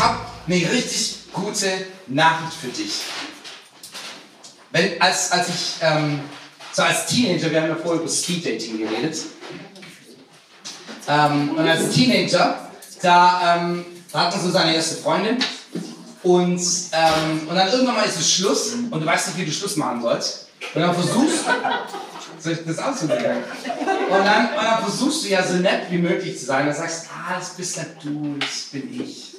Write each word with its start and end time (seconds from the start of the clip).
ich 0.00 0.06
habe 0.06 0.18
eine 0.46 0.72
richtig 0.72 1.30
gute 1.30 1.70
Nachricht 2.06 2.54
für 2.58 2.68
dich. 2.68 3.00
Wenn, 4.70 5.02
als, 5.02 5.30
als 5.30 5.48
ich, 5.50 5.74
ähm, 5.82 6.20
so 6.72 6.82
als 6.82 7.04
Teenager, 7.04 7.50
wir 7.50 7.60
haben 7.60 7.68
ja 7.68 7.76
vorher 7.76 8.00
über 8.00 8.10
Speed 8.10 8.46
Dating 8.46 8.78
geredet. 8.78 9.18
Ähm, 11.06 11.50
und 11.50 11.68
als 11.68 11.90
Teenager, 11.90 12.70
da, 13.02 13.58
ähm, 13.58 13.84
da 14.10 14.20
hat 14.20 14.36
man 14.36 14.42
so 14.42 14.50
seine 14.50 14.74
erste 14.74 14.96
Freundin. 15.02 15.36
Und, 16.22 16.62
ähm, 16.92 17.46
und 17.46 17.54
dann 17.54 17.68
irgendwann 17.68 17.96
mal 17.96 18.06
ist 18.06 18.18
es 18.18 18.32
Schluss 18.32 18.72
und 18.72 19.00
du 19.00 19.04
weißt 19.04 19.28
nicht, 19.28 19.38
wie 19.38 19.44
du 19.44 19.52
Schluss 19.52 19.76
machen 19.76 20.00
sollst. 20.00 20.46
Und 20.74 20.80
dann 20.80 20.94
versuchst 20.94 21.44
soll 22.38 22.52
ich 22.52 22.64
das 22.64 22.78
auszusagen? 22.78 23.36
Und 24.08 24.24
dann, 24.24 24.48
und 24.48 24.64
dann 24.64 24.82
versuchst 24.82 25.24
du 25.24 25.28
ja 25.28 25.46
so 25.46 25.56
nett 25.56 25.90
wie 25.90 25.98
möglich 25.98 26.38
zu 26.38 26.46
sein 26.46 26.68
und 26.68 26.74
sagst, 26.74 27.08
ah, 27.12 27.38
das 27.38 27.50
bist 27.50 27.76
ja 27.76 27.84
du, 28.02 28.36
das 28.38 28.68
bin 28.72 28.98
ich. 28.98 29.29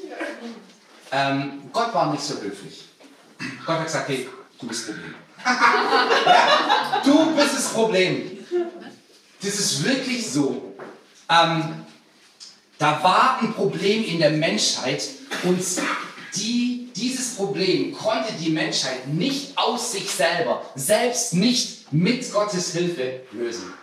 Ähm, 1.11 1.69
Gott 1.73 1.93
war 1.93 2.11
nicht 2.11 2.23
so 2.23 2.35
höflich. 2.35 2.85
Gott 3.65 3.79
hat 3.79 3.85
gesagt, 3.85 4.09
hey, 4.09 4.29
du 4.59 4.67
bist 4.67 4.87
das 4.87 4.95
Problem. 4.95 5.15
ja, 6.25 7.01
du 7.03 7.35
bist 7.35 7.55
das 7.55 7.73
Problem. 7.73 8.45
Das 9.41 9.55
ist 9.55 9.83
wirklich 9.83 10.29
so. 10.29 10.75
Ähm, 11.29 11.85
da 12.77 13.03
war 13.03 13.39
ein 13.41 13.53
Problem 13.53 14.03
in 14.03 14.19
der 14.19 14.31
Menschheit 14.31 15.03
und 15.43 15.63
die, 16.35 16.89
dieses 16.95 17.35
Problem 17.35 17.93
konnte 17.93 18.33
die 18.33 18.49
Menschheit 18.49 19.07
nicht 19.07 19.57
aus 19.57 19.91
sich 19.91 20.09
selber, 20.09 20.65
selbst 20.75 21.33
nicht 21.33 21.91
mit 21.91 22.31
Gottes 22.31 22.73
Hilfe 22.73 23.21
lösen. 23.31 23.73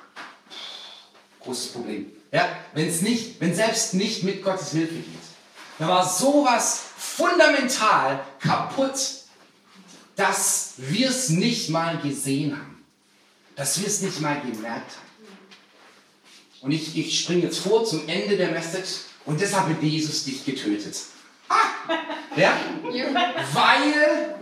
Großes 1.40 1.68
Problem. 1.68 2.12
Ja, 2.32 2.48
wenn 2.74 2.88
es 2.88 3.00
nicht, 3.00 3.40
wenn 3.40 3.54
selbst 3.54 3.94
nicht 3.94 4.22
mit 4.22 4.42
Gottes 4.42 4.72
Hilfe 4.72 4.94
geht. 4.94 5.17
Da 5.78 5.88
war 5.88 6.08
sowas 6.08 6.82
fundamental 6.96 8.24
kaputt, 8.40 8.98
dass 10.16 10.74
wir 10.78 11.08
es 11.08 11.28
nicht 11.28 11.70
mal 11.70 11.98
gesehen 11.98 12.52
haben. 12.52 12.84
Dass 13.54 13.80
wir 13.80 13.86
es 13.86 14.00
nicht 14.02 14.20
mal 14.20 14.40
gemerkt 14.40 14.92
haben. 14.96 15.08
Und 16.60 16.72
ich, 16.72 16.96
ich 16.98 17.20
springe 17.20 17.42
jetzt 17.42 17.60
vor 17.60 17.84
zum 17.84 18.08
Ende 18.08 18.36
der 18.36 18.50
Message 18.50 19.02
und 19.24 19.40
deshalb 19.40 19.68
hat 19.68 19.82
Jesus 19.82 20.24
dich 20.24 20.44
getötet. 20.44 20.96
Ja? 22.36 22.56
Weil 23.52 24.34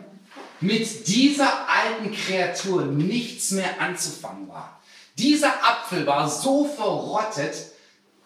mit 0.60 1.06
dieser 1.06 1.68
alten 1.68 2.12
Kreatur 2.14 2.86
nichts 2.86 3.50
mehr 3.50 3.80
anzufangen 3.80 4.48
war. 4.48 4.80
Dieser 5.18 5.52
Apfel 5.64 6.06
war 6.06 6.28
so 6.28 6.64
verrottet, 6.66 7.54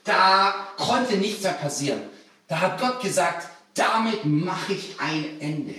da 0.04 0.68
konnte 0.76 1.16
nichts 1.16 1.42
mehr 1.42 1.52
passieren. 1.52 2.02
Da 2.50 2.60
hat 2.60 2.78
Gott 2.78 3.00
gesagt, 3.00 3.48
damit 3.72 4.26
mache 4.26 4.74
ich 4.74 5.00
ein 5.00 5.40
Ende. 5.40 5.76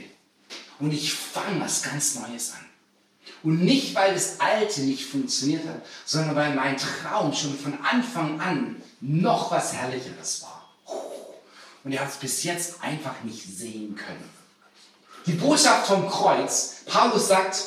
Und 0.79 0.91
ich 0.91 1.13
fange 1.13 1.61
was 1.61 1.83
ganz 1.83 2.15
Neues 2.15 2.53
an. 2.53 2.65
Und 3.43 3.63
nicht, 3.63 3.93
weil 3.93 4.15
das 4.15 4.39
Alte 4.39 4.81
nicht 4.81 5.05
funktioniert 5.05 5.67
hat, 5.67 5.85
sondern 6.05 6.35
weil 6.35 6.55
mein 6.55 6.77
Traum 6.77 7.31
schon 7.31 7.55
von 7.55 7.77
Anfang 7.83 8.41
an 8.41 8.81
noch 8.99 9.51
was 9.51 9.73
Herrlicheres 9.73 10.41
war 10.41 10.61
und 11.83 11.91
er 11.91 12.01
hat 12.01 12.09
es 12.09 12.17
bis 12.17 12.43
jetzt 12.43 12.83
einfach 12.83 13.23
nicht 13.23 13.43
sehen 13.43 13.95
können. 13.95 14.29
Die 15.25 15.33
Botschaft 15.33 15.87
vom 15.87 16.07
Kreuz, 16.09 16.77
Paulus 16.85 17.27
sagt, 17.27 17.63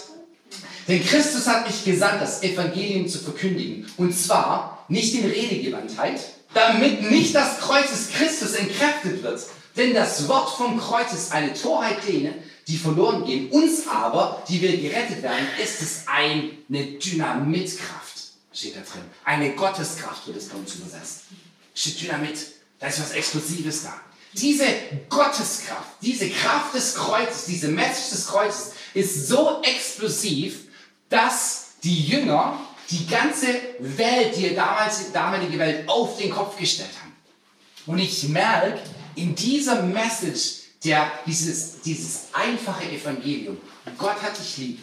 denn 0.86 1.04
Christus 1.04 1.46
hat 1.46 1.66
mich 1.66 1.84
gesandt, 1.84 2.20
das 2.20 2.42
Evangelium 2.42 3.08
zu 3.08 3.18
verkündigen. 3.18 3.90
Und 3.96 4.12
zwar 4.12 4.84
nicht 4.88 5.14
in 5.14 5.24
Redegewandtheit, 5.24 6.20
damit 6.54 7.10
nicht 7.10 7.34
das 7.34 7.60
Kreuz 7.60 7.90
des 7.90 8.10
Christus 8.10 8.54
entkräftet 8.54 9.22
wird. 9.22 9.40
Denn 9.76 9.92
das 9.92 10.28
Wort 10.28 10.56
vom 10.56 10.78
Kreuz 10.78 11.12
ist 11.12 11.32
eine 11.32 11.52
Torheit 11.52 11.98
denen, 12.06 12.34
die 12.68 12.76
verloren 12.76 13.24
gehen. 13.24 13.50
Uns 13.50 13.86
aber, 13.88 14.42
die 14.48 14.60
wir 14.60 14.76
gerettet 14.76 15.22
werden, 15.22 15.46
ist 15.62 15.82
es 15.82 16.04
eine 16.06 16.50
Dynamitkraft, 16.68 18.14
steht 18.52 18.76
da 18.76 18.80
drin. 18.80 19.02
Eine 19.24 19.54
Gotteskraft 19.54 20.26
wird 20.26 20.36
es 20.36 20.48
bei 20.48 20.56
uns 20.56 20.74
übersetzt. 20.76 21.22
Steht 21.74 22.02
Dynamit. 22.02 22.38
Da 22.78 22.86
ist 22.86 23.00
was 23.00 23.10
Explosives 23.12 23.82
da. 23.82 23.94
Diese 24.32 24.66
Gotteskraft, 25.08 25.88
diese 26.02 26.28
Kraft 26.28 26.74
des 26.74 26.94
Kreuzes, 26.94 27.46
diese 27.46 27.68
Message 27.68 28.10
des 28.10 28.26
Kreuzes 28.26 28.72
ist 28.92 29.28
so 29.28 29.62
explosiv, 29.62 30.68
dass 31.08 31.66
die 31.84 32.06
Jünger 32.06 32.58
die 32.90 33.06
ganze 33.06 33.46
Welt, 33.78 34.36
die 34.36 34.54
damals, 34.54 35.06
die 35.06 35.12
damalige 35.12 35.58
Welt, 35.58 35.88
auf 35.88 36.18
den 36.18 36.30
Kopf 36.30 36.56
gestellt 36.56 36.90
haben. 37.00 37.12
Und 37.86 37.98
ich 37.98 38.28
merke, 38.28 38.80
in 39.14 39.34
dieser 39.34 39.82
Message, 39.82 40.62
der, 40.84 41.10
dieses, 41.26 41.80
dieses 41.80 42.28
einfache 42.32 42.84
Evangelium, 42.90 43.58
Gott 43.98 44.20
hat 44.22 44.38
dich 44.38 44.58
lieb, 44.58 44.80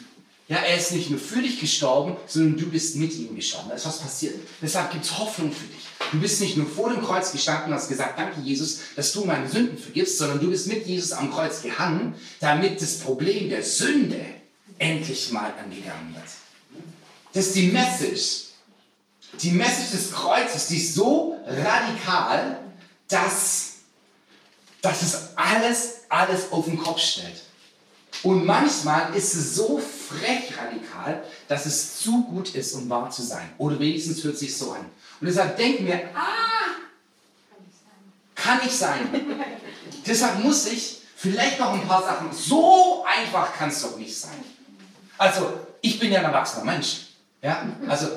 ja, 0.47 0.57
er 0.57 0.75
ist 0.75 0.91
nicht 0.91 1.09
nur 1.09 1.19
für 1.19 1.41
dich 1.41 1.61
gestorben, 1.61 2.17
sondern 2.27 2.57
du 2.57 2.69
bist 2.69 2.97
mit 2.97 3.15
ihm 3.15 3.33
gestorben. 3.35 3.69
Da 3.69 3.75
ist 3.75 3.85
was 3.85 3.99
passiert. 3.99 4.35
Deshalb 4.61 4.91
gibt 4.91 5.05
es 5.05 5.17
Hoffnung 5.17 5.49
für 5.49 5.65
dich. 5.67 5.85
Du 6.11 6.19
bist 6.19 6.41
nicht 6.41 6.57
nur 6.57 6.67
vor 6.67 6.89
dem 6.89 7.01
Kreuz 7.01 7.31
gestanden 7.31 7.71
und 7.71 7.75
hast 7.75 7.87
gesagt, 7.87 8.19
danke 8.19 8.41
Jesus, 8.41 8.81
dass 8.97 9.13
du 9.13 9.23
meine 9.23 9.47
Sünden 9.47 9.77
vergibst, 9.77 10.17
sondern 10.17 10.41
du 10.41 10.49
bist 10.49 10.67
mit 10.67 10.85
Jesus 10.85 11.13
am 11.13 11.31
Kreuz 11.31 11.61
gehangen, 11.61 12.15
damit 12.41 12.81
das 12.81 12.97
Problem 12.97 13.49
der 13.49 13.63
Sünde 13.63 14.25
endlich 14.77 15.31
mal 15.31 15.53
angegangen 15.63 16.13
wird. 16.13 16.25
Das 17.33 17.47
ist 17.47 17.55
die 17.55 17.71
Message. 17.71 18.45
Die 19.41 19.51
Message 19.51 19.91
des 19.91 20.11
Kreuzes, 20.11 20.67
die 20.67 20.77
ist 20.77 20.95
so 20.95 21.37
radikal, 21.45 22.59
dass, 23.07 23.73
dass 24.81 25.01
es 25.01 25.29
alles, 25.35 26.01
alles 26.09 26.51
auf 26.51 26.65
den 26.65 26.77
Kopf 26.77 26.99
stellt. 26.99 27.41
Und 28.23 28.45
manchmal 28.45 29.15
ist 29.15 29.33
es 29.33 29.55
so 29.55 29.79
frech 29.79 30.53
radikal, 30.57 31.23
dass 31.47 31.65
es 31.65 31.99
zu 31.99 32.23
gut 32.23 32.53
ist, 32.53 32.73
um 32.73 32.89
wahr 32.89 33.09
zu 33.09 33.23
sein. 33.23 33.49
Oder 33.57 33.79
wenigstens 33.79 34.23
hört 34.23 34.37
sich 34.37 34.55
so 34.55 34.73
an. 34.73 34.85
Und 35.19 35.27
deshalb 35.27 35.57
denken 35.57 35.87
wir, 35.87 36.09
ah, 36.13 36.75
kann 38.35 38.59
nicht 38.59 38.77
sein. 38.77 39.09
deshalb 40.05 40.43
muss 40.43 40.67
ich 40.67 41.01
vielleicht 41.15 41.59
noch 41.59 41.73
ein 41.73 41.87
paar 41.87 42.03
Sachen, 42.03 42.31
so 42.33 43.05
einfach 43.05 43.55
kann 43.55 43.69
es 43.69 43.81
doch 43.81 43.97
nicht 43.97 44.15
sein. 44.15 44.43
Also, 45.17 45.53
ich 45.81 45.99
bin 45.99 46.11
ja 46.11 46.19
ein 46.19 46.25
erwachsener 46.25 46.65
Mensch. 46.65 47.10
Ja? 47.41 47.67
Also, 47.87 48.07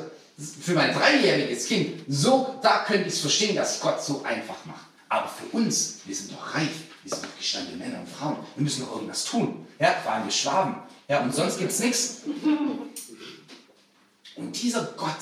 für 0.61 0.75
mein 0.75 0.93
dreijähriges 0.93 1.67
Kind, 1.67 2.03
so, 2.09 2.59
da 2.63 2.85
könnte 2.85 3.09
ich 3.09 3.15
es 3.15 3.21
verstehen, 3.21 3.55
dass 3.55 3.81
Gott 3.81 4.03
so 4.03 4.23
einfach 4.25 4.65
macht. 4.65 4.87
Aber 5.09 5.29
für 5.29 5.57
uns, 5.57 6.01
wir 6.05 6.15
sind 6.15 6.33
doch 6.33 6.55
reif, 6.55 6.73
wir 7.05 7.15
sind 7.15 7.25
doch 7.25 7.39
gestandene 7.39 7.77
Männer 7.77 8.01
und 8.01 8.09
Frauen, 8.09 8.39
wir 8.57 8.65
müssen 8.65 8.85
doch 8.85 8.95
irgendwas 8.95 9.25
tun. 9.25 9.67
Ja, 9.79 9.95
vor 10.03 10.13
allem 10.13 10.25
wir 10.25 10.33
Schwaben. 10.33 10.77
Ja, 11.09 11.21
und 11.21 11.35
sonst 11.35 11.59
gibt 11.59 11.71
es 11.71 11.79
nichts. 11.79 12.23
Und 14.37 14.63
dieser 14.63 14.83
Gott, 14.97 15.15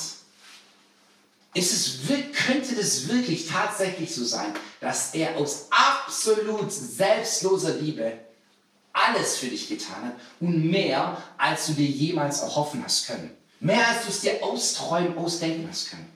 ist 1.54 1.72
es, 1.72 1.98
könnte 2.46 2.74
es 2.80 3.08
wirklich 3.08 3.46
tatsächlich 3.46 4.14
so 4.14 4.24
sein, 4.24 4.54
dass 4.80 5.14
er 5.14 5.36
aus 5.36 5.66
absolut 5.70 6.72
selbstloser 6.72 7.74
Liebe 7.74 8.12
alles 8.94 9.36
für 9.36 9.48
dich 9.48 9.68
getan 9.68 10.04
hat 10.06 10.14
und 10.40 10.70
mehr, 10.70 11.22
als 11.36 11.66
du 11.66 11.72
dir 11.74 11.86
jemals 11.86 12.40
erhoffen 12.40 12.82
hast 12.82 13.06
können. 13.06 13.36
Mehr, 13.62 13.88
als 13.88 14.02
du 14.02 14.08
es 14.08 14.20
dir 14.20 14.42
austräumen, 14.42 15.16
ausdenken 15.16 15.68
hast 15.70 15.90
können. 15.90 16.12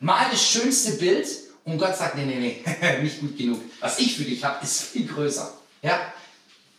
Mal 0.00 0.26
das 0.32 0.44
schönste 0.44 0.94
Bild 0.94 1.28
und 1.62 1.78
Gott 1.78 1.96
sagt, 1.96 2.16
nee, 2.16 2.24
nee, 2.24 2.60
nee, 2.64 2.98
nicht 3.02 3.20
gut 3.20 3.38
genug. 3.38 3.60
Was 3.78 4.00
ich 4.00 4.16
für 4.16 4.24
dich 4.24 4.42
habe, 4.42 4.64
ist 4.64 4.82
viel 4.82 5.06
größer. 5.06 5.56
Ja? 5.80 6.12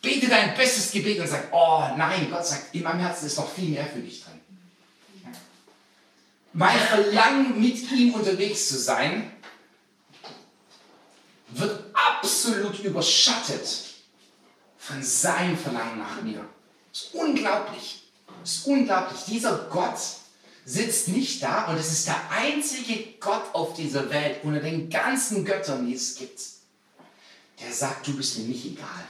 Bete 0.01 0.27
dein 0.27 0.55
bestes 0.57 0.91
Gebet 0.91 1.21
und 1.21 1.27
sag, 1.27 1.47
oh 1.53 1.87
nein, 1.97 2.27
Gott 2.29 2.45
sagt, 2.45 2.75
in 2.75 2.83
meinem 2.83 2.99
Herzen 2.99 3.27
ist 3.27 3.37
noch 3.37 3.49
viel 3.49 3.69
mehr 3.69 3.85
für 3.85 3.99
dich 3.99 4.21
drin. 4.21 4.33
Mein 6.51 6.77
Verlangen, 6.77 7.61
mit 7.61 7.89
ihm 7.89 8.13
unterwegs 8.13 8.67
zu 8.67 8.77
sein, 8.77 9.31
wird 11.47 11.79
absolut 11.93 12.77
überschattet 12.79 13.69
von 14.77 15.01
seinem 15.01 15.57
Verlangen 15.57 15.99
nach 15.99 16.21
mir. 16.21 16.45
Das 16.91 17.03
ist 17.03 17.13
unglaublich. 17.13 18.02
Das 18.43 18.55
ist 18.55 18.67
unglaublich. 18.67 19.21
Dieser 19.25 19.69
Gott 19.71 19.97
sitzt 20.65 21.07
nicht 21.07 21.41
da 21.41 21.71
und 21.71 21.77
es 21.77 21.91
ist 21.91 22.07
der 22.07 22.29
einzige 22.29 23.05
Gott 23.21 23.43
auf 23.53 23.73
dieser 23.73 24.09
Welt 24.09 24.43
unter 24.43 24.59
den 24.59 24.89
ganzen 24.89 25.45
Göttern, 25.45 25.87
die 25.87 25.93
es 25.93 26.15
gibt, 26.15 26.41
der 27.61 27.71
sagt, 27.71 28.05
du 28.05 28.17
bist 28.17 28.37
mir 28.37 28.45
nicht 28.45 28.65
egal. 28.65 29.05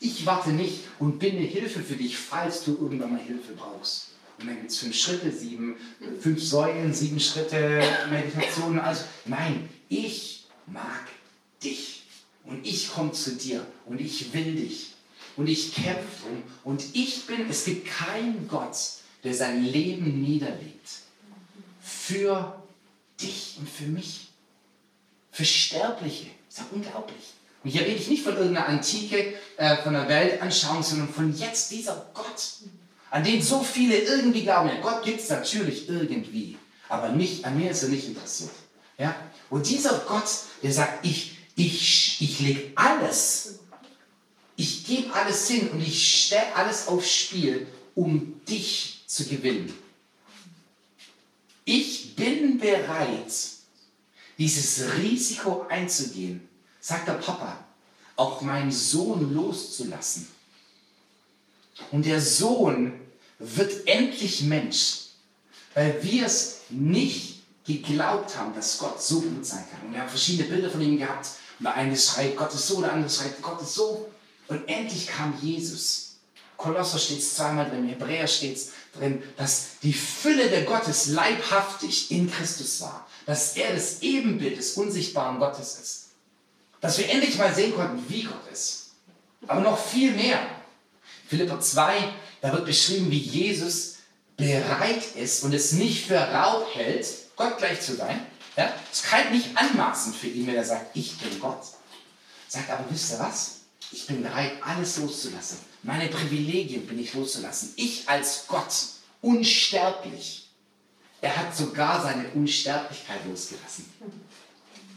Ich 0.00 0.24
warte 0.24 0.50
nicht 0.50 0.84
und 0.98 1.18
bin 1.18 1.36
eine 1.36 1.46
Hilfe 1.46 1.80
für 1.80 1.96
dich, 1.96 2.16
falls 2.16 2.64
du 2.64 2.78
irgendwann 2.80 3.12
mal 3.12 3.20
Hilfe 3.20 3.52
brauchst. 3.52 4.08
Und 4.38 4.46
dann 4.46 4.56
gibt 4.56 4.70
es 4.70 4.78
fünf 4.78 4.96
Schritte, 4.96 5.30
sieben, 5.30 5.76
fünf 6.22 6.42
Säulen, 6.42 6.94
sieben 6.94 7.20
Schritte, 7.20 7.82
Meditationen. 8.10 8.80
Also, 8.80 9.04
nein, 9.26 9.68
ich 9.90 10.46
mag 10.66 11.08
dich. 11.62 12.04
Und 12.44 12.66
ich 12.66 12.90
komme 12.90 13.12
zu 13.12 13.32
dir. 13.32 13.66
Und 13.84 14.00
ich 14.00 14.32
will 14.32 14.54
dich. 14.54 14.89
Und 15.40 15.48
ich 15.48 15.74
kämpfe 15.74 16.04
drum. 16.22 16.42
Und 16.64 16.84
ich 16.92 17.24
bin, 17.24 17.48
es 17.48 17.64
gibt 17.64 17.88
keinen 17.88 18.46
Gott, 18.46 18.76
der 19.24 19.32
sein 19.32 19.64
Leben 19.64 20.20
niederlegt. 20.20 20.86
Für 21.80 22.62
dich 23.18 23.56
und 23.58 23.66
für 23.66 23.86
mich. 23.86 24.28
Für 25.32 25.46
Sterbliche. 25.46 26.26
Das 26.46 26.58
ist 26.58 26.58
ja 26.58 26.64
unglaublich. 26.72 27.32
Und 27.64 27.70
hier 27.70 27.80
rede 27.80 27.96
ich 27.96 28.08
nicht 28.08 28.22
von 28.22 28.36
irgendeiner 28.36 28.68
Antike, 28.68 29.32
äh, 29.56 29.78
von 29.78 29.96
einer 29.96 30.10
Weltanschauung, 30.10 30.82
sondern 30.82 31.08
von 31.08 31.34
jetzt 31.34 31.70
dieser 31.70 32.10
Gott, 32.12 32.48
an 33.10 33.24
den 33.24 33.40
so 33.40 33.62
viele 33.62 33.96
irgendwie 33.96 34.42
glauben. 34.42 34.68
Ja, 34.68 34.80
Gott 34.82 35.02
gibt 35.04 35.20
es 35.22 35.30
natürlich 35.30 35.88
irgendwie, 35.88 36.58
aber 36.90 37.12
nicht, 37.12 37.46
an 37.46 37.56
mir 37.56 37.70
ist 37.70 37.82
er 37.82 37.88
nicht 37.88 38.06
interessiert. 38.06 38.52
Ja? 38.98 39.16
Und 39.48 39.70
dieser 39.70 40.00
Gott, 40.06 40.28
der 40.62 40.72
sagt, 40.74 41.06
ich, 41.06 41.38
ich, 41.56 42.20
ich 42.20 42.40
lege 42.40 42.72
alles, 42.74 43.59
ich 44.60 44.84
gebe 44.84 45.14
alles 45.14 45.48
hin 45.48 45.70
und 45.70 45.80
ich 45.80 46.26
stelle 46.26 46.54
alles 46.54 46.86
aufs 46.86 47.10
Spiel, 47.10 47.66
um 47.94 48.44
dich 48.44 49.04
zu 49.06 49.24
gewinnen. 49.24 49.72
Ich 51.64 52.14
bin 52.14 52.58
bereit, 52.58 53.32
dieses 54.36 54.98
Risiko 54.98 55.64
einzugehen, 55.70 56.46
sagt 56.78 57.08
der 57.08 57.14
Papa, 57.14 57.64
auch 58.16 58.42
meinen 58.42 58.70
Sohn 58.70 59.32
loszulassen. 59.32 60.28
Und 61.90 62.04
der 62.04 62.20
Sohn 62.20 63.00
wird 63.38 63.86
endlich 63.86 64.42
Mensch, 64.42 65.06
weil 65.72 66.02
wir 66.02 66.26
es 66.26 66.60
nicht 66.68 67.44
geglaubt 67.64 68.36
haben, 68.36 68.54
dass 68.54 68.76
Gott 68.76 69.02
so 69.02 69.22
gut 69.22 69.46
sein 69.46 69.64
kann. 69.70 69.86
Und 69.86 69.94
wir 69.94 70.02
haben 70.02 70.10
verschiedene 70.10 70.50
Bilder 70.50 70.68
von 70.68 70.82
ihm 70.82 70.98
gehabt. 70.98 71.28
Und 71.58 71.64
der 71.64 71.74
eine 71.76 71.96
schreit, 71.96 72.36
Gott 72.36 72.52
ist 72.52 72.66
so, 72.66 72.82
der 72.82 72.92
andere 72.92 73.08
schreit, 73.08 73.40
Gott 73.40 73.62
ist 73.62 73.74
so. 73.74 74.10
Und 74.50 74.68
endlich 74.68 75.06
kam 75.06 75.38
Jesus. 75.40 76.16
Kolosser 76.56 76.98
steht 76.98 77.20
es 77.20 77.36
zweimal 77.36 77.70
drin, 77.70 77.88
Hebräer 77.88 78.26
steht 78.26 78.56
es 78.56 78.70
drin, 78.92 79.22
dass 79.36 79.78
die 79.82 79.92
Fülle 79.92 80.50
der 80.50 80.64
Gottes 80.64 81.06
leibhaftig 81.06 82.10
in 82.10 82.30
Christus 82.30 82.80
war. 82.80 83.06
Dass 83.26 83.56
er 83.56 83.72
das 83.72 84.02
Ebenbild 84.02 84.58
des 84.58 84.72
unsichtbaren 84.72 85.38
Gottes 85.38 85.78
ist. 85.80 86.06
Dass 86.80 86.98
wir 86.98 87.08
endlich 87.08 87.38
mal 87.38 87.54
sehen 87.54 87.74
konnten, 87.74 88.04
wie 88.08 88.24
Gott 88.24 88.50
ist. 88.52 88.90
Aber 89.46 89.60
noch 89.60 89.78
viel 89.78 90.12
mehr. 90.12 90.40
Philippa 91.28 91.60
2, 91.60 92.12
da 92.40 92.52
wird 92.52 92.66
beschrieben, 92.66 93.08
wie 93.10 93.18
Jesus 93.18 93.98
bereit 94.36 95.14
ist 95.14 95.44
und 95.44 95.54
es 95.54 95.72
nicht 95.72 96.06
für 96.06 96.18
Raub 96.18 96.66
hält, 96.74 97.06
Gott 97.36 97.56
gleich 97.58 97.80
zu 97.80 97.94
sein. 97.94 98.26
Ja? 98.56 98.74
Es 98.90 99.04
kann 99.04 99.30
nicht 99.30 99.56
anmaßen 99.56 100.12
für 100.12 100.26
ihn, 100.26 100.48
wenn 100.48 100.56
er 100.56 100.64
sagt, 100.64 100.96
ich 100.96 101.16
bin 101.18 101.38
Gott. 101.38 101.62
Sagt 102.48 102.68
aber, 102.68 102.84
wisst 102.90 103.12
ihr 103.12 103.20
was? 103.20 103.59
Ich 103.92 104.06
bin 104.06 104.22
bereit, 104.22 104.52
alles 104.62 104.98
loszulassen. 104.98 105.58
Meine 105.82 106.08
Privilegien 106.08 106.86
bin 106.86 106.98
ich 106.98 107.14
loszulassen. 107.14 107.72
Ich 107.76 108.08
als 108.08 108.44
Gott, 108.46 108.72
unsterblich. 109.20 110.48
Er 111.20 111.36
hat 111.36 111.56
sogar 111.56 112.02
seine 112.02 112.28
Unsterblichkeit 112.30 113.20
losgelassen. 113.26 113.92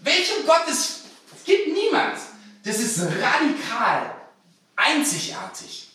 Welchem 0.04 0.46
Gott 0.46 0.64
es, 0.70 1.02
es 1.36 1.44
gibt 1.44 1.68
niemand. 1.74 2.18
Das 2.64 2.80
ist 2.80 3.02
radikal, 3.02 4.16
einzigartig. 4.76 5.90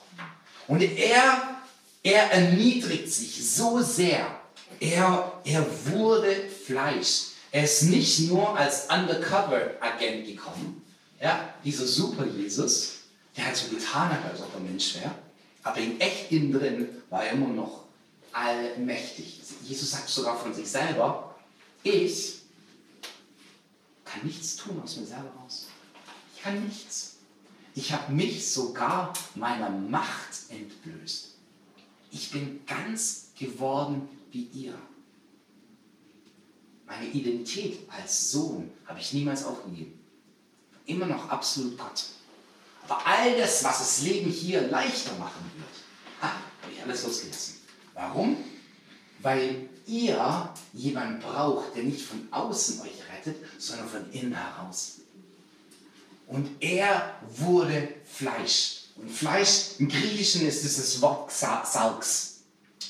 Und 0.66 0.82
er, 0.82 1.60
er 2.02 2.30
erniedrigt 2.30 3.10
sich 3.10 3.50
so 3.50 3.80
sehr. 3.80 4.38
Er, 4.80 5.40
er 5.44 5.66
wurde 5.86 6.48
Fleisch. 6.66 7.28
Er 7.50 7.64
ist 7.64 7.84
nicht 7.84 8.20
nur 8.28 8.56
als 8.56 8.88
Undercover-Agent 8.90 10.26
gekommen. 10.26 10.82
Ja, 11.20 11.54
dieser 11.64 11.86
Super-Jesus, 11.86 12.98
der 13.36 13.46
hat 13.46 13.56
so 13.56 13.68
getan, 13.74 14.16
als 14.24 14.40
ob 14.40 14.54
er 14.54 14.60
Mensch 14.60 14.94
wäre. 14.94 15.14
Aber 15.62 15.78
in 15.78 16.00
echt 16.00 16.30
innen 16.30 16.52
drin 16.52 16.88
war 17.10 17.24
er 17.24 17.32
immer 17.32 17.48
noch 17.48 17.84
allmächtig. 18.32 19.40
Jesus 19.64 19.90
sagt 19.90 20.08
sogar 20.08 20.38
von 20.38 20.54
sich 20.54 20.68
selber, 20.68 21.34
ich 21.82 22.42
kann 24.04 24.24
nichts 24.24 24.56
tun 24.56 24.80
aus 24.82 24.96
mir 24.96 25.06
selber 25.06 25.30
raus. 25.42 25.66
Ich 26.34 26.42
kann 26.42 26.64
nichts. 26.64 27.16
Ich 27.74 27.92
habe 27.92 28.12
mich 28.12 28.50
sogar 28.50 29.12
meiner 29.34 29.70
Macht 29.70 30.30
entblößt. 30.48 31.34
Ich 32.10 32.30
bin 32.30 32.60
ganz 32.66 33.28
geworden 33.38 34.08
wie 34.30 34.44
ihr. 34.52 34.74
Meine 36.86 37.06
Identität 37.06 37.80
als 37.90 38.30
Sohn 38.30 38.70
habe 38.86 38.98
ich 38.98 39.12
niemals 39.12 39.44
aufgegeben. 39.44 39.97
Immer 40.88 41.06
noch 41.06 41.28
absolut 41.28 41.76
Gott. 41.76 42.04
Aber 42.88 43.06
all 43.06 43.36
das, 43.36 43.62
was 43.62 43.78
das 43.78 44.00
Leben 44.00 44.30
hier 44.30 44.62
leichter 44.62 45.12
machen 45.18 45.50
wird, 45.56 45.68
habe 46.22 46.72
ich 46.72 46.82
alles 46.82 47.04
losgelassen. 47.04 47.56
Warum? 47.92 48.38
Weil 49.20 49.68
ihr 49.86 50.54
jemanden 50.72 51.20
braucht, 51.20 51.76
der 51.76 51.82
nicht 51.82 52.06
von 52.06 52.26
außen 52.30 52.80
euch 52.80 53.02
rettet, 53.12 53.36
sondern 53.58 53.88
von 53.88 54.10
innen 54.12 54.32
heraus. 54.32 55.00
Und 56.26 56.48
er 56.60 57.16
wurde 57.36 57.88
Fleisch. 58.06 58.84
Und 58.96 59.10
Fleisch 59.10 59.78
im 59.78 59.88
Griechischen 59.88 60.46
ist 60.46 60.62
dieses 60.62 61.02
Wort 61.02 61.30
Sarx. 61.30 62.40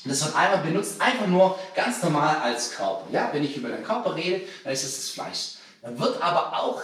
Und 0.05 0.11
das 0.11 0.23
wird 0.23 0.35
einmal 0.35 0.63
benutzt, 0.63 1.01
einfach 1.01 1.27
nur 1.27 1.59
ganz 1.75 2.01
normal 2.01 2.37
als 2.37 2.71
Körper. 2.71 3.05
Ja, 3.11 3.29
wenn 3.33 3.43
ich 3.43 3.57
über 3.57 3.67
den 3.67 3.83
Körper 3.83 4.15
rede, 4.15 4.45
dann 4.63 4.71
ist 4.71 4.83
es 4.83 4.95
das 4.95 5.09
Fleisch. 5.09 5.55
Dann 5.81 5.99
wird 5.99 6.21
aber 6.21 6.57
auch 6.57 6.81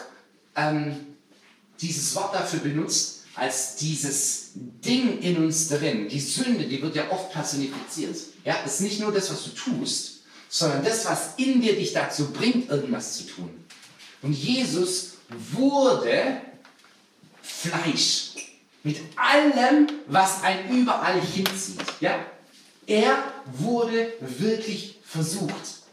ähm, 0.55 0.95
dieses 1.81 2.15
Wort 2.15 2.33
dafür 2.33 2.59
benutzt, 2.59 3.23
als 3.35 3.75
dieses 3.75 4.51
Ding 4.55 5.19
in 5.19 5.37
uns 5.43 5.67
drin. 5.67 6.07
Die 6.07 6.19
Sünde, 6.19 6.65
die 6.65 6.81
wird 6.81 6.95
ja 6.95 7.11
oft 7.11 7.31
personifiziert. 7.31 8.15
Ja, 8.45 8.55
das 8.63 8.75
ist 8.75 8.81
nicht 8.81 8.99
nur 9.01 9.11
das, 9.11 9.29
was 9.29 9.43
du 9.43 9.49
tust, 9.49 10.21
sondern 10.49 10.83
das, 10.83 11.05
was 11.05 11.31
in 11.37 11.61
dir 11.61 11.75
dich 11.75 11.91
dazu 11.91 12.31
bringt, 12.31 12.69
irgendwas 12.69 13.17
zu 13.17 13.23
tun. 13.23 13.49
Und 14.21 14.33
Jesus 14.33 15.13
wurde 15.29 16.41
Fleisch 17.41 18.31
mit 18.83 18.99
allem, 19.15 19.87
was 20.07 20.43
einen 20.43 20.81
überall 20.81 21.19
hinzieht. 21.19 21.81
Ja? 21.99 22.25
Er 22.87 23.17
wurde 23.45 24.13
wirklich 24.19 24.99
versucht. 25.03 25.84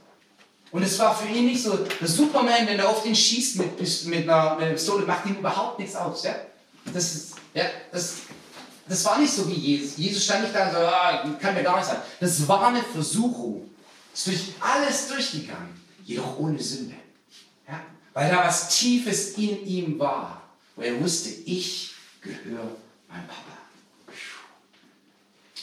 Und 0.72 0.82
es 0.82 0.98
war 0.98 1.14
für 1.14 1.28
ihn 1.28 1.46
nicht 1.46 1.62
so, 1.62 1.76
der 1.76 2.08
Superman, 2.08 2.66
wenn 2.66 2.78
er 2.78 2.88
auf 2.88 3.02
den 3.02 3.14
schießt 3.14 3.56
mit, 3.56 3.78
mit, 4.06 4.28
einer, 4.28 4.54
mit 4.54 4.64
einer 4.64 4.72
Pistole, 4.72 5.04
macht 5.04 5.26
ihm 5.26 5.36
überhaupt 5.36 5.78
nichts 5.78 5.94
aus. 5.94 6.24
Ja? 6.24 6.34
Das, 6.92 7.14
ist, 7.14 7.34
ja, 7.52 7.66
das, 7.92 8.14
das 8.88 9.04
war 9.04 9.18
nicht 9.18 9.32
so 9.32 9.46
wie 9.48 9.54
Jesus. 9.54 9.98
Jesus 9.98 10.24
stand 10.24 10.44
nicht 10.44 10.54
da 10.54 10.66
und 10.68 10.72
so, 10.72 10.78
ah, 10.78 11.38
kann 11.38 11.54
mir 11.54 11.62
gar 11.62 11.76
nicht 11.76 11.86
sein. 11.86 11.98
Das 12.20 12.48
war 12.48 12.68
eine 12.68 12.82
Versuchung. 12.82 13.70
Ist 14.14 14.26
durch 14.26 14.40
alles 14.60 15.08
durchgegangen, 15.08 15.78
jedoch 16.04 16.38
ohne 16.38 16.58
Sünde. 16.58 16.94
Ja? 17.68 17.80
Weil 18.14 18.30
da 18.30 18.38
was 18.38 18.70
Tiefes 18.70 19.36
in 19.36 19.66
ihm 19.66 19.98
war, 19.98 20.42
wo 20.74 20.82
er 20.82 20.98
wusste, 21.02 21.28
ich 21.44 21.92
gehöre 22.22 22.76
meinem 23.08 23.26
Papa. 23.26 23.52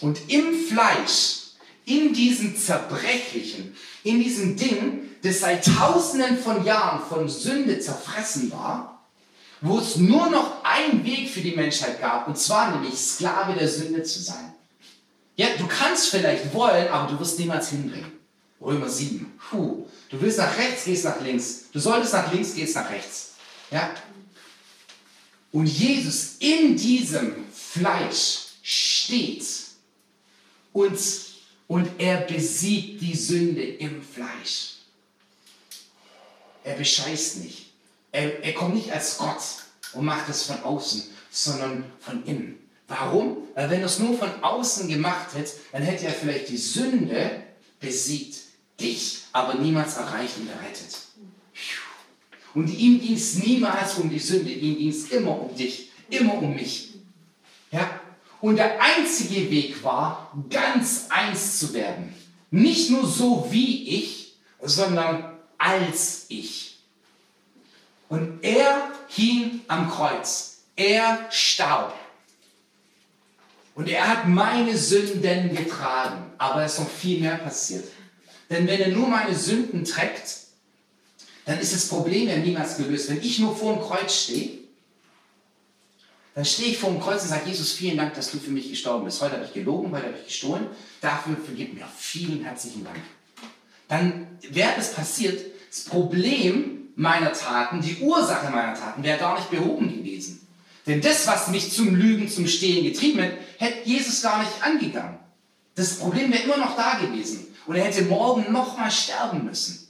Und 0.02 0.30
im 0.30 0.54
Fleisch, 0.68 1.40
in 1.86 2.14
diesem 2.14 2.56
zerbrechlichen, 2.56 3.76
in 4.04 4.20
diesem 4.20 4.56
Ding, 4.56 5.10
das 5.22 5.42
seit 5.42 5.66
tausenden 5.66 6.38
von 6.38 6.64
Jahren 6.64 7.02
von 7.08 7.28
Sünde 7.28 7.80
zerfressen 7.80 8.52
war, 8.52 9.06
wo 9.62 9.80
es 9.80 9.98
nur 9.98 10.30
noch 10.30 10.64
einen 10.64 11.04
Weg 11.04 11.30
für 11.30 11.42
die 11.42 11.56
Menschheit 11.56 12.00
gab, 12.00 12.28
und 12.28 12.38
zwar 12.38 12.72
nämlich 12.72 12.98
Sklave 12.98 13.54
der 13.54 13.68
Sünde 13.68 14.04
zu 14.04 14.22
sein. 14.22 14.54
Ja, 15.36 15.48
du 15.58 15.68
kannst 15.68 16.10
vielleicht 16.10 16.54
wollen, 16.54 16.88
aber 16.88 17.12
du 17.12 17.20
wirst 17.20 17.40
niemals 17.40 17.70
hinbringen. 17.70 18.12
Römer 18.62 18.90
7. 18.90 19.40
Puh. 19.50 19.86
Du 20.10 20.20
willst 20.20 20.38
nach 20.38 20.58
rechts, 20.58 20.86
gehst 20.86 21.06
nach 21.06 21.22
links. 21.22 21.66
Du 21.72 21.80
solltest 21.80 22.14
nach 22.14 22.32
links, 22.34 22.56
gehst 22.56 22.76
nach 22.76 22.90
rechts. 22.90 23.32
Ja? 23.72 23.92
Und 25.52 25.68
Jesus 25.68 26.36
in 26.40 26.76
diesem 26.76 27.36
Fleisch 27.54 28.40
steht 28.62 29.46
und, 30.74 31.00
und 31.70 31.88
er 32.00 32.22
besiegt 32.22 33.00
die 33.00 33.16
Sünde 33.16 33.62
im 33.62 34.02
Fleisch. 34.02 34.78
Er 36.64 36.74
bescheißt 36.76 37.44
nicht. 37.44 37.68
Er, 38.12 38.44
er 38.44 38.54
kommt 38.54 38.74
nicht 38.74 38.92
als 38.92 39.20
Gott 39.20 39.40
und 39.94 40.04
macht 40.04 40.28
es 40.30 40.44
von 40.44 40.62
außen, 40.64 41.04
sondern 41.30 41.86
von 42.00 42.26
innen. 42.26 42.58
Warum? 42.88 43.38
Weil 43.54 43.70
wenn 43.70 43.82
er 43.82 43.86
es 43.86 44.00
nur 44.00 44.18
von 44.18 44.44
außen 44.44 44.90
gemacht 44.90 45.36
hätte, 45.36 45.52
dann 45.72 45.84
hätte 45.84 46.08
er 46.08 46.14
vielleicht 46.14 46.50
die 46.50 46.58
Sünde 46.58 47.44
besiegt, 47.80 48.40
dich 48.82 49.20
aber 49.32 49.54
niemals 49.54 49.96
erreicht 49.96 50.38
und 50.38 50.50
errettet. 50.50 50.98
Und 52.56 52.68
ihm 52.68 53.00
ging 53.00 53.14
es 53.14 53.36
niemals 53.36 53.94
um 54.00 54.10
die 54.10 54.18
Sünde, 54.18 54.52
ihm 54.52 54.76
ging 54.76 54.90
es 54.90 55.10
immer 55.12 55.40
um 55.40 55.56
dich, 55.56 55.92
immer 56.10 56.34
um 56.34 56.56
mich. 56.56 56.94
Und 58.42 58.56
der 58.56 58.82
einzige 58.82 59.50
Weg 59.52 59.84
war, 59.84 60.32
ganz 60.50 61.08
eins 61.10 61.60
zu 61.60 61.74
werden. 61.74 62.14
Nicht 62.52 62.90
nur 62.90 63.06
so 63.06 63.48
wie 63.52 63.88
ich, 63.98 64.36
sondern 64.62 65.38
als 65.58 66.26
ich. 66.30 66.80
Und 68.08 68.44
er 68.44 68.92
hing 69.08 69.62
am 69.68 69.90
Kreuz. 69.90 70.62
Er 70.76 71.28
starb. 71.30 71.94
Und 73.76 73.88
er 73.88 74.08
hat 74.08 74.28
meine 74.28 74.78
Sünden 74.78 75.56
getragen. 75.56 76.32
Aber 76.38 76.64
es 76.64 76.74
ist 76.74 76.80
noch 76.80 76.90
viel 76.90 77.20
mehr 77.20 77.38
passiert. 77.38 77.86
Denn 78.50 78.68
wenn 78.68 78.80
er 78.80 78.90
nur 78.90 79.08
meine 79.08 79.36
Sünden 79.36 79.86
trägt, 79.86 80.38
dann 81.46 81.60
ist 81.60 81.74
das 81.74 81.88
Problem 81.88 82.28
ja 82.30 82.38
niemals 82.38 82.78
gelöst. 82.78 83.10
Wenn 83.10 83.22
ich 83.22 83.40
nur 83.40 83.56
vor 83.56 83.74
dem 83.74 83.84
Kreuz 83.84 84.14
stehe, 84.14 84.60
dann 86.36 86.46
stehe 86.46 86.70
ich 86.70 86.78
vor 86.78 86.92
dem 86.92 87.00
Kreuz 87.00 87.24
und 87.24 87.30
sage, 87.30 87.50
Jesus, 87.50 87.74
vielen 87.74 87.98
Dank, 87.98 88.14
dass 88.14 88.32
du 88.32 88.38
für 88.38 88.52
mich 88.52 88.70
gestorben 88.70 89.06
bist. 89.06 89.22
Heute 89.22 89.36
habe 89.36 89.46
ich 89.46 89.54
gelogen, 89.54 89.92
heute 89.92 90.06
habe 90.06 90.16
ich 90.20 90.26
gestohlen. 90.26 90.68
Dafür 91.02 91.36
vergib 91.38 91.74
mir. 91.74 91.88
Vielen 91.98 92.44
herzlichen 92.44 92.84
Dank. 92.84 93.00
Dann 93.88 94.28
wäre 94.50 94.74
es 94.78 94.94
passiert, 94.94 95.42
das 95.70 95.86
Problem 95.86 96.90
meiner 96.96 97.34
Taten, 97.34 97.82
die 97.82 97.98
Ursache 97.98 98.52
meiner 98.52 98.74
Taten, 98.74 99.04
wäre 99.04 99.18
gar 99.18 99.38
nicht 99.38 99.50
behoben 99.50 99.90
gewesen. 99.90 100.48
Denn 100.86 101.02
das, 101.02 101.28
was 101.28 101.50
mich 101.50 101.72
zum 101.72 101.96
Lügen, 101.96 102.28
zum 102.30 102.48
Stehlen 102.48 102.84
getrieben 102.84 103.22
hat, 103.22 103.32
hätte 103.58 103.88
Jesus 103.88 104.22
gar 104.22 104.40
nicht 104.40 104.52
angegangen. 104.62 105.18
Das 105.76 105.96
Problem 105.96 106.32
wäre 106.32 106.44
immer 106.44 106.58
noch 106.58 106.76
da 106.76 107.00
gewesen. 107.00 107.48
Und 107.66 107.76
er 107.76 107.86
hätte 107.86 108.04
morgen 108.04 108.52
nochmal 108.52 108.92
sterben 108.92 109.46
müssen. 109.46 109.88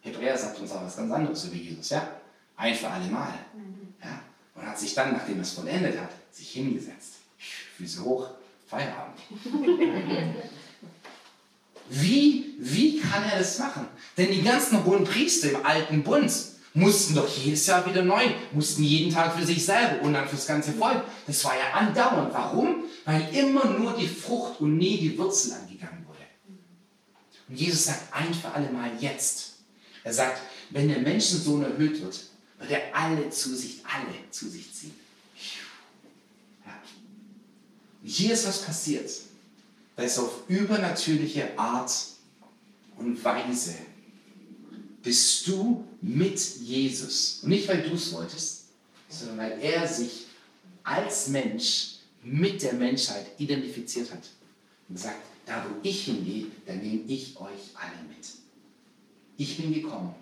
Hebräer 0.00 0.36
sagt 0.36 0.60
uns 0.60 0.70
auch 0.72 0.84
was 0.84 0.96
ganz 0.96 1.12
anderes 1.12 1.44
über 1.44 1.56
Jesus, 1.56 1.90
ja? 1.90 2.08
Ein 2.56 2.74
für 2.74 2.88
alle 2.88 3.06
Mal. 3.06 3.32
Und 4.58 4.66
hat 4.66 4.78
sich 4.78 4.94
dann, 4.94 5.12
nachdem 5.12 5.36
er 5.36 5.42
es 5.42 5.52
vollendet 5.52 5.98
hat, 6.00 6.10
sich 6.32 6.50
hingesetzt. 6.50 7.14
Füße 7.76 8.02
hoch, 8.02 8.30
Feierabend. 8.66 9.18
Wie, 11.90 12.54
wie 12.58 13.00
kann 13.00 13.24
er 13.24 13.38
das 13.38 13.58
machen? 13.58 13.86
Denn 14.16 14.30
die 14.30 14.42
ganzen 14.42 14.84
hohen 14.84 15.04
Priester 15.04 15.50
im 15.50 15.64
alten 15.64 16.02
Bund 16.02 16.30
mussten 16.74 17.14
doch 17.14 17.28
jedes 17.28 17.66
Jahr 17.66 17.86
wieder 17.86 18.02
neu, 18.02 18.22
mussten 18.52 18.82
jeden 18.82 19.12
Tag 19.12 19.38
für 19.38 19.46
sich 19.46 19.64
selber 19.64 20.02
und 20.02 20.12
dann 20.12 20.28
fürs 20.28 20.46
ganze 20.46 20.72
Volk. 20.72 21.02
Das 21.26 21.42
war 21.44 21.54
ja 21.54 21.72
andauernd. 21.72 22.34
Warum? 22.34 22.84
Weil 23.06 23.26
immer 23.34 23.64
nur 23.64 23.96
die 23.96 24.06
Frucht 24.06 24.60
und 24.60 24.76
nie 24.76 24.98
die 24.98 25.16
Wurzel 25.16 25.54
angegangen 25.54 26.04
wurde. 26.06 26.18
Und 27.48 27.58
Jesus 27.58 27.86
sagt 27.86 28.12
ein 28.12 28.34
für 28.34 28.50
alle 28.50 28.70
Mal 28.70 28.90
jetzt. 29.00 29.54
Er 30.04 30.12
sagt, 30.12 30.42
wenn 30.70 30.88
der 30.88 30.98
Menschensohn 30.98 31.62
erhöht 31.62 32.02
wird, 32.02 32.20
wird 32.58 32.70
er 32.70 32.94
alle 32.94 33.30
zu 33.30 33.54
sich, 33.54 33.84
alle 33.84 34.30
zu 34.30 34.48
sich 34.48 34.72
ziehen. 34.72 34.94
Ja. 36.64 36.72
Hier 38.04 38.32
ist 38.34 38.46
was 38.46 38.62
passiert. 38.62 39.10
Da 39.96 40.02
ist 40.02 40.18
auf 40.18 40.48
übernatürliche 40.48 41.58
Art 41.58 41.92
und 42.96 43.22
Weise 43.24 43.74
bist 45.02 45.46
du 45.46 45.84
mit 46.00 46.38
Jesus. 46.60 47.40
Und 47.42 47.50
nicht, 47.50 47.68
weil 47.68 47.82
du 47.82 47.94
es 47.94 48.12
wolltest, 48.12 48.64
sondern 49.08 49.38
weil 49.38 49.60
er 49.60 49.86
sich 49.86 50.26
als 50.82 51.28
Mensch 51.28 51.96
mit 52.22 52.62
der 52.62 52.74
Menschheit 52.74 53.26
identifiziert 53.38 54.10
hat. 54.12 54.22
Und 54.88 54.98
sagt, 54.98 55.22
da 55.46 55.64
wo 55.64 55.76
ich 55.82 56.04
hingehe, 56.04 56.46
da 56.66 56.74
nehme 56.74 57.02
ich 57.06 57.36
euch 57.38 57.74
alle 57.74 58.02
mit. 58.08 58.26
Ich 59.36 59.56
bin 59.56 59.72
gekommen, 59.72 60.14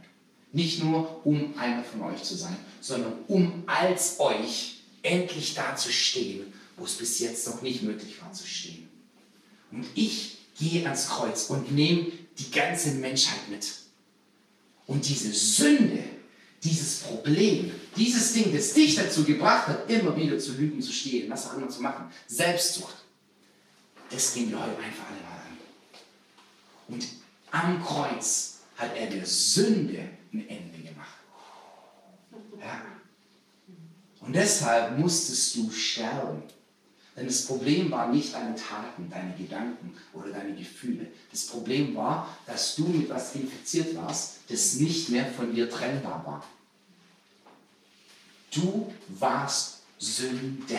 nicht 0.53 0.83
nur 0.83 1.25
um 1.27 1.59
einer 1.59 1.85
von 1.85 2.03
euch 2.03 2.23
zu 2.23 2.35
sein, 2.35 2.57
sondern 2.81 3.13
um 3.29 3.65
als 3.67 4.21
euch 4.21 4.81
endlich 5.03 5.55
da 5.55 5.77
zu 5.77 5.93
stehen, 5.93 6.53
wo 6.77 6.85
es 6.85 6.95
bis 6.95 7.19
jetzt 7.19 7.47
noch 7.47 7.63
nicht 7.63 7.83
möglich 7.83 8.21
war 8.23 8.33
zu 8.33 8.47
stehen. 8.47 8.89
Und 9.71 9.87
ich 9.95 10.39
gehe 10.59 10.85
ans 10.85 11.09
Kreuz 11.09 11.45
und 11.45 11.73
nehme 11.73 12.07
die 12.39 12.51
ganze 12.51 12.93
Menschheit 12.93 13.49
mit. 13.51 13.73
Und 14.87 15.09
diese 15.09 15.33
Sünde, 15.33 16.05
dieses 16.63 17.01
Problem, 17.01 17.73
dieses 17.97 18.33
Ding, 18.33 18.55
das 18.55 18.73
dich 18.73 18.95
dazu 18.95 19.25
gebracht 19.25 19.69
hat, 19.69 19.91
immer 19.91 20.17
wieder 20.17 20.39
zu 20.39 20.53
lügen, 20.53 20.81
zu 20.81 20.93
stehlen, 20.93 21.31
was 21.31 21.49
auch 21.49 21.57
immer 21.57 21.69
zu 21.69 21.83
machen, 21.83 22.11
Selbstsucht, 22.27 22.95
das 24.11 24.35
gehen 24.35 24.51
wir 24.51 24.59
heute 24.59 24.79
einfach 24.79 25.07
alle 25.11 25.21
mal 25.21 25.37
an. 25.37 25.59
Und 26.89 27.07
am 27.51 27.85
Kreuz 27.85 28.59
hat 28.77 28.97
er 28.97 29.09
der 29.09 29.27
Sünde 29.27 30.09
ein 30.39 30.49
Ende 30.49 30.79
gemacht. 30.79 31.19
Ja. 32.59 32.83
Und 34.21 34.35
deshalb 34.35 34.99
musstest 34.99 35.57
du 35.57 35.71
sterben. 35.71 36.43
Denn 37.17 37.27
das 37.27 37.47
Problem 37.47 37.91
war 37.91 38.13
nicht 38.13 38.35
deine 38.35 38.55
Taten, 38.55 39.09
deine 39.09 39.35
Gedanken 39.35 39.97
oder 40.13 40.31
deine 40.31 40.55
Gefühle. 40.55 41.07
Das 41.31 41.47
Problem 41.47 41.95
war, 41.97 42.37
dass 42.45 42.77
du 42.77 42.87
mit 42.89 43.09
was 43.09 43.35
infiziert 43.35 43.97
warst, 43.97 44.41
das 44.49 44.75
nicht 44.75 45.09
mehr 45.09 45.27
von 45.33 45.55
dir 45.55 45.71
trennbar 45.71 46.23
war. 46.27 46.47
Du 48.51 48.93
warst 49.09 49.83
Sünder. 49.99 50.79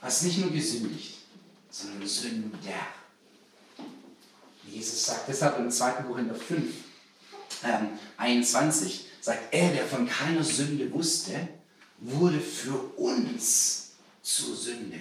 Hast 0.00 0.22
nicht 0.22 0.38
nur 0.38 0.50
gesündigt, 0.50 1.18
sondern 1.70 2.08
Sünder. 2.08 2.86
Jesus 4.66 5.04
sagt 5.04 5.28
deshalb 5.28 5.58
im 5.58 5.70
2. 5.70 5.92
Korinther 6.04 6.34
5, 6.34 6.74
ähm, 7.64 7.88
21, 8.16 9.06
sagt 9.20 9.54
er, 9.54 9.72
der 9.72 9.84
von 9.84 10.08
keiner 10.08 10.42
Sünde 10.42 10.92
wusste, 10.92 11.32
wurde 11.98 12.40
für 12.40 12.74
uns 12.96 13.92
zur 14.22 14.56
Sünde. 14.56 15.00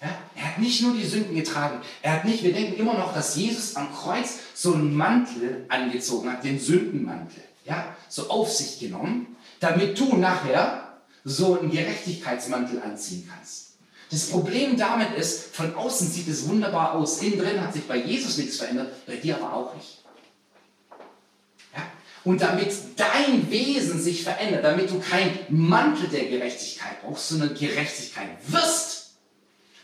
Ja? 0.00 0.08
Er 0.34 0.48
hat 0.48 0.58
nicht 0.58 0.82
nur 0.82 0.94
die 0.94 1.06
Sünden 1.06 1.34
getragen. 1.34 1.80
Er 2.02 2.14
hat 2.14 2.24
nicht, 2.24 2.42
wir 2.42 2.52
denken 2.52 2.78
immer 2.78 2.94
noch, 2.94 3.14
dass 3.14 3.36
Jesus 3.36 3.76
am 3.76 3.92
Kreuz 3.94 4.38
so 4.54 4.74
einen 4.74 4.94
Mantel 4.94 5.64
angezogen 5.68 6.30
hat, 6.30 6.44
den 6.44 6.60
Sündenmantel. 6.60 7.42
Ja? 7.64 7.96
So 8.08 8.28
auf 8.28 8.52
sich 8.52 8.78
genommen, 8.78 9.36
damit 9.60 9.98
du 9.98 10.16
nachher 10.16 11.00
so 11.24 11.58
einen 11.58 11.70
Gerechtigkeitsmantel 11.70 12.82
anziehen 12.82 13.28
kannst. 13.32 13.66
Das 14.10 14.28
Problem 14.30 14.76
damit 14.76 15.14
ist, 15.16 15.54
von 15.56 15.74
außen 15.74 16.08
sieht 16.08 16.28
es 16.28 16.48
wunderbar 16.48 16.94
aus, 16.94 17.20
innen 17.22 17.40
drin 17.40 17.60
hat 17.60 17.72
sich 17.72 17.88
bei 17.88 17.96
Jesus 17.96 18.36
nichts 18.38 18.58
verändert, 18.58 19.04
bei 19.06 19.16
dir 19.16 19.36
aber 19.36 19.52
auch 19.52 19.74
nicht. 19.74 19.98
Und 22.26 22.42
damit 22.42 22.72
dein 22.96 23.48
Wesen 23.52 24.02
sich 24.02 24.24
verändert, 24.24 24.64
damit 24.64 24.90
du 24.90 24.98
kein 24.98 25.38
Mantel 25.48 26.08
der 26.08 26.24
Gerechtigkeit 26.24 27.00
brauchst, 27.00 27.28
sondern 27.28 27.54
Gerechtigkeit 27.54 28.30
wirst, 28.48 29.10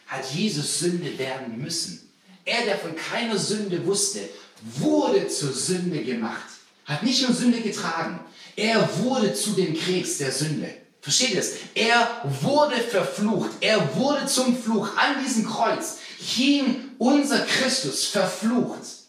hat 0.09 0.25
Jesus 0.35 0.81
Sünde 0.81 1.17
werden 1.21 1.63
müssen. 1.63 2.11
Er, 2.45 2.65
der 2.65 2.79
von 2.79 2.97
keiner 2.97 3.39
Sünde 3.39 3.87
wusste, 3.87 4.29
wurde 4.61 5.29
zur 5.29 5.53
Sünde 5.53 6.03
gemacht, 6.03 6.49
hat 6.85 7.05
nicht 7.05 7.23
nur 7.23 7.33
Sünde 7.33 7.61
getragen, 7.61 8.19
er 8.57 8.89
wurde 8.99 9.33
zu 9.35 9.51
dem 9.53 9.79
Krebs 9.79 10.19
der 10.19 10.33
Sünde. 10.33 10.69
Versteht 11.01 11.37
es? 11.37 11.53
Er 11.77 12.23
wurde 12.41 12.75
verflucht. 12.75 13.51
Er 13.61 13.95
wurde 13.95 14.27
zum 14.27 14.61
Fluch. 14.61 14.89
An 14.97 15.25
diesem 15.25 15.47
Kreuz 15.47 15.99
hing 16.19 16.91
unser 16.99 17.39
Christus 17.47 18.07
verflucht. 18.07 19.02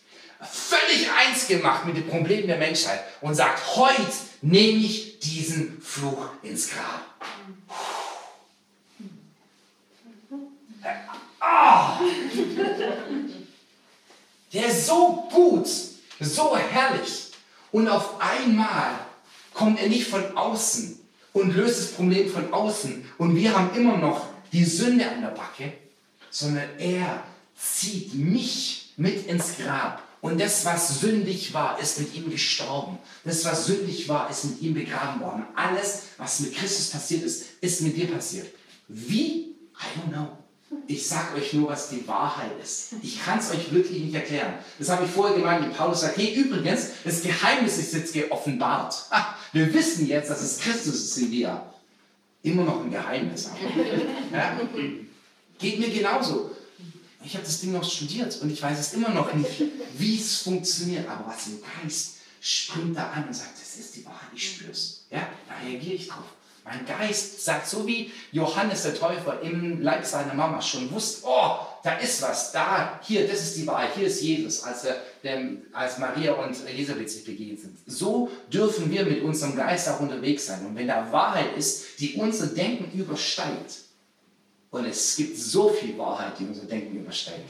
Völlig 0.51 1.09
eins 1.12 1.47
gemacht 1.47 1.85
mit 1.85 1.97
dem 1.97 2.07
Problem 2.07 2.47
der 2.47 2.57
Menschheit 2.57 3.01
und 3.21 3.35
sagt, 3.35 3.75
heute 3.75 4.12
nehme 4.41 4.79
ich 4.79 5.19
diesen 5.19 5.81
Fluch 5.81 6.29
ins 6.41 6.69
Grab. 6.69 7.01
Oh. 11.41 12.03
Der 14.53 14.67
ist 14.67 14.85
so 14.85 15.27
gut, 15.31 15.67
so 16.19 16.57
herrlich. 16.57 17.31
Und 17.71 17.88
auf 17.88 18.21
einmal 18.21 18.91
kommt 19.53 19.79
er 19.79 19.89
nicht 19.89 20.07
von 20.07 20.38
außen, 20.38 21.03
und 21.33 21.55
löst 21.55 21.79
das 21.79 21.91
Problem 21.91 22.29
von 22.29 22.53
außen. 22.53 23.03
Und 23.17 23.35
wir 23.35 23.57
haben 23.57 23.75
immer 23.75 23.97
noch 23.97 24.27
die 24.51 24.63
Sünde 24.63 25.09
an 25.09 25.21
der 25.21 25.29
Backe, 25.29 25.73
sondern 26.29 26.69
er 26.77 27.23
zieht 27.57 28.13
mich 28.13 28.93
mit 28.95 29.27
ins 29.27 29.57
Grab. 29.57 30.01
Und 30.23 30.39
das, 30.39 30.63
was 30.63 31.01
sündig 31.01 31.53
war, 31.53 31.77
ist 31.81 31.99
mit 31.99 32.15
ihm 32.15 32.31
gestorben. 32.31 32.97
Das, 33.25 33.43
was 33.43 33.65
sündig 33.65 34.07
war, 34.07 34.29
ist 34.29 34.45
mit 34.45 34.61
ihm 34.61 34.73
begraben 34.73 35.19
worden. 35.19 35.45
Alles, 35.53 36.03
was 36.17 36.39
mit 36.39 36.55
Christus 36.55 36.91
passiert 36.91 37.23
ist, 37.23 37.43
ist 37.59 37.81
mit 37.81 37.97
dir 37.97 38.07
passiert. 38.07 38.47
Wie? 38.87 39.17
I 39.27 39.99
don't 39.99 40.13
know. 40.13 40.29
Ich 40.87 41.05
sage 41.05 41.35
euch 41.35 41.51
nur, 41.51 41.67
was 41.67 41.89
die 41.89 42.07
Wahrheit 42.07 42.51
ist. 42.63 42.93
Ich 43.01 43.21
kann 43.21 43.37
es 43.37 43.51
euch 43.51 43.73
wirklich 43.73 44.01
nicht 44.01 44.15
erklären. 44.15 44.53
Das 44.79 44.87
habe 44.87 45.03
ich 45.03 45.11
vorher 45.11 45.35
gemeint, 45.35 45.67
wie 45.67 45.73
Paulus 45.73 45.99
sagt, 45.99 46.15
hey, 46.15 46.33
übrigens, 46.33 46.91
das 47.03 47.21
Geheimnis 47.21 47.77
ist 47.77 47.93
jetzt 47.93 48.13
geoffenbart. 48.13 48.95
Wir 49.51 49.73
wissen 49.73 50.07
jetzt, 50.07 50.29
dass 50.29 50.41
es 50.41 50.59
Christus 50.59 50.95
ist 51.03 51.17
in 51.17 51.31
dir. 51.31 51.65
Immer 52.43 52.63
noch 52.63 52.81
ein 52.81 52.91
Geheimnis. 52.91 53.49
Ja? 54.31 54.57
Geht 55.59 55.79
mir 55.79 55.89
genauso. 55.89 56.51
Ich 57.25 57.33
habe 57.35 57.45
das 57.45 57.61
Ding 57.61 57.71
noch 57.71 57.89
studiert 57.89 58.37
und 58.41 58.51
ich 58.51 58.61
weiß 58.61 58.79
es 58.79 58.93
immer 58.93 59.09
noch 59.09 59.33
nicht, 59.33 59.63
wie 59.97 60.19
es 60.19 60.37
funktioniert. 60.41 61.07
Aber 61.07 61.27
was 61.27 61.47
im 61.47 61.59
Geist 61.61 62.17
springt 62.41 62.97
da 62.97 63.11
an 63.11 63.27
und 63.27 63.35
sagt, 63.35 63.53
das 63.59 63.79
ist 63.79 63.95
die 63.95 64.05
Wahrheit, 64.05 64.29
ich 64.35 64.55
spüre 64.55 64.71
es. 64.71 65.05
Ja? 65.09 65.27
Da 65.47 65.65
reagiere 65.65 65.95
ich 65.95 66.07
drauf. 66.07 66.25
Mein 66.65 66.85
Geist 66.85 67.43
sagt, 67.43 67.67
so 67.67 67.85
wie 67.85 68.11
Johannes 68.31 68.83
der 68.83 68.95
Täufer 68.95 69.41
im 69.41 69.81
Leib 69.81 70.05
seiner 70.05 70.33
Mama 70.33 70.61
schon 70.61 70.89
wusste, 70.91 71.25
oh, 71.27 71.57
da 71.83 71.97
ist 71.97 72.21
was, 72.21 72.53
da, 72.53 73.01
hier, 73.03 73.27
das 73.27 73.41
ist 73.41 73.57
die 73.57 73.67
Wahrheit, 73.67 73.89
hier 73.95 74.07
ist 74.07 74.21
Jesus, 74.21 74.63
als, 74.63 74.85
er, 74.85 74.95
dem, 75.23 75.63
als 75.73 75.97
Maria 75.97 76.33
und 76.33 76.55
Elisabeth 76.65 77.09
sich 77.09 77.25
begegnet 77.25 77.59
sind. 77.59 77.77
So 77.85 78.31
dürfen 78.51 78.89
wir 78.89 79.03
mit 79.03 79.23
unserem 79.23 79.57
Geist 79.57 79.89
auch 79.89 79.99
unterwegs 79.99 80.45
sein. 80.45 80.65
Und 80.65 80.77
wenn 80.77 80.87
da 80.87 81.11
Wahrheit 81.11 81.57
ist, 81.57 81.99
die 81.99 82.13
unser 82.13 82.47
Denken 82.47 82.97
übersteigt, 82.97 83.83
und 84.73 84.85
es 84.85 85.15
gibt 85.15 85.37
so 85.37 85.69
viel 85.69 85.95
Wahrheit, 85.99 86.33
die 86.39 86.45
unser 86.45 86.65
Denken 86.65 86.97
übersteigt, 86.97 87.47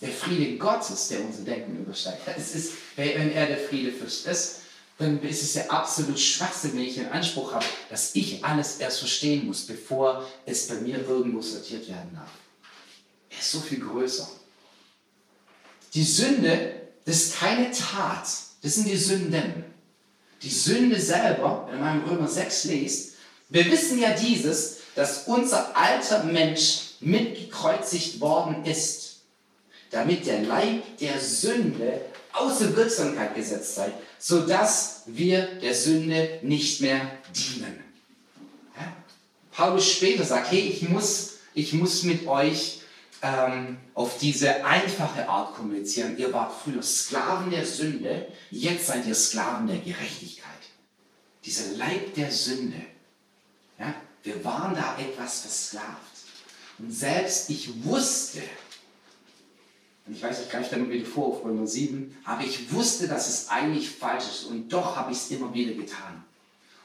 der 0.00 0.08
Friede 0.08 0.58
Gottes, 0.58 1.06
der 1.06 1.24
unser 1.24 1.44
Denken 1.44 1.78
übersteigt, 1.78 2.22
es 2.36 2.54
ist, 2.54 2.72
wenn 2.96 3.32
er 3.32 3.46
der 3.46 3.58
Friedefürst 3.58 4.26
ist, 4.26 4.56
dann 4.98 5.22
ist 5.22 5.42
es 5.42 5.54
ja 5.54 5.66
absolut 5.68 6.18
Schwachsinn, 6.18 6.72
wenn 6.74 6.82
ich 6.82 6.96
den 6.96 7.08
Anspruch 7.08 7.52
habe, 7.52 7.64
dass 7.90 8.14
ich 8.16 8.44
alles 8.44 8.78
erst 8.78 8.98
verstehen 8.98 9.46
muss, 9.46 9.66
bevor 9.66 10.28
es 10.46 10.66
bei 10.66 10.74
mir 10.74 10.98
irgendwo 11.08 11.40
sortiert 11.40 11.88
werden 11.88 12.10
darf. 12.12 12.30
Er 13.30 13.38
ist 13.38 13.52
so 13.52 13.60
viel 13.60 13.78
größer. 13.78 14.28
Die 15.94 16.04
Sünde, 16.04 16.74
das 17.04 17.16
ist 17.16 17.38
keine 17.38 17.70
Tat, 17.70 18.26
das 18.62 18.74
sind 18.74 18.88
die 18.88 18.96
Sünden. 18.96 19.64
Die 20.42 20.50
Sünde 20.50 21.00
selber, 21.00 21.68
wenn 21.70 21.80
man 21.80 22.02
im 22.02 22.08
Römer 22.08 22.28
6 22.28 22.64
liest, 22.64 23.14
wir 23.48 23.64
wissen 23.70 24.00
ja 24.00 24.10
dieses, 24.10 24.78
dass 24.94 25.26
unser 25.26 25.76
alter 25.76 26.24
Mensch 26.24 26.94
mitgekreuzigt 27.00 28.20
worden 28.20 28.64
ist, 28.64 29.20
damit 29.90 30.26
der 30.26 30.42
Leib 30.42 30.82
der 30.98 31.20
Sünde 31.20 32.00
außer 32.32 32.76
Wirksamkeit 32.76 33.34
gesetzt 33.34 33.76
sei, 33.76 33.92
sodass 34.18 35.02
wir 35.06 35.46
der 35.60 35.74
Sünde 35.74 36.40
nicht 36.42 36.80
mehr 36.80 37.00
dienen. 37.34 37.78
Ja? 38.76 38.96
Paulus 39.52 39.90
später 39.90 40.24
sagt, 40.24 40.50
hey, 40.50 40.60
ich 40.60 40.88
muss, 40.88 41.34
ich 41.54 41.72
muss 41.72 42.02
mit 42.02 42.26
euch 42.26 42.80
ähm, 43.22 43.78
auf 43.94 44.18
diese 44.18 44.64
einfache 44.64 45.28
Art 45.28 45.54
kommunizieren. 45.54 46.18
Ihr 46.18 46.32
wart 46.32 46.52
früher 46.62 46.82
Sklaven 46.82 47.50
der 47.50 47.64
Sünde, 47.64 48.26
jetzt 48.50 48.88
seid 48.88 49.06
ihr 49.06 49.14
Sklaven 49.14 49.66
der 49.66 49.78
Gerechtigkeit. 49.78 50.44
Dieser 51.44 51.76
Leib 51.76 52.14
der 52.14 52.30
Sünde. 52.30 52.80
Wir 54.24 54.44
waren 54.44 54.74
da 54.74 54.96
etwas 54.98 55.40
versklavt. 55.40 55.86
Und 56.78 56.90
selbst 56.90 57.50
ich 57.50 57.84
wusste, 57.84 58.42
und 60.06 60.16
ich 60.16 60.22
weiß, 60.22 60.42
ich 60.42 60.50
greife 60.50 60.74
dann 60.74 60.90
wieder 60.90 61.06
vor 61.06 61.28
auf 61.28 61.44
Römer 61.44 61.66
7, 61.66 62.16
aber 62.24 62.42
ich 62.42 62.72
wusste, 62.72 63.06
dass 63.06 63.28
es 63.28 63.48
eigentlich 63.48 63.90
falsch 63.90 64.24
ist 64.24 64.44
und 64.44 64.70
doch 64.70 64.96
habe 64.96 65.12
ich 65.12 65.18
es 65.18 65.30
immer 65.30 65.52
wieder 65.54 65.74
getan. 65.74 66.24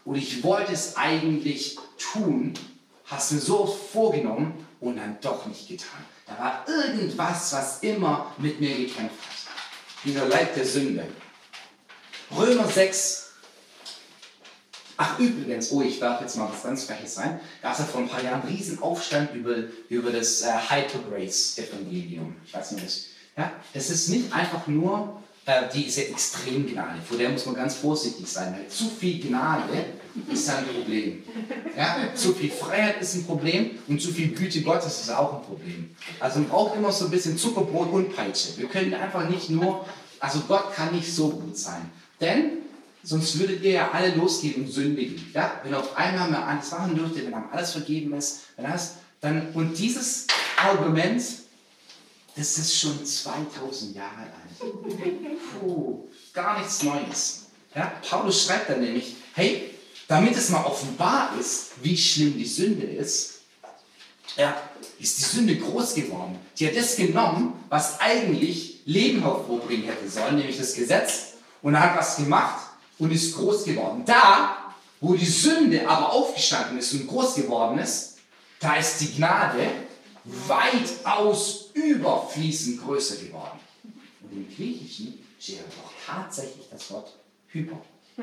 Und 0.05 0.15
ich 0.15 0.43
wollte 0.43 0.73
es 0.73 0.95
eigentlich 0.95 1.77
tun, 1.97 2.53
hast 3.05 3.31
mir 3.31 3.39
so 3.39 3.65
vorgenommen 3.65 4.53
und 4.79 4.97
dann 4.97 5.17
doch 5.21 5.45
nicht 5.45 5.67
getan. 5.67 6.05
Da 6.25 6.37
war 6.37 6.65
irgendwas, 6.67 7.51
was 7.53 7.79
immer 7.81 8.33
mit 8.37 8.59
mir 8.59 8.75
gekämpft 8.75 9.17
hat. 9.19 9.53
Dieser 10.05 10.25
Leib 10.27 10.55
der 10.55 10.65
Sünde. 10.65 11.07
Römer 12.31 12.67
6, 12.67 13.18
Ach 15.01 15.17
übrigens, 15.17 15.71
oh, 15.71 15.81
ich 15.81 15.97
darf 15.97 16.19
jetzt 16.19 16.35
mal 16.35 16.49
was 16.51 16.61
ganz 16.61 16.83
Freches 16.83 17.15
sein. 17.15 17.39
Da 17.61 17.69
gab 17.69 17.73
es 17.73 17.79
ja 17.79 17.85
vor 17.85 18.01
ein 18.01 18.09
paar 18.09 18.21
Jahren 18.21 18.41
einen 18.41 18.51
riesen 18.51 18.81
Aufstand 18.81 19.33
über, 19.33 19.55
über 19.87 20.11
das 20.11 20.41
äh, 20.41 20.51
Hypergrace-Evangelium. 20.51 22.35
Ich 22.45 22.53
weiß 22.53 22.73
nicht, 22.73 22.85
was. 22.85 23.05
Ja, 23.37 23.53
das 23.73 23.89
ist 23.89 24.09
nicht 24.09 24.33
einfach 24.33 24.67
nur 24.67 25.21
äh, 25.45 25.69
diese 25.73 26.05
Extremgnade, 26.09 26.99
vor 27.07 27.17
der 27.17 27.29
muss 27.29 27.45
man 27.45 27.55
ganz 27.55 27.75
vorsichtig 27.75 28.27
sein. 28.27 28.53
Weil 28.53 28.67
zu 28.67 28.89
viel 28.89 29.25
Gnade 29.25 29.85
ist 30.29 30.49
ein 30.49 30.65
Problem. 30.65 31.23
Ja, 31.77 32.13
zu 32.13 32.33
viel 32.33 32.51
Freiheit 32.51 33.01
ist 33.01 33.15
ein 33.15 33.25
Problem 33.25 33.79
und 33.87 34.01
zu 34.01 34.11
viel 34.11 34.35
Güte 34.35 34.63
Gottes 34.63 34.99
ist 34.99 35.11
auch 35.11 35.35
ein 35.35 35.43
Problem. 35.43 35.95
Also 36.19 36.39
man 36.39 36.49
braucht 36.49 36.75
immer 36.75 36.91
so 36.91 37.05
ein 37.05 37.11
bisschen 37.11 37.37
Zuckerbrot 37.37 37.89
und 37.93 38.13
Peitsche. 38.13 38.57
Wir 38.57 38.67
können 38.67 38.93
einfach 38.93 39.29
nicht 39.29 39.49
nur, 39.49 39.85
also 40.19 40.41
Gott 40.45 40.73
kann 40.75 40.93
nicht 40.93 41.15
so 41.15 41.29
gut 41.29 41.57
sein. 41.57 41.89
Denn 42.19 42.57
Sonst 43.03 43.39
würdet 43.39 43.63
ihr 43.63 43.71
ja 43.71 43.91
alle 43.91 44.13
losgehen 44.15 44.63
und 44.63 44.71
sündigen. 44.71 45.31
Ja? 45.33 45.59
Wenn 45.63 45.73
auf 45.73 45.95
einmal 45.95 46.29
mal 46.29 46.43
alles 46.43 46.71
machen 46.71 46.95
dürfte, 46.95 47.25
wenn 47.25 47.33
einem 47.33 47.49
alles 47.51 47.71
vergeben 47.71 48.13
ist, 48.13 48.41
wenn 48.55 48.65
das, 48.69 48.95
dann, 49.21 49.51
und 49.53 49.77
dieses 49.77 50.27
Argument, 50.57 51.23
das 52.35 52.57
ist 52.57 52.79
schon 52.79 53.05
2000 53.05 53.95
Jahre 53.95 54.21
alt. 54.21 54.73
Puh, 55.59 56.07
gar 56.33 56.59
nichts 56.59 56.83
Neues. 56.83 57.45
Ja? 57.73 57.93
Paulus 58.07 58.45
schreibt 58.45 58.69
dann 58.69 58.81
nämlich, 58.81 59.15
hey, 59.33 59.71
damit 60.07 60.35
es 60.35 60.49
mal 60.49 60.63
offenbar 60.63 61.37
ist, 61.39 61.71
wie 61.81 61.97
schlimm 61.97 62.37
die 62.37 62.45
Sünde 62.45 62.85
ist, 62.85 63.41
ja, 64.35 64.55
ist 64.99 65.17
die 65.19 65.23
Sünde 65.23 65.55
groß 65.55 65.95
geworden. 65.95 66.37
Die 66.57 66.67
hat 66.67 66.75
das 66.75 66.95
genommen, 66.95 67.53
was 67.69 67.99
eigentlich 67.99 68.81
Leben 68.85 69.21
hervorbringen 69.21 69.85
hätte 69.85 70.09
sollen, 70.09 70.35
nämlich 70.37 70.57
das 70.57 70.73
Gesetz, 70.73 71.33
und 71.61 71.79
hat 71.79 71.97
was 71.97 72.15
gemacht, 72.17 72.68
und 72.99 73.11
ist 73.11 73.35
groß 73.35 73.63
geworden. 73.63 74.03
Da, 74.05 74.73
wo 75.01 75.15
die 75.15 75.25
Sünde 75.25 75.87
aber 75.87 76.11
aufgestanden 76.11 76.77
ist 76.77 76.93
und 76.93 77.07
groß 77.07 77.35
geworden 77.35 77.79
ist, 77.79 78.17
da 78.59 78.75
ist 78.75 78.99
die 78.99 79.15
Gnade 79.15 79.65
weitaus 80.25 81.71
überfließend 81.73 82.83
größer 82.83 83.15
geworden. 83.15 83.59
Und 84.21 84.33
im 84.33 84.55
Griechischen 84.55 85.25
steht 85.39 85.59
doch 85.61 85.91
tatsächlich 86.05 86.67
das 86.69 86.91
Wort 86.91 87.13
Hyper. 87.47 87.81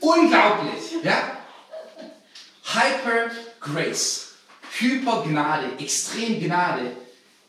Unglaublich, 0.00 1.02
ja? 1.02 1.36
Hyper 2.64 3.30
Grace, 3.60 4.32
Hypergnade, 4.78 5.78
Extremgnade 5.78 6.92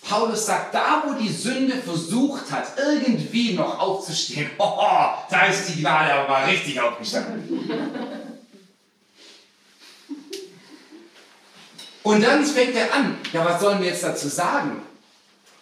Paulus 0.10 0.48
sagt, 0.48 0.74
da 0.74 1.04
wo 1.06 1.13
die 1.13 1.30
Sünde 1.30 1.76
versucht 1.76 2.52
hat, 2.52 2.74
irgendwie 2.78 3.54
noch 3.54 3.80
aufzustehen, 3.80 4.50
oh, 4.58 5.10
da 5.30 5.45
ist 5.45 5.69
die 5.69 5.82
Gnade 5.82 6.13
aber 6.13 6.28
mal 6.28 6.45
richtig 6.45 6.82
aufgestanden. 6.82 7.69
Und 12.02 12.24
dann 12.24 12.43
fängt 12.43 12.76
er 12.76 12.91
an, 12.93 13.17
ja, 13.32 13.45
was 13.45 13.62
sollen 13.62 13.82
wir 13.82 13.89
jetzt 13.89 14.04
dazu 14.04 14.30
sagen? 14.30 14.82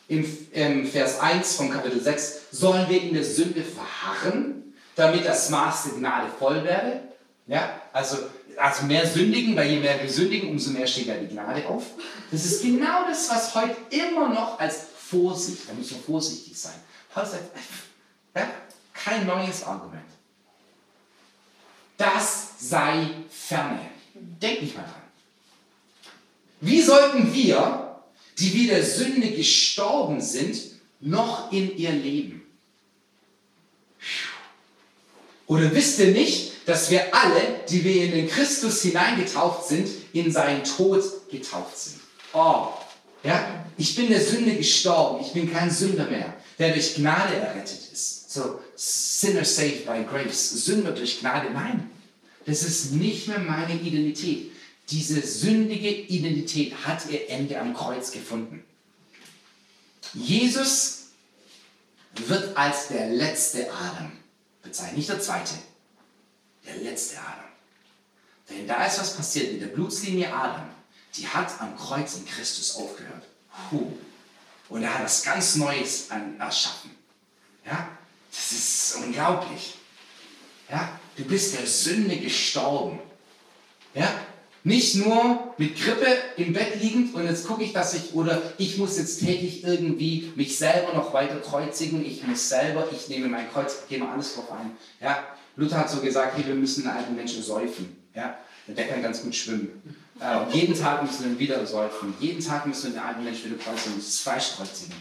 Im, 0.07 0.25
Im 0.53 0.87
Vers 0.87 1.19
1 1.19 1.55
von 1.55 1.69
Kapitel 1.69 2.01
6, 2.01 2.43
sollen 2.51 2.87
wir 2.87 3.01
in 3.01 3.13
der 3.13 3.25
Sünde 3.25 3.61
verharren, 3.61 4.73
damit 4.95 5.25
das 5.25 5.49
Maß 5.49 5.83
der 5.83 5.93
Gnade 5.93 6.27
voll 6.39 6.63
werde? 6.63 7.01
Ja, 7.47 7.81
also 7.91 8.17
also 8.57 8.85
mehr 8.85 9.05
sündigen, 9.07 9.55
weil 9.55 9.71
je 9.71 9.79
mehr 9.79 10.01
wir 10.01 10.09
sündigen, 10.09 10.49
umso 10.49 10.71
mehr 10.71 10.87
steht 10.87 11.07
ja 11.07 11.15
die 11.15 11.27
Gnade 11.27 11.67
auf. 11.67 11.83
Das 12.31 12.45
ist 12.45 12.61
genau 12.61 13.07
das, 13.07 13.29
was 13.29 13.55
heute 13.55 13.75
immer 13.89 14.29
noch 14.29 14.59
als 14.59 14.87
Vorsicht, 15.09 15.69
da 15.69 15.73
müssen 15.73 15.95
wir 15.95 16.03
vorsichtig 16.03 16.57
sein. 16.57 16.75
Paulus 17.13 17.31
sagt, 17.31 17.43
ja, 18.35 18.49
kein 18.93 19.25
neues 19.25 19.63
Argument. 19.63 20.03
Das 21.97 22.49
sei 22.59 23.09
ferne. 23.29 23.79
Denk 24.13 24.61
nicht 24.61 24.75
mal 24.75 24.83
dran. 24.83 24.93
Wie 26.61 26.81
sollten 26.81 27.33
wir, 27.33 28.01
die 28.37 28.53
wie 28.53 28.67
der 28.67 28.83
Sünde 28.83 29.31
gestorben 29.31 30.21
sind, 30.21 30.57
noch 30.99 31.51
in 31.51 31.75
ihr 31.77 31.91
leben? 31.91 32.43
Oder 35.45 35.73
wisst 35.73 35.99
ihr 35.99 36.11
nicht, 36.11 36.46
dass 36.67 36.91
wir 36.91 37.15
alle, 37.15 37.61
die 37.69 37.81
wir 37.81 38.03
in 38.03 38.11
den 38.11 38.27
Christus 38.27 38.81
hineingetaucht 38.81 39.65
sind, 39.65 39.87
in 40.11 40.29
seinen 40.33 40.65
Tod 40.65 41.01
getaucht 41.31 41.77
sind. 41.77 42.01
Oh, 42.33 42.67
ja, 43.23 43.65
ich 43.77 43.95
bin 43.95 44.09
der 44.09 44.19
Sünde 44.19 44.53
gestorben, 44.53 45.23
ich 45.25 45.31
bin 45.31 45.51
kein 45.51 45.71
Sünder 45.71 46.05
mehr, 46.07 46.33
der 46.59 46.73
durch 46.73 46.95
Gnade 46.95 47.35
errettet 47.37 47.79
ist. 47.93 48.33
So, 48.33 48.59
Sinner 48.75 49.45
saved 49.45 49.85
by 49.85 50.03
grace, 50.03 50.65
Sünder 50.65 50.91
durch 50.91 51.21
Gnade, 51.21 51.51
nein, 51.51 51.89
das 52.45 52.63
ist 52.63 52.91
nicht 52.91 53.29
mehr 53.29 53.39
meine 53.39 53.79
Identität. 53.79 54.51
Diese 54.89 55.25
sündige 55.25 55.89
Identität 55.89 56.73
hat 56.85 57.09
ihr 57.09 57.29
Ende 57.29 57.59
am 57.61 57.73
Kreuz 57.73 58.11
gefunden. 58.11 58.65
Jesus 60.13 61.11
wird 62.25 62.57
als 62.57 62.89
der 62.89 63.07
letzte 63.09 63.71
Adam 63.71 64.11
bezeichnet, 64.61 64.97
nicht 64.97 65.09
der 65.09 65.21
zweite 65.21 65.53
der 66.67 66.77
letzte 66.77 67.17
Adam. 67.17 67.45
Denn 68.49 68.67
da 68.67 68.85
ist 68.85 68.99
was 68.99 69.15
passiert 69.15 69.53
mit 69.53 69.61
der 69.61 69.67
Blutslinie 69.67 70.33
Adam. 70.33 70.69
Die 71.15 71.27
hat 71.27 71.59
am 71.59 71.75
Kreuz 71.75 72.15
in 72.15 72.25
Christus 72.25 72.75
aufgehört. 72.75 73.23
Puh. 73.69 73.93
Und 74.69 74.83
er 74.83 74.93
hat 74.93 75.03
was 75.03 75.23
ganz 75.23 75.55
Neues 75.55 76.07
erschaffen. 76.39 76.91
Ja? 77.65 77.89
Das 78.31 78.51
ist 78.51 78.95
unglaublich. 79.03 79.75
Ja? 80.69 80.99
Du 81.15 81.23
bist 81.23 81.57
der 81.57 81.65
Sünde 81.65 82.17
gestorben. 82.17 82.99
Ja? 83.93 84.09
Nicht 84.63 84.95
nur 84.95 85.53
mit 85.57 85.79
Grippe 85.79 86.17
im 86.35 86.51
Bett 86.51 86.81
liegend 86.81 87.15
und 87.15 87.25
jetzt 87.25 87.47
gucke 87.47 87.63
ich, 87.63 87.71
dass 87.71 87.93
ich, 87.93 88.13
oder 88.13 88.53
ich 88.57 88.77
muss 88.77 88.97
jetzt 88.97 89.21
täglich 89.21 89.63
irgendwie 89.63 90.33
mich 90.35 90.57
selber 90.57 90.93
noch 90.93 91.13
weiter 91.13 91.39
kreuzigen, 91.39 92.05
ich 92.05 92.27
muss 92.27 92.49
selber, 92.49 92.85
ich 92.91 93.07
nehme 93.07 93.29
mein 93.29 93.49
Kreuz, 93.49 93.87
gehe 93.87 93.97
mal 93.97 94.13
alles 94.13 94.35
drauf 94.35 94.51
ein. 94.51 94.75
Ja? 94.99 95.23
Luther 95.57 95.79
hat 95.79 95.89
so 95.89 95.99
gesagt, 95.99 96.37
hey, 96.37 96.47
wir 96.47 96.55
müssen 96.55 96.87
einen 96.87 96.97
alten 96.97 97.15
Menschen 97.15 97.43
säufen. 97.43 97.97
Ja? 98.15 98.37
Der 98.67 98.87
kann 98.87 99.01
ganz 99.01 99.21
gut 99.21 99.35
schwimmen. 99.35 99.69
Äh, 100.19 100.55
jeden 100.55 100.79
Tag 100.79 101.03
müssen 101.03 101.25
wir 101.25 101.31
ihn 101.31 101.39
wieder 101.39 101.65
säufen. 101.65 102.13
Jeden 102.19 102.43
Tag 102.43 102.65
müssen 102.65 102.93
wir 102.93 102.99
den 102.99 103.07
alten 103.07 103.23
Menschen 103.23 103.51
wieder 103.51 103.63
kreuzigen, 103.63 103.97
das 103.97 104.19
Fleisch 104.19 104.55
kreuzigen. 104.55 104.95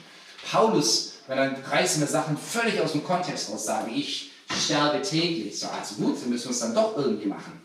Paulus, 0.50 1.14
wenn 1.26 1.38
er 1.38 1.70
reißende 1.70 2.06
Sachen 2.06 2.36
völlig 2.36 2.80
aus 2.80 2.92
dem 2.92 3.04
Kontext 3.04 3.52
aus 3.52 3.66
sagt, 3.66 3.90
ich 3.94 4.32
sterbe 4.50 5.02
täglich, 5.02 5.58
so 5.58 5.68
also 5.68 5.96
gut, 5.96 6.22
dann 6.22 6.30
müssen 6.30 6.44
wir 6.44 6.52
es 6.52 6.60
dann 6.60 6.74
doch 6.74 6.96
irgendwie 6.96 7.26
machen. 7.26 7.60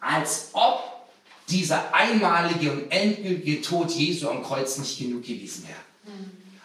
Als 0.00 0.48
ob 0.52 1.08
dieser 1.48 1.94
einmalige 1.94 2.72
und 2.72 2.90
endgültige 2.90 3.62
Tod 3.62 3.90
Jesu 3.90 4.28
am 4.28 4.42
Kreuz 4.42 4.78
nicht 4.78 4.98
genug 4.98 5.22
gewesen 5.22 5.64
wäre. 5.68 6.16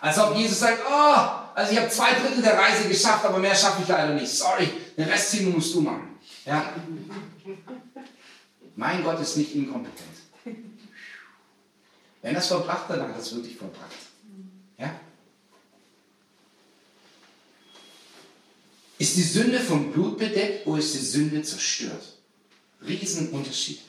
Als 0.01 0.17
ob 0.17 0.35
Jesus 0.35 0.59
sagt, 0.59 0.79
oh, 0.89 1.38
also 1.55 1.71
ich 1.71 1.79
habe 1.79 1.89
zwei 1.89 2.13
Drittel 2.13 2.41
der 2.41 2.57
Reise 2.57 2.87
geschafft, 2.87 3.25
aber 3.25 3.39
mehr 3.39 3.55
schaffe 3.55 3.81
ich 3.81 3.87
leider 3.87 4.13
nicht. 4.13 4.31
Sorry, 4.31 4.69
den 4.97 5.09
Rest 5.09 5.31
Timo 5.31 5.51
musst 5.51 5.73
du 5.75 5.81
machen. 5.81 6.17
Ja. 6.45 6.73
Mein 8.75 9.03
Gott 9.03 9.19
ist 9.19 9.37
nicht 9.37 9.55
inkompetent. 9.55 10.09
Wenn 12.21 12.35
es 12.35 12.47
vollbracht 12.47 12.89
hat, 12.89 12.97
dann 12.97 13.13
hat 13.13 13.21
es 13.21 13.33
wirklich 13.33 13.57
vollbracht. 13.57 13.95
Ja? 14.77 14.99
Ist 18.97 19.15
die 19.15 19.23
Sünde 19.23 19.59
vom 19.59 19.91
Blut 19.91 20.17
bedeckt 20.17 20.67
oder 20.67 20.79
ist 20.79 20.93
die 20.93 20.99
Sünde 20.99 21.41
zerstört? 21.41 22.17
Riesenunterschied. 22.85 23.79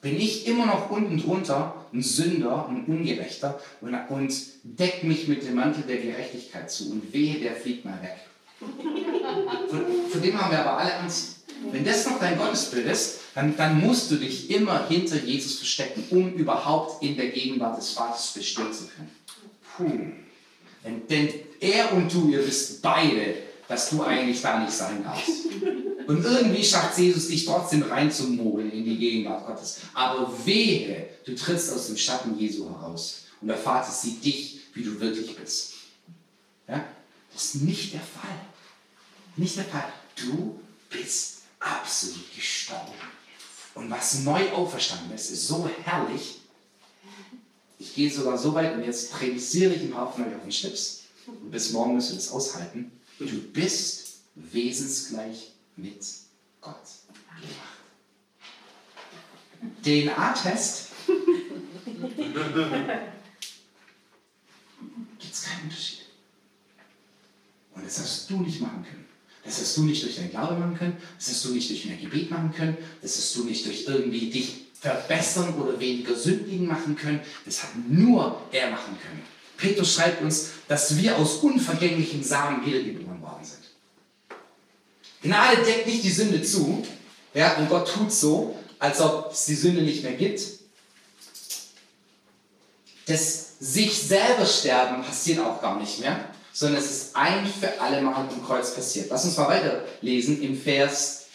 Bin 0.00 0.16
ich 0.16 0.46
immer 0.46 0.66
noch 0.66 0.90
unten 0.90 1.20
drunter 1.20 1.81
ein 1.92 2.02
Sünder, 2.02 2.68
ein 2.68 2.84
Ungerechter 2.86 3.60
und, 3.80 3.94
und 4.08 4.34
deck 4.62 5.04
mich 5.04 5.28
mit 5.28 5.42
dem 5.46 5.56
Mantel 5.56 5.84
der 5.84 5.98
Gerechtigkeit 5.98 6.70
zu 6.70 6.90
und 6.90 7.12
wehe, 7.12 7.38
der 7.38 7.54
fliegt 7.54 7.84
mal 7.84 8.00
weg. 8.02 8.16
Von, 9.68 9.84
von 10.10 10.22
dem 10.22 10.40
haben 10.40 10.50
wir 10.50 10.60
aber 10.60 10.78
alle 10.78 10.94
Angst. 10.98 11.36
Wenn 11.70 11.84
das 11.84 12.06
noch 12.06 12.18
dein 12.18 12.38
Gottesbild 12.38 12.86
ist, 12.86 13.20
dann, 13.34 13.56
dann 13.56 13.80
musst 13.80 14.10
du 14.10 14.16
dich 14.16 14.50
immer 14.50 14.88
hinter 14.88 15.16
Jesus 15.16 15.58
verstecken, 15.58 16.04
um 16.10 16.34
überhaupt 16.34 17.02
in 17.02 17.16
der 17.16 17.28
Gegenwart 17.28 17.78
des 17.78 17.90
Vaters 17.90 18.32
bestehen 18.32 18.72
zu 18.72 18.88
können. 18.88 19.10
Puh. 19.76 20.12
Denn, 20.84 21.06
denn 21.08 21.28
er 21.60 21.92
und 21.92 22.12
du, 22.12 22.28
ihr 22.28 22.44
wisst 22.44 22.82
beide, 22.82 23.34
dass 23.68 23.90
du 23.90 24.02
eigentlich 24.02 24.42
da 24.42 24.58
nicht 24.58 24.72
sein 24.72 25.04
darfst. 25.04 25.30
Und 26.06 26.24
irgendwie 26.24 26.64
schafft 26.64 26.98
Jesus 26.98 27.28
dich 27.28 27.44
trotzdem 27.44 27.82
reinzumogeln 27.82 28.70
in 28.70 28.84
die 28.84 28.96
Gegenwart 28.96 29.46
Gottes. 29.46 29.80
Aber 29.94 30.32
wehe, 30.44 31.08
du 31.24 31.34
trittst 31.34 31.72
aus 31.72 31.86
dem 31.86 31.96
Schatten 31.96 32.38
Jesu 32.38 32.68
heraus 32.68 33.24
und 33.40 33.48
der 33.48 33.56
Vater 33.56 33.90
sieht 33.90 34.24
dich, 34.24 34.60
wie 34.74 34.82
du 34.82 34.98
wirklich 35.00 35.36
bist. 35.36 35.74
Ja? 36.68 36.84
Das 37.32 37.44
ist 37.44 37.62
nicht 37.62 37.92
der 37.92 38.00
Fall. 38.00 38.38
Nicht 39.36 39.56
der 39.56 39.64
Fall. 39.64 39.92
Du 40.16 40.60
bist 40.90 41.42
absolut 41.58 42.34
gestorben. 42.34 42.92
Und 43.74 43.90
was 43.90 44.20
neu 44.20 44.50
auferstanden 44.50 45.14
ist, 45.14 45.30
ist 45.30 45.46
so 45.46 45.68
herrlich. 45.84 46.40
Ich 47.78 47.94
gehe 47.94 48.10
sogar 48.10 48.38
so 48.38 48.54
weit 48.54 48.76
und 48.76 48.84
jetzt 48.84 49.12
prädisiere 49.12 49.74
ich 49.74 49.82
im 49.82 49.96
Haufen 49.96 50.24
euch 50.24 50.34
auf 50.34 50.42
den 50.42 50.52
Schnips. 50.52 51.04
Und 51.26 51.50
bis 51.50 51.72
morgen 51.72 51.94
müsst 51.94 52.10
ihr 52.10 52.16
das 52.16 52.30
aushalten. 52.30 52.92
Du 53.18 53.26
bist 53.52 54.18
wesensgleich 54.34 55.51
mit 55.76 56.04
Gott 56.60 56.82
gemacht. 57.40 57.72
DNA-Test. 59.82 60.88
Gibt 65.18 65.34
es 65.34 65.42
keinen 65.42 65.62
Unterschied. 65.64 65.98
Und 67.74 67.86
das 67.86 67.98
hast 67.98 68.30
du 68.30 68.40
nicht 68.40 68.60
machen 68.60 68.84
können. 68.84 69.02
Das 69.44 69.60
hast 69.60 69.76
du 69.76 69.82
nicht 69.82 70.02
durch 70.04 70.16
dein 70.16 70.30
Glaube 70.30 70.54
machen 70.54 70.76
können, 70.76 70.96
das 71.18 71.28
hast 71.28 71.44
du 71.44 71.54
nicht 71.54 71.68
durch 71.68 71.84
ein 71.88 72.00
Gebet 72.00 72.30
machen 72.30 72.52
können, 72.54 72.76
das 73.00 73.16
hast 73.16 73.34
du 73.34 73.44
nicht 73.44 73.66
durch 73.66 73.84
irgendwie 73.86 74.30
dich 74.30 74.66
verbessern 74.74 75.54
oder 75.54 75.78
weniger 75.80 76.14
sündigen 76.14 76.66
machen 76.66 76.94
können. 76.94 77.20
Das 77.44 77.62
hat 77.62 77.70
nur 77.88 78.40
er 78.52 78.70
machen 78.70 78.96
können. 79.00 79.22
Petrus 79.56 79.94
schreibt 79.94 80.22
uns, 80.22 80.50
dass 80.68 80.96
wir 80.96 81.16
aus 81.16 81.36
unvergänglichem 81.36 82.22
Samen 82.22 82.64
wiedergeboren. 82.64 83.11
Gnade 85.22 85.62
deckt 85.62 85.86
nicht 85.86 86.04
die 86.04 86.10
Sünde 86.10 86.42
zu, 86.42 86.84
ja, 87.34 87.56
und 87.56 87.68
Gott 87.68 87.88
tut 87.88 88.12
so, 88.12 88.56
als 88.78 89.00
ob 89.00 89.32
es 89.32 89.46
die 89.46 89.54
Sünde 89.54 89.82
nicht 89.82 90.02
mehr 90.02 90.12
gibt. 90.12 90.42
Das 93.06 93.58
sich 93.60 93.96
selber 93.96 94.44
sterben 94.44 95.02
passiert 95.02 95.38
auch 95.38 95.60
gar 95.60 95.78
nicht 95.78 96.00
mehr 96.00 96.32
sondern 96.52 96.80
es 96.80 96.90
ist 96.90 97.16
ein 97.16 97.46
für 97.46 97.80
alle 97.80 98.02
Mal 98.02 98.14
am 98.14 98.46
Kreuz 98.46 98.74
passiert. 98.74 99.06
Lass 99.10 99.24
uns 99.24 99.36
mal 99.36 99.48
weiterlesen 99.48 100.42
im 100.42 100.60
Vers 100.60 101.26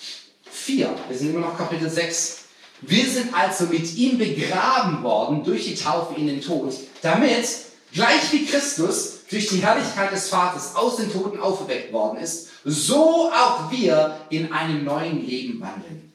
4. 0.51 0.93
Wir 1.07 1.17
sind 1.17 1.29
immer 1.31 1.47
noch 1.47 1.57
Kapitel 1.57 1.89
6. 1.89 2.37
Wir 2.81 3.05
sind 3.05 3.33
also 3.33 3.65
mit 3.65 3.95
ihm 3.95 4.19
begraben 4.19 5.01
worden 5.01 5.43
durch 5.43 5.65
die 5.65 5.75
Taufe 5.75 6.19
in 6.19 6.27
den 6.27 6.41
Tod, 6.41 6.75
damit, 7.01 7.47
gleich 7.91 8.31
wie 8.31 8.45
Christus 8.45 9.16
durch 9.29 9.47
die 9.47 9.61
Herrlichkeit 9.61 10.11
des 10.11 10.29
Vaters 10.29 10.75
aus 10.75 10.97
den 10.97 11.11
Toten 11.11 11.39
auferweckt 11.39 11.91
worden 11.91 12.19
ist, 12.19 12.49
so 12.63 13.31
auch 13.31 13.71
wir 13.71 14.19
in 14.29 14.51
einem 14.51 14.83
neuen 14.83 15.25
Leben 15.25 15.59
wandeln. 15.59 16.13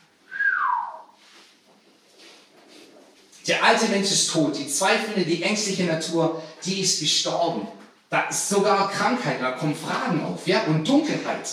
Der 3.47 3.65
alte 3.65 3.87
Mensch 3.87 4.11
ist 4.11 4.31
tot, 4.31 4.59
die 4.59 4.69
zweifelnde, 4.69 5.25
die 5.25 5.43
ängstliche 5.43 5.85
Natur, 5.85 6.43
die 6.65 6.81
ist 6.81 7.01
gestorben. 7.01 7.67
Da 8.09 8.29
ist 8.29 8.49
sogar 8.49 8.91
Krankheit, 8.91 9.41
da 9.41 9.53
kommen 9.53 9.75
Fragen 9.75 10.23
auf, 10.25 10.47
ja, 10.47 10.63
und 10.65 10.87
Dunkelheit 10.87 11.49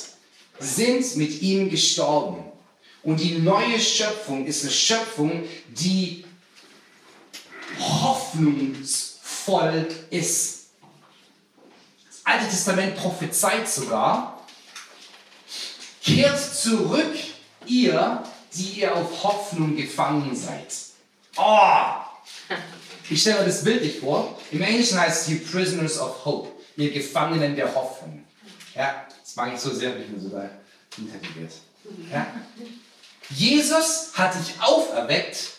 sind 0.60 1.16
mit 1.16 1.42
ihm 1.42 1.70
gestorben. 1.70 2.44
Und 3.02 3.22
die 3.22 3.40
neue 3.40 3.80
Schöpfung 3.80 4.46
ist 4.46 4.64
eine 4.64 4.72
Schöpfung, 4.72 5.46
die 5.70 6.26
hoffnungsvoll 7.80 9.88
ist. 10.10 10.59
Alte 12.30 12.48
Testament 12.48 12.96
prophezeit 12.96 13.68
sogar, 13.68 14.40
kehrt 16.04 16.40
zurück, 16.40 17.16
ihr, 17.66 18.24
die 18.54 18.82
ihr 18.82 18.96
auf 18.96 19.24
Hoffnung 19.24 19.76
gefangen 19.76 20.36
seid. 20.36 20.72
Oh, 21.38 21.96
ich 23.10 23.20
stelle 23.20 23.40
mir 23.40 23.46
das 23.46 23.64
bildlich 23.64 24.00
vor. 24.00 24.38
Im 24.52 24.62
Englischen 24.62 25.00
heißt 25.00 25.24
es 25.24 25.34
You 25.34 25.40
Prisoners 25.40 26.00
of 26.00 26.24
Hope, 26.24 26.50
ihr 26.78 26.92
Gefangenen 26.92 27.56
der 27.56 27.74
Hoffnung. 27.74 28.24
Ja, 28.76 29.08
das 29.24 29.36
mag 29.36 29.52
ich 29.56 29.60
so 29.60 29.74
sehr, 29.74 29.96
wenn 29.96 30.04
ich 30.04 30.10
mir 30.10 30.20
sogar 30.20 30.52
hintergeht. 30.96 31.54
Ja? 32.12 32.28
Jesus 33.32 34.12
hat 34.14 34.36
dich 34.36 34.54
auferweckt 34.62 35.50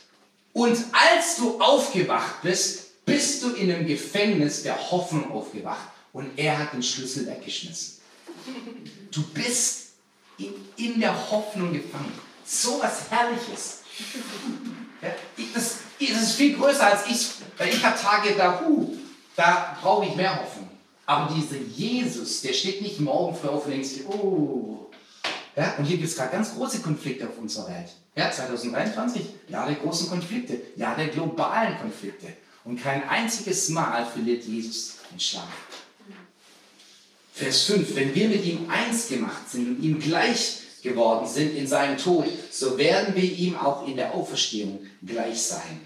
und 0.53 0.77
als 0.93 1.35
du 1.37 1.61
aufgewacht 1.61 2.43
bist, 2.43 3.05
bist 3.05 3.43
du 3.43 3.55
in 3.55 3.73
einem 3.73 3.89
Gefängnis 3.89 4.63
der 4.63 4.91
Hoffnung 4.93 5.33
aufgewacht 5.33 5.89
und 6.13 6.39
er 6.39 6.59
hat 6.59 6.73
den 6.73 6.83
Schlüssel 6.83 7.27
weggeschmissen. 7.27 8.01
Du 9.11 9.23
bist 9.35 9.91
in, 10.39 10.55
in 10.77 11.01
der 11.01 11.31
Hoffnung 11.31 11.73
gefangen. 11.73 12.13
So 12.45 12.81
was 12.83 13.11
Herrliches. 13.11 13.81
Ja, 15.03 15.11
das, 15.55 15.79
das 15.99 16.23
ist 16.23 16.33
viel 16.33 16.57
größer 16.57 16.87
als 16.87 17.07
ich, 17.07 17.29
weil 17.57 17.69
ich 17.69 17.85
habe 17.85 17.99
Tage 17.99 18.35
da, 18.37 18.61
huh, 18.61 18.95
da 19.37 19.77
brauche 19.81 20.07
ich 20.07 20.15
mehr 20.15 20.41
Hoffnung. 20.41 20.69
Aber 21.07 21.33
dieser 21.35 21.57
Jesus, 21.57 22.43
der 22.43 22.53
steht 22.53 22.83
nicht 22.83 23.01
morgen 23.01 23.37
früh 23.37 23.49
auf 23.49 23.65
und 23.65 23.73
denkt 23.73 23.87
sich, 23.87 24.07
oh. 24.07 24.91
Ja, 25.57 25.75
und 25.77 25.85
hier 25.85 25.97
gibt 25.97 26.09
es 26.09 26.17
gerade 26.17 26.31
ganz 26.31 26.55
große 26.55 26.81
Konflikte 26.81 27.29
auf 27.29 27.37
unserer 27.39 27.69
Welt. 27.69 27.91
Ja, 28.15 28.31
2023, 28.31 29.23
ja 29.49 29.67
der 29.67 29.77
großen 29.77 30.09
Konflikte, 30.09 30.61
ja 30.77 30.95
der 30.95 31.09
globalen 31.09 31.79
Konflikte. 31.79 32.29
Und 32.65 32.81
kein 32.81 33.09
einziges 33.09 33.69
Mal 33.71 34.07
verliert 34.07 34.45
Jesus 34.45 34.99
den 35.11 35.19
Schlaf. 35.19 35.49
Vers 37.41 37.63
5, 37.63 37.95
wenn 37.95 38.15
wir 38.15 38.29
mit 38.29 38.45
ihm 38.45 38.69
eins 38.69 39.09
gemacht 39.09 39.49
sind 39.49 39.67
und 39.67 39.83
ihm 39.83 39.99
gleich 39.99 40.59
geworden 40.83 41.27
sind 41.27 41.57
in 41.57 41.67
seinem 41.67 41.97
Tod, 41.97 42.27
so 42.51 42.77
werden 42.77 43.15
wir 43.15 43.25
ihm 43.25 43.57
auch 43.57 43.89
in 43.89 43.97
der 43.97 44.13
Auferstehung 44.13 44.87
gleich 45.03 45.41
sein. 45.43 45.81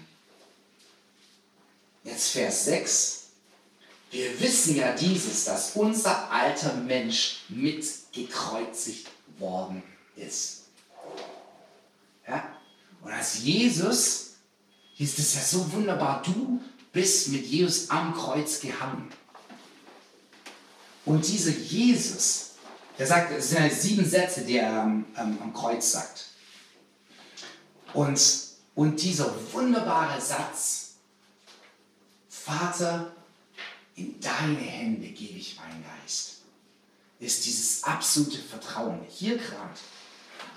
Jetzt 2.03 2.31
Vers 2.31 2.65
6. 2.65 3.21
Wir 4.11 4.37
wissen 4.41 4.75
ja 4.75 4.93
dieses, 4.95 5.45
dass 5.45 5.71
unser 5.75 6.29
alter 6.29 6.73
Mensch 6.73 7.37
mitgekreuzigt 7.47 9.07
worden 9.39 9.81
ist. 10.17 10.63
Ja? 12.27 12.53
Und 13.01 13.13
als 13.13 13.43
Jesus, 13.43 14.31
hieß 14.95 15.19
es 15.19 15.35
ja 15.35 15.41
so 15.41 15.71
wunderbar, 15.71 16.21
du 16.21 16.59
bist 16.91 17.29
mit 17.29 17.45
Jesus 17.45 17.89
am 17.89 18.13
Kreuz 18.13 18.59
gehangen. 18.59 19.09
Und 21.05 21.27
dieser 21.27 21.51
Jesus, 21.51 22.51
der 22.97 23.07
sagt, 23.07 23.31
es 23.31 23.49
sind 23.49 23.61
halt 23.61 23.73
sieben 23.73 24.05
Sätze, 24.05 24.41
die 24.41 24.57
er 24.57 24.83
ähm, 24.83 25.05
am 25.15 25.53
Kreuz 25.53 25.91
sagt. 25.91 26.29
Und, 27.93 28.19
und 28.73 29.01
dieser 29.01 29.33
wunderbare 29.53 30.19
Satz, 30.19 30.95
Vater, 32.27 33.11
in 33.95 34.19
deine 34.19 34.57
Hände 34.57 35.07
gebe 35.07 35.37
ich 35.39 35.57
meinen 35.57 35.83
Geist, 35.83 36.41
ist 37.19 37.45
dieses 37.45 37.83
absolute 37.83 38.37
Vertrauen. 38.37 38.99
Hier 39.09 39.37
gerade, 39.37 39.79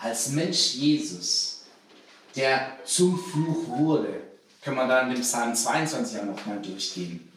als 0.00 0.30
Mensch 0.30 0.74
Jesus, 0.74 1.62
der 2.34 2.78
zum 2.84 3.18
Fluch 3.18 3.68
wurde, 3.68 4.20
können 4.62 4.76
wir 4.76 4.88
dann 4.88 5.10
den 5.10 5.20
Psalm 5.20 5.54
22 5.54 6.20
auch 6.20 6.24
nochmal 6.24 6.60
durchgehen. 6.60 7.32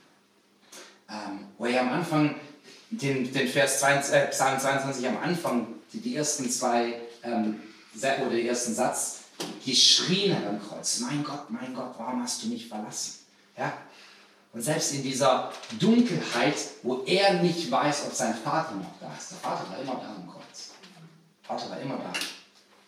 Ähm, 1.09 1.47
wo 1.57 1.65
er 1.65 1.81
am 1.81 1.89
Anfang, 1.89 2.35
den, 2.91 3.31
den 3.31 3.47
Vers 3.47 3.79
22, 3.79 4.13
äh, 4.13 4.27
Psalm 4.27 4.59
22 4.59 5.07
am 5.07 5.17
Anfang, 5.17 5.67
die, 5.93 5.99
die 5.99 6.15
ersten 6.15 6.49
zwei, 6.49 7.01
ähm, 7.23 7.61
oder 7.95 8.29
den 8.29 8.45
ersten 8.45 8.73
Satz, 8.73 9.19
geschrien 9.65 10.35
hat 10.35 10.45
am 10.45 10.61
Kreuz, 10.61 10.99
mein 10.99 11.23
Gott, 11.23 11.49
mein 11.49 11.73
Gott, 11.73 11.95
warum 11.97 12.21
hast 12.21 12.43
du 12.43 12.47
mich 12.47 12.67
verlassen? 12.67 13.19
Ja? 13.57 13.73
Und 14.53 14.61
selbst 14.61 14.91
in 14.93 15.01
dieser 15.01 15.51
Dunkelheit, 15.79 16.57
wo 16.83 17.03
er 17.05 17.41
nicht 17.41 17.71
weiß, 17.71 18.05
ob 18.07 18.13
sein 18.13 18.35
Vater 18.35 18.75
noch 18.75 18.99
da 18.99 19.15
ist. 19.17 19.31
Der 19.31 19.37
Vater 19.37 19.69
war 19.69 19.79
immer 19.79 19.95
da 19.95 20.13
am 20.13 20.29
Kreuz. 20.29 20.71
Der 21.41 21.57
Vater 21.57 21.69
war 21.69 21.79
immer 21.79 21.97
da. 21.97 22.11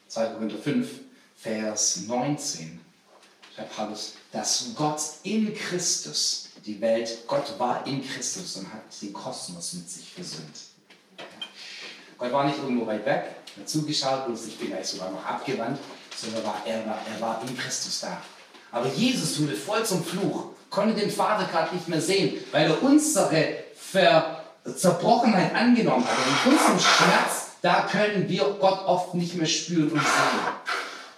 2. 0.09 0.25
Korinther 0.33 0.57
5, 0.57 0.89
Vers 1.37 2.01
19. 2.07 2.81
Schreibt 3.55 3.75
Paulus, 3.75 4.13
dass 4.31 4.71
Gott 4.75 5.01
in 5.23 5.53
Christus 5.55 6.49
die 6.65 6.79
Welt, 6.79 7.27
Gott 7.27 7.57
war 7.57 7.85
in 7.85 8.05
Christus 8.07 8.57
und 8.57 8.73
hat 8.73 8.83
den 9.01 9.13
Kosmos 9.13 9.73
mit 9.73 9.89
sich 9.89 10.09
versöhnt. 10.13 10.59
Gott 12.17 12.31
war 12.31 12.45
nicht 12.45 12.57
irgendwo 12.57 12.85
weit 12.85 13.05
weg, 13.05 13.35
hat 13.57 13.69
zugeschaut 13.69 14.27
und 14.27 14.37
sich 14.37 14.55
vielleicht 14.55 14.85
sogar 14.85 15.11
noch 15.11 15.25
abgewandt, 15.25 15.79
sondern 16.15 16.43
war, 16.45 16.61
er, 16.65 16.85
war, 16.85 16.99
er 17.13 17.21
war 17.21 17.41
in 17.47 17.57
Christus 17.57 18.01
da. 18.01 18.21
Aber 18.71 18.87
Jesus 18.87 19.41
wurde 19.41 19.55
voll 19.55 19.85
zum 19.85 20.03
Fluch, 20.03 20.45
konnte 20.69 20.99
den 20.99 21.11
Vater 21.11 21.45
gerade 21.51 21.75
nicht 21.75 21.87
mehr 21.87 22.01
sehen, 22.01 22.37
weil 22.51 22.67
er 22.67 22.81
unsere 22.81 23.57
Ver 23.75 24.39
Zerbrochenheit 24.63 25.53
angenommen 25.53 26.05
hat. 26.05 26.17
Und 26.17 26.53
in 26.53 26.57
unserem 26.57 26.79
Schmerz, 26.79 27.47
da 27.61 27.81
können 27.81 28.29
wir 28.29 28.43
Gott 28.61 28.85
oft 28.85 29.13
nicht 29.13 29.35
mehr 29.35 29.45
spüren 29.45 29.91
und 29.91 29.99
sehen. 29.99 30.39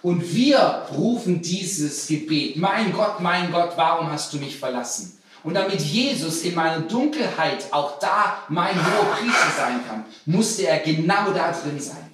Und 0.02 0.34
wir 0.34 0.86
rufen 0.96 1.42
dieses 1.42 2.06
Gebet, 2.08 2.56
mein 2.56 2.92
Gott, 2.92 3.20
mein 3.20 3.52
Gott, 3.52 3.72
warum 3.76 4.10
hast 4.10 4.32
du 4.32 4.38
mich 4.38 4.58
verlassen? 4.58 5.15
Und 5.46 5.54
damit 5.54 5.80
Jesus 5.80 6.42
in 6.42 6.56
meiner 6.56 6.80
Dunkelheit 6.80 7.72
auch 7.72 8.00
da 8.00 8.42
mein 8.48 8.74
hoher 8.74 9.14
Priester 9.14 9.52
sein 9.56 9.80
kann, 9.86 10.04
musste 10.24 10.66
er 10.66 10.80
genau 10.80 11.30
da 11.30 11.52
drin 11.52 11.78
sein. 11.78 12.10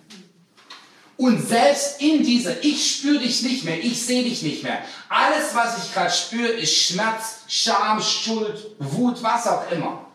Und 1.17 1.41
selbst 1.41 2.03
in 2.03 2.23
dieser, 2.23 2.63
ich 2.63 2.97
spüre 2.97 3.21
dich 3.21 3.43
nicht 3.43 3.65
mehr, 3.65 3.83
ich 3.83 4.03
sehe 4.03 4.23
dich 4.23 4.43
nicht 4.43 4.63
mehr. 4.63 4.85
Alles, 5.09 5.55
was 5.55 5.83
ich 5.83 5.95
gerade 5.95 6.13
spüre, 6.13 6.49
ist 6.49 6.75
Schmerz, 6.75 7.45
Scham, 7.49 8.03
Schuld, 8.03 8.77
Wut, 8.79 9.23
was 9.23 9.47
auch 9.47 9.71
immer. 9.73 10.11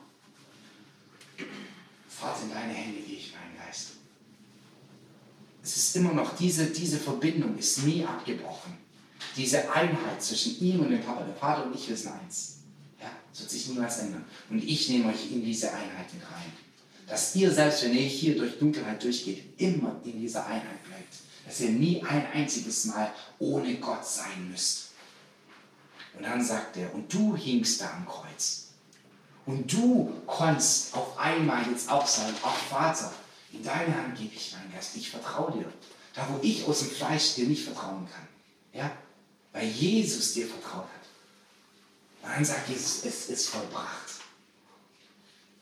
Vater, 2.08 2.44
in 2.44 2.52
deine 2.52 2.74
Hände 2.74 3.00
gehe 3.02 3.18
ich 3.18 3.34
meinen 3.34 3.66
Geist. 3.66 3.94
Es 5.64 5.76
ist 5.76 5.96
immer 5.96 6.14
noch, 6.14 6.36
diese, 6.36 6.68
diese 6.68 7.00
Verbindung 7.00 7.58
ist 7.58 7.84
nie 7.84 8.06
abgebrochen. 8.06 8.78
Diese 9.36 9.72
Einheit 9.72 10.22
zwischen 10.22 10.60
ihm 10.62 10.82
und 10.82 10.92
dem 10.92 11.02
Papa, 11.02 11.24
der 11.24 11.34
Vater 11.34 11.66
und 11.66 11.74
ich, 11.74 11.90
wir 11.90 11.98
sind 11.98 12.12
eins. 12.12 12.57
Ja, 13.00 13.12
das 13.32 13.42
wird 13.42 13.52
sich 13.52 13.68
niemals 13.68 14.00
ändern. 14.00 14.26
Und 14.50 14.64
ich 14.64 14.90
nehme 14.90 15.10
euch 15.10 15.32
in 15.32 15.44
diese 15.44 15.70
Einheit 15.70 16.14
mit 16.14 16.24
rein. 16.24 16.52
Dass 17.08 17.36
ihr 17.36 17.52
selbst, 17.52 17.84
wenn 17.84 17.94
ihr 17.94 18.02
hier 18.02 18.38
durch 18.38 18.60
Dunkelheit 18.60 19.02
durchgeht, 19.04 19.44
immer 19.58 20.02
in 20.04 20.20
dieser 20.20 20.46
Einheit 20.46 20.84
bleibt 20.84 21.14
dass 21.48 21.62
ihr 21.62 21.70
nie 21.70 22.04
ein 22.04 22.28
einziges 22.34 22.86
Mal 22.86 23.12
ohne 23.40 23.76
Gott 23.76 24.06
sein 24.06 24.52
müsst. 24.52 24.92
Und 26.16 26.24
dann 26.24 26.44
sagt 26.44 26.76
er, 26.78 26.94
und 26.94 27.12
du 27.14 27.36
hingst 27.36 27.80
da 27.80 27.92
am 27.92 28.06
Kreuz. 28.06 28.68
Und 29.46 29.72
du 29.72 30.14
konntest 30.26 30.94
auf 30.94 31.18
einmal 31.18 31.66
jetzt 31.70 31.90
auch 31.90 32.06
sagen, 32.06 32.36
ach 32.44 32.58
Vater, 32.70 33.14
in 33.54 33.64
deine 33.64 33.96
Hand 33.96 34.18
gebe 34.18 34.36
ich 34.36 34.54
meinen 34.54 34.74
Geist, 34.74 34.98
ich 34.98 35.10
vertraue 35.10 35.54
dir. 35.54 35.72
Da, 36.14 36.28
wo 36.30 36.40
ich 36.42 36.68
aus 36.68 36.80
dem 36.80 36.90
Fleisch 36.90 37.36
dir 37.36 37.48
nicht 37.48 37.64
vertrauen 37.64 38.08
kann. 38.12 38.28
Ja? 38.74 38.92
Weil 39.54 39.68
Jesus 39.68 40.34
dir 40.34 40.48
vertraut 40.48 40.84
hat. 40.84 40.97
Und 42.28 42.34
dann 42.34 42.46
sagt 42.46 42.68
Jesus, 42.68 43.06
es 43.06 43.30
ist 43.30 43.50
vollbracht. 43.50 44.20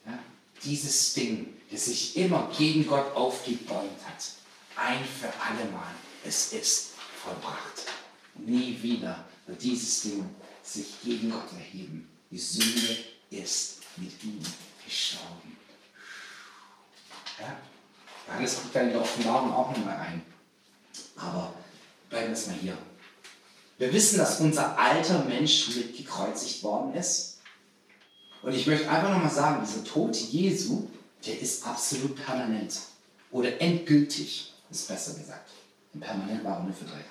Ja? 0.05 0.17
Dieses 0.63 1.13
Ding, 1.13 1.53
das 1.69 1.85
sich 1.85 2.17
immer 2.17 2.51
gegen 2.57 2.87
Gott 2.87 3.15
aufgebäumt 3.15 4.03
hat, 4.03 4.31
ein 4.75 5.05
für 5.05 5.27
alle 5.39 5.69
Mal. 5.71 5.93
Es 6.23 6.53
ist 6.53 6.93
vollbracht. 7.23 7.85
Nie 8.33 8.81
wieder 8.81 9.25
wird 9.45 9.61
dieses 9.61 10.01
Ding 10.01 10.27
sich 10.63 10.87
gegen 11.03 11.29
Gott 11.29 11.53
erheben. 11.53 12.09
Die 12.31 12.39
Sünde 12.39 12.97
ist 13.29 13.81
mit 13.97 14.23
ihm 14.23 14.41
gestorben. 14.83 15.55
Ja? 17.39 17.57
Johannes 18.27 18.55
guckt 18.55 18.75
dann 18.75 18.87
in 18.87 18.93
der 18.93 19.01
Offenbarung 19.01 19.53
auch 19.53 19.69
nochmal 19.69 19.97
ein. 19.97 20.21
Aber 21.15 21.53
bleiben 22.09 22.29
wir 22.29 22.33
es 22.33 22.47
mal 22.47 22.55
hier. 22.55 22.75
Wir 23.77 23.91
wissen, 23.91 24.17
dass 24.17 24.39
unser 24.39 24.77
alter 24.79 25.23
Mensch 25.25 25.75
mit 25.75 25.97
gekreuzigt 25.97 26.63
worden 26.63 26.93
ist. 26.93 27.39
Und 28.41 28.53
ich 28.53 28.67
möchte 28.67 28.89
einfach 28.89 29.11
nochmal 29.11 29.31
sagen, 29.31 29.65
dieser 29.65 29.83
Tod 29.83 30.15
Jesu, 30.15 30.87
der 31.25 31.39
ist 31.39 31.65
absolut 31.65 32.15
permanent 32.15 32.79
oder 33.31 33.59
endgültig 33.59 34.53
ist 34.69 34.87
besser 34.87 35.13
gesagt. 35.17 35.49
Permanent 35.99 36.43
war 36.43 36.61
nur 36.63 36.73
für 36.73 36.85
drei 36.85 37.01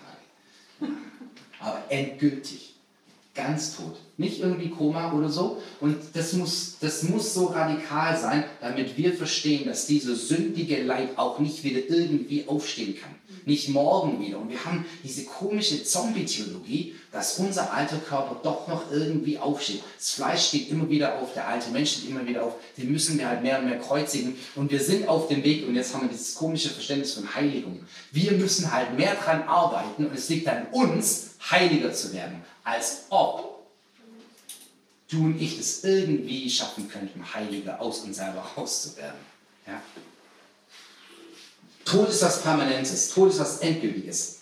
Tage. 0.81 0.93
Aber 1.59 1.83
endgültig. 1.91 2.74
Ganz 3.35 3.77
tot. 3.77 3.97
Nicht 4.17 4.39
irgendwie 4.39 4.71
Koma 4.71 5.13
oder 5.13 5.29
so. 5.29 5.61
Und 5.81 5.97
das 6.13 6.35
muss, 6.35 6.77
das 6.81 7.03
muss 7.03 7.35
so 7.35 7.47
radikal 7.47 8.17
sein, 8.17 8.45
damit 8.61 8.97
wir 8.97 9.13
verstehen, 9.13 9.67
dass 9.67 9.87
dieser 9.87 10.15
sündige 10.15 10.81
Leib 10.85 11.19
auch 11.19 11.41
nicht 11.41 11.65
wieder 11.65 11.81
irgendwie 11.89 12.47
aufstehen 12.47 12.97
kann. 12.97 13.11
Nicht 13.45 13.71
morgen 13.71 14.25
wieder. 14.25 14.39
Und 14.39 14.51
wir 14.51 14.65
haben 14.65 14.87
diese 15.03 15.25
komische 15.25 15.83
Zombie-Theologie, 15.83 16.95
dass 17.11 17.41
unser 17.41 17.73
alter 17.73 17.97
Körper 17.97 18.41
doch 18.45 18.69
noch 18.69 18.93
irgendwie 18.93 19.37
aufsteht. 19.37 19.83
Das 19.99 20.13
Fleisch 20.13 20.47
steht 20.47 20.71
immer 20.71 20.89
wieder 20.89 21.19
auf, 21.21 21.35
der 21.35 21.49
alte 21.49 21.71
Mensch 21.71 21.91
steht 21.91 22.11
immer 22.11 22.25
wieder 22.25 22.45
auf. 22.45 22.55
Den 22.79 22.93
müssen 22.93 23.19
wir 23.19 23.29
halt 23.29 23.43
mehr 23.43 23.59
und 23.59 23.67
mehr 23.67 23.81
kreuzigen. 23.81 24.37
Und 24.55 24.71
wir 24.71 24.81
sind 24.81 25.09
auf 25.09 25.27
dem 25.27 25.43
Weg, 25.43 25.67
und 25.67 25.75
jetzt 25.75 25.93
haben 25.93 26.03
wir 26.03 26.09
dieses 26.09 26.37
komische 26.37 26.71
Verständnis 26.71 27.15
von 27.15 27.35
Heiligung. 27.35 27.81
Wir 28.13 28.33
müssen 28.33 28.73
halt 28.73 28.97
mehr 28.97 29.17
dran 29.17 29.43
arbeiten 29.43 30.07
und 30.07 30.15
es 30.15 30.29
liegt 30.29 30.47
an 30.47 30.67
uns, 30.71 31.34
heiliger 31.51 31.93
zu 31.93 32.13
werden 32.13 32.45
als 32.65 33.05
ob 33.11 33.67
du 35.09 35.25
und 35.25 35.41
ich 35.41 35.59
es 35.59 35.85
irgendwie 35.85 36.51
schaffen 36.51 36.89
könnten, 36.89 37.35
heiliger 37.35 37.81
aus 37.81 38.01
uns 38.01 38.17
selber 38.17 38.41
rauszuwerden. 38.57 39.21
Ja? 39.67 39.81
Tod 41.85 42.09
ist 42.09 42.23
was 42.23 42.43
Permanentes, 42.43 43.11
Tod 43.11 43.31
ist 43.31 43.39
was 43.39 43.59
Endgültiges. 43.59 44.41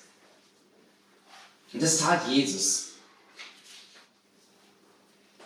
Und 1.72 1.82
das 1.82 1.98
tat 1.98 2.28
Jesus. 2.28 2.90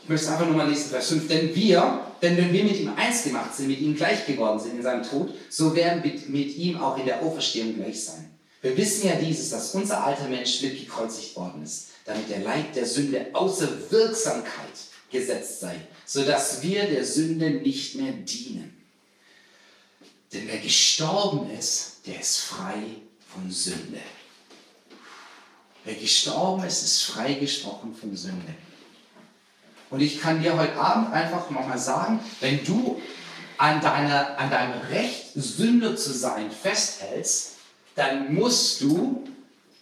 Ich 0.02 0.08
möchte 0.08 0.30
einfach 0.30 0.46
nur 0.46 0.56
mal 0.56 0.68
lesen, 0.68 0.90
Vers 0.90 1.08
5. 1.08 1.26
Denn 1.26 1.54
wir, 1.54 2.00
denn 2.22 2.36
wenn 2.36 2.52
wir 2.52 2.64
mit 2.64 2.78
ihm 2.78 2.92
eins 2.94 3.24
gemacht 3.24 3.54
sind, 3.54 3.68
mit 3.68 3.80
ihm 3.80 3.96
gleich 3.96 4.26
geworden 4.26 4.60
sind 4.60 4.76
in 4.76 4.82
seinem 4.82 5.02
Tod, 5.02 5.34
so 5.50 5.74
werden 5.74 6.04
wir 6.04 6.12
mit 6.28 6.56
ihm 6.56 6.80
auch 6.80 6.98
in 6.98 7.06
der 7.06 7.22
Auferstehung 7.22 7.74
gleich 7.74 8.04
sein. 8.04 8.35
Wir 8.66 8.76
wissen 8.76 9.08
ja 9.08 9.14
dieses, 9.14 9.50
dass 9.50 9.74
unser 9.74 10.04
alter 10.04 10.28
Mensch 10.28 10.60
mitgekreuzigt 10.62 11.36
worden 11.36 11.62
ist 11.62 11.86
damit 12.06 12.30
der 12.30 12.38
Leib 12.38 12.72
der 12.72 12.86
Sünde 12.86 13.26
außer 13.32 13.90
Wirksamkeit 13.90 14.72
gesetzt 15.10 15.60
sei, 15.60 15.76
sodass 16.06 16.62
wir 16.62 16.86
der 16.86 17.04
Sünde 17.04 17.50
nicht 17.50 17.96
mehr 17.96 18.12
dienen. 18.12 18.72
Denn 20.32 20.46
wer 20.46 20.58
gestorben 20.58 21.50
ist, 21.50 22.06
der 22.06 22.20
ist 22.20 22.40
frei 22.40 22.82
von 23.32 23.50
Sünde. 23.50 24.00
Wer 25.84 25.94
gestorben 25.94 26.64
ist, 26.64 26.82
ist 26.82 27.02
freigesprochen 27.02 27.94
von 27.94 28.16
Sünde. 28.16 28.54
Und 29.90 30.00
ich 30.00 30.20
kann 30.20 30.42
dir 30.42 30.56
heute 30.56 30.76
Abend 30.76 31.12
einfach 31.12 31.50
nochmal 31.50 31.78
sagen, 31.78 32.20
wenn 32.40 32.64
du 32.64 33.00
an, 33.58 33.80
deiner, 33.80 34.38
an 34.38 34.50
deinem 34.50 34.80
Recht, 34.88 35.32
Sünder 35.34 35.96
zu 35.96 36.12
sein, 36.12 36.50
festhältst, 36.50 37.55
dann 37.96 38.32
musst 38.32 38.80
du 38.82 39.24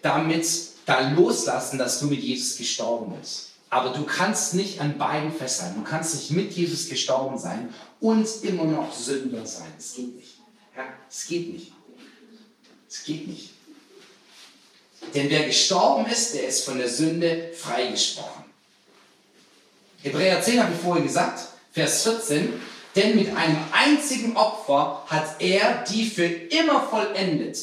damit 0.00 0.46
dann 0.86 1.16
loslassen, 1.16 1.78
dass 1.78 2.00
du 2.00 2.06
mit 2.06 2.20
Jesus 2.20 2.56
gestorben 2.56 3.14
bist. 3.18 3.50
Aber 3.68 3.90
du 3.90 4.04
kannst 4.04 4.54
nicht 4.54 4.80
an 4.80 4.96
beiden 4.96 5.32
festhalten. 5.32 5.82
Du 5.82 5.84
kannst 5.84 6.14
nicht 6.14 6.30
mit 6.30 6.52
Jesus 6.52 6.88
gestorben 6.88 7.36
sein 7.38 7.74
und 8.00 8.28
immer 8.42 8.64
noch 8.64 8.94
Sünder 8.94 9.44
sein. 9.44 9.72
Es 9.76 9.94
geht 9.94 10.14
nicht. 10.14 10.38
Ja, 10.76 10.84
es 11.10 11.26
geht 11.26 11.52
nicht. 11.52 11.72
Es 12.88 13.02
geht 13.02 13.26
nicht. 13.26 13.50
Denn 15.14 15.28
wer 15.28 15.46
gestorben 15.46 16.06
ist, 16.06 16.34
der 16.34 16.48
ist 16.48 16.64
von 16.64 16.78
der 16.78 16.88
Sünde 16.88 17.50
freigesprochen. 17.54 18.44
Hebräer 20.02 20.40
10 20.40 20.62
habe 20.62 20.72
ich 20.72 20.80
vorhin 20.80 21.04
gesagt, 21.04 21.40
Vers 21.72 22.04
14. 22.04 22.52
Denn 22.94 23.16
mit 23.16 23.34
einem 23.34 23.58
einzigen 23.72 24.36
Opfer 24.36 25.04
hat 25.08 25.40
er 25.40 25.82
die 25.82 26.06
für 26.06 26.26
immer 26.26 26.86
vollendet, 26.86 27.58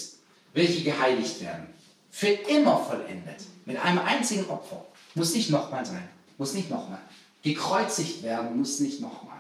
welche 0.54 0.84
geheiligt 0.84 1.42
werden 1.42 1.68
für 2.12 2.28
immer 2.28 2.78
vollendet. 2.78 3.42
Mit 3.66 3.78
einem 3.78 4.00
einzigen 4.00 4.46
Opfer. 4.50 4.86
Muss 5.16 5.34
nicht 5.34 5.50
nochmal 5.50 5.86
sein. 5.86 6.08
Muss 6.38 6.54
nicht 6.54 6.70
nochmal. 6.70 7.00
Gekreuzigt 7.42 8.24
werden 8.24 8.58
muss 8.58 8.80
nicht 8.80 9.00
nochmal. 9.00 9.40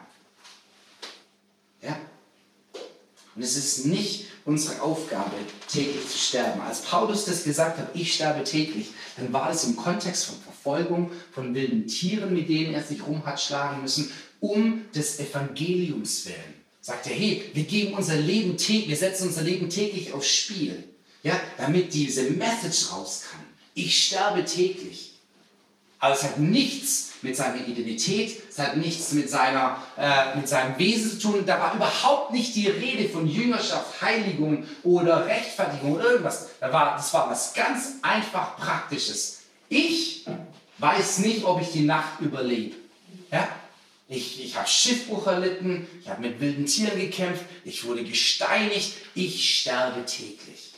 Ja? 1.82 1.98
Und 3.36 3.42
es 3.42 3.56
ist 3.56 3.86
nicht 3.86 4.28
unsere 4.46 4.82
Aufgabe, 4.82 5.32
täglich 5.68 6.08
zu 6.08 6.18
sterben. 6.18 6.62
Als 6.62 6.82
Paulus 6.82 7.26
das 7.26 7.44
gesagt 7.44 7.78
hat, 7.78 7.90
ich 7.94 8.14
sterbe 8.14 8.44
täglich, 8.44 8.92
dann 9.18 9.32
war 9.32 9.50
das 9.50 9.64
im 9.66 9.76
Kontext 9.76 10.26
von 10.26 10.36
Verfolgung, 10.42 11.12
von 11.32 11.54
wilden 11.54 11.88
Tieren, 11.88 12.34
mit 12.34 12.50
denen 12.50 12.74
er 12.74 12.84
sich 12.84 13.06
rum 13.06 13.26
hat 13.26 13.40
schlagen 13.40 13.82
müssen, 13.82 14.12
um 14.40 14.86
des 14.94 15.20
Evangeliums 15.20 16.26
willen. 16.26 16.62
Sagt 16.82 17.08
er, 17.08 17.14
hey, 17.14 17.44
wir 17.54 17.64
geben 17.64 17.94
unser 17.94 18.16
Leben 18.16 18.58
täglich, 18.58 18.90
wir 18.90 18.98
setzen 18.98 19.28
unser 19.28 19.44
Leben 19.44 19.70
täglich 19.70 20.14
aufs 20.14 20.30
Spiel. 20.30 20.84
Ja, 21.24 21.40
damit 21.58 21.94
diese 21.94 22.32
Message 22.32 22.92
raus. 22.92 23.24
Ich 23.74 24.08
sterbe 24.08 24.44
täglich. 24.44 25.12
Aber 26.00 26.16
es 26.16 26.24
hat 26.24 26.40
nichts 26.40 27.12
mit 27.22 27.36
seiner 27.36 27.68
Identität, 27.68 28.42
es 28.50 28.58
hat 28.58 28.76
nichts 28.76 29.12
mit, 29.12 29.30
seiner, 29.30 29.78
äh, 29.96 30.36
mit 30.36 30.48
seinem 30.48 30.78
Wesen 30.80 31.12
zu 31.12 31.20
tun. 31.20 31.46
Da 31.46 31.60
war 31.60 31.76
überhaupt 31.76 32.32
nicht 32.32 32.56
die 32.56 32.68
Rede 32.68 33.08
von 33.08 33.28
Jüngerschaft, 33.28 34.02
Heiligung 34.02 34.66
oder 34.82 35.28
Rechtfertigung 35.28 35.94
oder 35.94 36.06
irgendwas. 36.06 36.50
Da 36.60 36.74
war, 36.74 36.96
das 36.96 37.14
war 37.14 37.30
was 37.30 37.54
ganz 37.54 37.94
einfach 38.02 38.58
Praktisches. 38.58 39.42
Ich 39.70 40.26
weiß 40.80 41.20
nicht, 41.20 41.44
ob 41.44 41.62
ich 41.62 41.72
die 41.72 41.84
Nacht 41.84 42.20
überlebe. 42.20 42.76
Ja? 43.32 43.48
Ich, 44.08 44.44
ich 44.44 44.58
habe 44.58 44.68
Schiffbruch 44.68 45.28
erlitten, 45.28 45.88
ich 46.02 46.10
habe 46.10 46.22
mit 46.22 46.40
wilden 46.42 46.66
Tieren 46.66 47.00
gekämpft, 47.00 47.44
ich 47.64 47.86
wurde 47.86 48.04
gesteinigt, 48.04 48.94
ich 49.14 49.60
sterbe 49.60 50.04
täglich. 50.04 50.71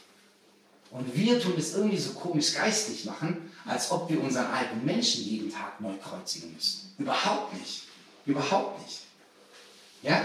Und 0.93 1.15
wir 1.15 1.41
tun 1.41 1.55
es 1.57 1.73
irgendwie 1.73 1.97
so 1.97 2.11
komisch 2.11 2.53
geistlich 2.53 3.05
machen, 3.05 3.51
als 3.65 3.89
ob 3.89 4.09
wir 4.09 4.21
unseren 4.21 4.45
alten 4.45 4.85
Menschen 4.85 5.23
jeden 5.23 5.51
Tag 5.51 5.81
neu 5.81 5.93
kreuzigen 5.97 6.53
müssen. 6.53 6.93
Überhaupt 6.99 7.53
nicht. 7.59 7.83
Überhaupt 8.27 8.79
nicht. 8.83 8.99
Ja? 10.03 10.23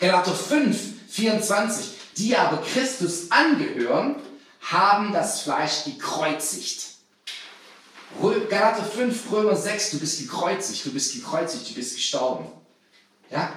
Galater 0.00 0.34
5, 0.34 1.10
24. 1.10 1.86
Die 2.16 2.34
aber 2.34 2.62
Christus 2.62 3.30
angehören, 3.30 4.16
haben 4.62 5.12
das 5.12 5.42
Fleisch 5.42 5.84
gekreuzigt. 5.84 6.86
Galater 8.48 8.84
5, 8.84 9.30
Römer 9.30 9.54
6, 9.54 9.90
du 9.90 9.98
bist 10.00 10.18
gekreuzigt, 10.18 10.86
du 10.86 10.92
bist 10.92 11.14
gekreuzigt, 11.14 11.68
du 11.68 11.74
bist 11.74 11.94
gestorben. 11.94 12.46
Ja? 13.30 13.52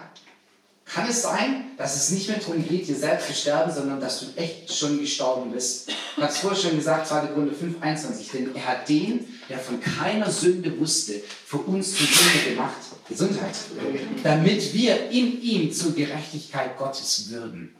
Kann 0.93 1.07
es 1.07 1.21
sein, 1.21 1.71
dass 1.77 1.95
es 1.95 2.09
nicht 2.09 2.27
mehr 2.27 2.39
darum 2.39 2.67
geht, 2.67 2.85
dir 2.85 2.95
selbst 2.95 3.27
zu 3.27 3.33
sterben, 3.33 3.73
sondern 3.73 4.01
dass 4.01 4.19
du 4.19 4.25
echt 4.35 4.75
schon 4.75 4.99
gestorben 4.99 5.51
bist? 5.51 5.89
Habe 6.17 6.27
es 6.27 6.39
vorher 6.39 6.59
schon 6.59 6.75
gesagt, 6.75 7.07
2. 7.07 7.27
Gründe 7.27 7.55
5, 7.55 7.81
21. 7.81 8.29
Denn 8.31 8.55
er 8.55 8.67
hat 8.67 8.89
den, 8.89 9.25
der 9.47 9.59
von 9.59 9.79
keiner 9.79 10.29
Sünde 10.29 10.77
wusste, 10.77 11.21
für 11.45 11.59
uns 11.59 11.95
zur 11.95 12.07
Sünde 12.07 12.49
gemacht. 12.49 12.75
Gesundheit. 13.07 13.55
Damit 14.21 14.73
wir 14.73 15.09
in 15.11 15.41
ihm 15.41 15.71
zur 15.71 15.95
Gerechtigkeit 15.95 16.77
Gottes 16.77 17.29
würden. 17.29 17.73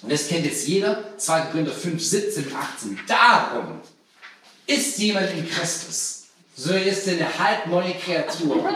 Und 0.00 0.10
das 0.10 0.28
kennt 0.28 0.46
jetzt 0.46 0.66
jeder. 0.66 1.18
2. 1.18 1.50
Gründe 1.52 1.70
5, 1.70 2.02
17, 2.02 2.46
18. 2.54 3.00
Darum 3.06 3.80
ist 4.66 4.96
jemand 4.96 5.30
in 5.32 5.46
Christus, 5.50 6.24
so 6.56 6.72
ist 6.72 7.06
er 7.08 7.14
eine 7.14 7.38
halb 7.38 7.66
neue 7.66 7.92
Kreatur 7.92 8.74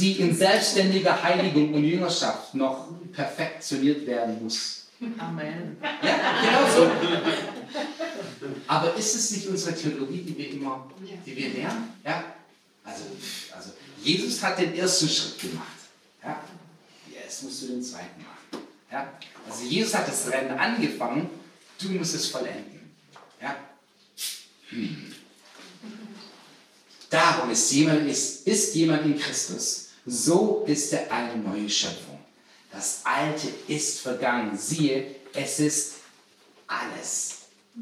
die 0.00 0.12
in 0.20 0.34
selbstständiger 0.34 1.22
Heiligung 1.22 1.74
und 1.74 1.84
Jüngerschaft 1.84 2.54
noch 2.54 2.88
perfektioniert 3.12 4.06
werden 4.06 4.42
muss. 4.42 4.86
Amen. 5.18 5.76
Ja, 6.02 6.18
genau 6.42 6.74
so. 6.74 6.90
Aber 8.66 8.94
ist 8.96 9.14
es 9.14 9.30
nicht 9.32 9.46
unsere 9.48 9.74
Theologie, 9.74 10.22
die 10.22 10.36
wir 10.36 10.50
immer, 10.52 10.90
die 11.24 11.36
wir 11.36 11.50
lernen? 11.50 11.94
Ja? 12.04 12.24
Also, 12.84 13.04
also 13.54 13.70
Jesus 14.02 14.42
hat 14.42 14.58
den 14.58 14.74
ersten 14.74 15.08
Schritt 15.08 15.38
gemacht. 15.38 15.66
Ja? 16.22 16.40
Jetzt 17.12 17.42
musst 17.42 17.62
du 17.62 17.66
den 17.68 17.82
zweiten 17.82 18.22
machen. 18.22 18.66
Ja? 18.90 19.12
Also 19.48 19.64
Jesus 19.64 19.94
hat 19.94 20.08
das 20.08 20.30
Rennen 20.30 20.58
angefangen, 20.58 21.30
du 21.80 21.88
musst 21.90 22.14
es 22.14 22.26
vollenden. 22.28 22.92
Ja? 23.40 23.56
Hm. 24.70 25.14
Darum 27.08 27.50
ist 27.50 27.70
jemand, 27.72 28.08
ist, 28.08 28.46
ist 28.46 28.74
jemand 28.74 29.04
in 29.04 29.18
Christus 29.18 29.89
so 30.06 30.64
ist 30.66 30.92
er 30.92 31.10
eine 31.12 31.36
neue 31.42 31.68
Schöpfung. 31.68 32.18
Das 32.72 33.00
Alte 33.04 33.48
ist 33.68 34.00
vergangen. 34.00 34.56
Siehe, 34.56 35.16
es 35.32 35.60
ist 35.60 35.94
alles, 36.66 37.38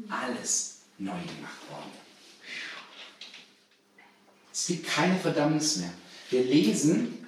alles 0.09 0.77
neu 0.97 1.11
gemacht 1.11 1.69
worden. 1.69 1.91
Es 4.51 4.67
gibt 4.67 4.87
keine 4.87 5.17
Verdammnis 5.17 5.77
mehr. 5.77 5.93
Wir 6.29 6.43
lesen, 6.43 7.25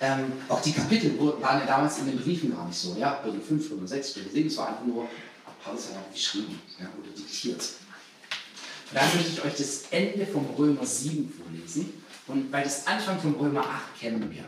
ähm, 0.00 0.32
auch 0.48 0.60
die 0.62 0.72
Kapitel 0.72 1.18
waren 1.18 1.60
ja 1.60 1.66
damals 1.66 1.98
in 1.98 2.06
den 2.06 2.18
Briefen 2.18 2.54
gar 2.54 2.66
nicht 2.66 2.78
so. 2.78 2.96
Ja, 2.98 3.12
Kapitel 3.12 3.40
5, 3.40 3.72
oder 3.72 3.86
6, 3.86 4.14
Kapitel 4.14 4.32
7, 4.32 4.48
es 4.48 4.56
war 4.56 4.68
einfach 4.68 4.84
nur, 4.84 5.08
Paulus 5.62 5.88
hat 5.88 5.96
auch 5.98 6.12
geschrieben 6.12 6.60
ja, 6.78 6.86
oder 6.98 7.10
diktiert. 7.16 7.60
Und 7.60 8.96
dann 8.96 9.14
möchte 9.14 9.30
ich 9.30 9.44
euch 9.44 9.54
das 9.54 9.82
Ende 9.90 10.26
vom 10.26 10.46
Römer 10.56 10.86
7 10.86 11.32
vorlesen. 11.32 12.02
Und 12.30 12.52
weil 12.52 12.62
das 12.62 12.86
Anfang 12.86 13.20
von 13.20 13.34
Römer 13.34 13.62
8 13.62 14.00
kennen 14.00 14.30
wir. 14.30 14.44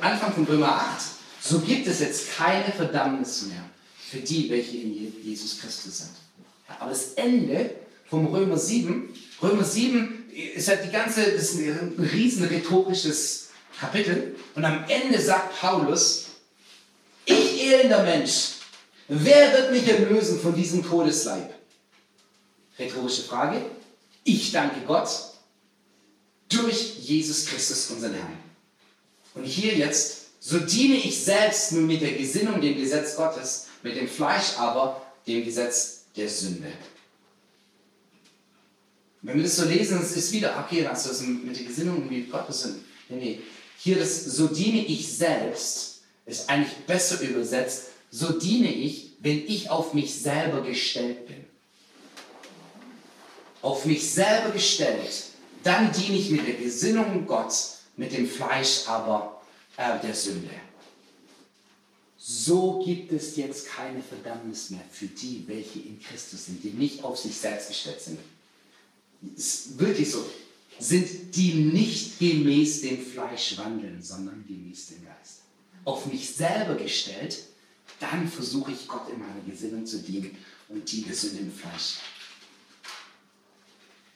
Anfang 0.00 0.32
von 0.32 0.44
Römer 0.44 0.72
8, 0.72 1.02
so 1.42 1.58
gibt 1.60 1.86
es 1.86 2.00
jetzt 2.00 2.36
keine 2.36 2.72
Verdammnis 2.72 3.42
mehr 3.46 3.64
für 3.98 4.18
die, 4.18 4.50
welche 4.50 4.76
in 4.78 5.22
Jesus 5.22 5.60
Christus 5.60 5.98
sind. 5.98 6.10
Aber 6.78 6.90
das 6.90 7.14
Ende 7.14 7.70
vom 8.08 8.26
Römer 8.26 8.56
7, 8.56 9.08
Römer 9.42 9.64
7 9.64 10.30
ist 10.54 10.68
halt 10.68 10.84
die 10.84 10.90
ganze, 10.90 11.32
das 11.32 11.54
ist 11.54 11.58
ein 11.58 11.94
riesen 12.12 12.44
rhetorisches 12.44 13.48
Kapitel. 13.78 14.36
Und 14.54 14.64
am 14.64 14.84
Ende 14.88 15.20
sagt 15.20 15.60
Paulus, 15.60 16.26
ich 17.24 17.62
elender 17.62 18.02
Mensch, 18.02 18.52
wer 19.08 19.52
wird 19.52 19.72
mich 19.72 19.88
erlösen 19.88 20.40
von 20.40 20.54
diesem 20.54 20.84
Todesleib? 20.84 21.52
Rhetorische 22.78 23.22
Frage. 23.22 23.62
Ich 24.24 24.52
danke 24.52 24.80
Gott, 24.86 25.08
durch 26.50 26.98
Jesus 26.98 27.46
Christus, 27.46 27.90
unseren 27.90 28.14
Herrn. 28.14 28.38
Und 29.34 29.44
hier 29.44 29.74
jetzt, 29.74 30.26
so 30.40 30.58
diene 30.58 30.96
ich 30.96 31.22
selbst 31.22 31.72
nun 31.72 31.86
mit 31.86 32.02
der 32.02 32.12
Gesinnung 32.12 32.60
dem 32.60 32.76
Gesetz 32.76 33.16
Gottes, 33.16 33.68
mit 33.82 33.96
dem 33.96 34.08
Fleisch 34.08 34.58
aber 34.58 35.06
dem 35.26 35.44
Gesetz 35.44 36.04
der 36.16 36.28
Sünde. 36.28 36.72
Wenn 39.22 39.36
wir 39.36 39.44
das 39.44 39.56
so 39.56 39.64
lesen, 39.64 40.00
es 40.02 40.16
ist 40.16 40.32
wieder, 40.32 40.58
okay, 40.64 40.82
das 40.82 41.06
ist 41.06 41.22
mit 41.22 41.56
der 41.56 41.66
Gesinnung 41.66 42.08
wie 42.08 42.24
Gottes 42.24 42.62
sind. 42.62 42.76
Nee, 43.08 43.16
nee. 43.16 43.40
Hier 43.78 43.98
das, 43.98 44.24
so 44.24 44.46
diene 44.46 44.84
ich 44.84 45.14
selbst, 45.14 46.02
ist 46.26 46.48
eigentlich 46.48 46.76
besser 46.86 47.20
übersetzt, 47.20 47.84
so 48.10 48.32
diene 48.38 48.72
ich, 48.72 49.12
wenn 49.20 49.46
ich 49.46 49.70
auf 49.70 49.94
mich 49.94 50.14
selber 50.14 50.62
gestellt 50.62 51.26
bin. 51.26 51.44
Auf 53.62 53.84
mich 53.84 54.10
selber 54.10 54.50
gestellt 54.50 55.29
dann 55.62 55.92
diene 55.92 56.16
ich 56.16 56.30
mit 56.30 56.46
der 56.46 56.54
Gesinnung 56.54 57.26
Gott, 57.26 57.52
mit 57.96 58.12
dem 58.12 58.28
Fleisch 58.28 58.86
aber 58.86 59.42
äh, 59.76 59.98
der 60.00 60.14
Sünde. 60.14 60.50
So 62.16 62.82
gibt 62.84 63.12
es 63.12 63.36
jetzt 63.36 63.66
keine 63.66 64.02
Verdammnis 64.02 64.70
mehr 64.70 64.84
für 64.90 65.06
die, 65.06 65.44
welche 65.46 65.80
in 65.80 66.00
Christus 66.00 66.46
sind, 66.46 66.62
die 66.62 66.70
nicht 66.70 67.02
auf 67.02 67.18
sich 67.18 67.36
selbst 67.36 67.68
gestellt 67.68 68.00
sind. 68.00 68.18
Ist 69.36 69.78
wirklich 69.78 70.10
so. 70.10 70.24
Sind 70.78 71.34
die 71.34 71.54
nicht 71.54 72.18
gemäß 72.18 72.82
dem 72.82 73.04
Fleisch 73.04 73.58
wandeln, 73.58 74.02
sondern 74.02 74.44
gemäß 74.46 74.88
dem 74.88 75.04
Geist. 75.04 75.40
Auf 75.84 76.06
mich 76.06 76.30
selber 76.30 76.74
gestellt, 76.74 77.38
dann 77.98 78.28
versuche 78.28 78.72
ich 78.72 78.88
Gott 78.88 79.10
in 79.10 79.18
meiner 79.18 79.40
Gesinnung 79.46 79.84
zu 79.84 79.98
dienen 79.98 80.36
und 80.68 80.90
die 80.90 81.04
Sünde 81.12 81.40
im 81.40 81.52
Fleisch 81.52 81.98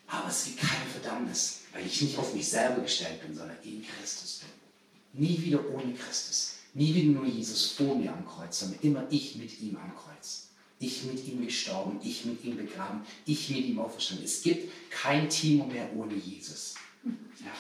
aber 0.06 0.28
es 0.28 0.44
gibt 0.44 0.60
keine 0.60 0.86
Verdammnis, 0.86 1.60
weil 1.72 1.86
ich 1.86 2.00
nicht 2.00 2.18
auf 2.18 2.34
mich 2.34 2.48
selber 2.48 2.82
gestellt 2.82 3.20
bin, 3.22 3.34
sondern 3.34 3.56
in 3.62 3.84
Christus 3.84 4.40
bin. 4.40 5.20
Nie 5.20 5.40
wieder 5.42 5.68
ohne 5.70 5.94
Christus. 5.94 6.56
Nie 6.74 6.94
wieder 6.94 7.20
nur 7.20 7.26
Jesus 7.26 7.72
vor 7.72 7.96
mir 7.96 8.12
am 8.12 8.26
Kreuz, 8.26 8.58
sondern 8.58 8.80
immer 8.82 9.06
ich 9.10 9.36
mit 9.36 9.60
ihm 9.60 9.76
am 9.76 9.92
Kreuz. 9.96 10.48
Ich 10.80 11.04
mit 11.04 11.26
ihm 11.26 11.44
gestorben, 11.44 12.00
ich 12.02 12.24
mit 12.24 12.44
ihm 12.44 12.56
begraben, 12.56 13.02
ich 13.26 13.48
mit 13.48 13.64
ihm 13.64 13.78
auferstanden. 13.78 14.24
Es 14.24 14.42
gibt 14.42 14.72
kein 14.90 15.30
Timo 15.30 15.66
mehr 15.66 15.88
ohne 15.94 16.14
Jesus. 16.14 16.74
Ja. 17.04 17.52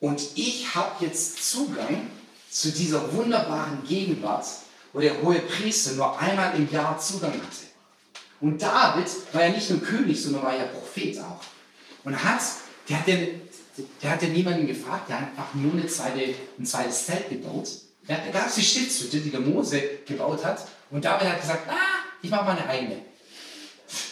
Und 0.00 0.20
ich 0.34 0.74
habe 0.74 1.04
jetzt 1.04 1.48
Zugang 1.48 2.10
zu 2.50 2.72
dieser 2.72 3.12
wunderbaren 3.12 3.86
Gegenwart, 3.86 4.46
wo 4.92 5.00
der 5.00 5.20
hohe 5.22 5.38
Priester 5.40 5.92
nur 5.92 6.18
einmal 6.18 6.54
im 6.56 6.70
Jahr 6.70 6.98
Zugang 6.98 7.32
hatte. 7.32 7.66
Und 8.40 8.60
David 8.60 9.06
war 9.32 9.46
ja 9.46 9.50
nicht 9.50 9.70
nur 9.70 9.80
König, 9.80 10.20
sondern 10.20 10.42
war 10.42 10.56
ja 10.56 10.64
Prophet 10.64 11.18
auch. 11.20 11.40
Und 12.04 12.22
hat, 12.22 12.40
der 12.88 12.98
hat, 12.98 13.06
den, 13.06 13.40
der 14.02 14.10
hat 14.10 14.22
ja 14.22 14.28
niemanden 14.28 14.66
gefragt, 14.66 15.08
der 15.08 15.20
hat 15.20 15.28
einfach 15.28 15.54
nur 15.54 15.72
eine 15.72 15.86
zweite, 15.86 16.34
ein 16.58 16.66
zweites 16.66 17.06
Zelt 17.06 17.28
gebaut. 17.30 17.68
Ja, 18.08 18.16
da 18.16 18.32
gab 18.32 18.48
es 18.48 18.56
die 18.56 18.62
Stiftshütte, 18.62 19.20
die 19.20 19.30
der 19.30 19.40
Mose 19.40 19.80
gebaut 20.04 20.44
hat. 20.44 20.66
Und 20.90 21.04
David 21.04 21.28
hat 21.28 21.40
gesagt, 21.40 21.68
ah, 21.68 22.04
ich 22.20 22.30
mache 22.30 22.44
meine 22.46 22.66
eigene. 22.68 22.98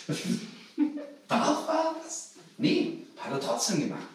Darauf 1.29 1.67
war 1.67 1.97
was? 2.05 2.31
Nee, 2.57 2.99
hat 3.19 3.33
er 3.33 3.41
trotzdem 3.41 3.81
gemacht. 3.81 4.07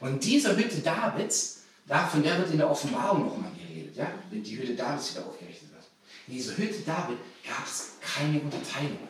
Und 0.00 0.24
diese 0.24 0.56
Hütte 0.56 0.78
Davids, 0.78 1.62
von 2.10 2.22
der 2.22 2.38
wird 2.38 2.50
in 2.52 2.58
der 2.58 2.70
Offenbarung 2.70 3.26
nochmal 3.26 3.50
geredet, 3.52 3.96
ja? 3.96 4.10
die 4.30 4.58
Hütte 4.58 4.74
Davids 4.74 5.14
wieder 5.14 5.26
aufgerichtet. 5.26 5.67
In 6.28 6.34
dieser 6.34 6.56
Hütte 6.58 6.80
David 6.80 7.18
gab 7.46 7.66
es 7.66 7.92
keine 8.00 8.40
Unterteilung. 8.40 9.08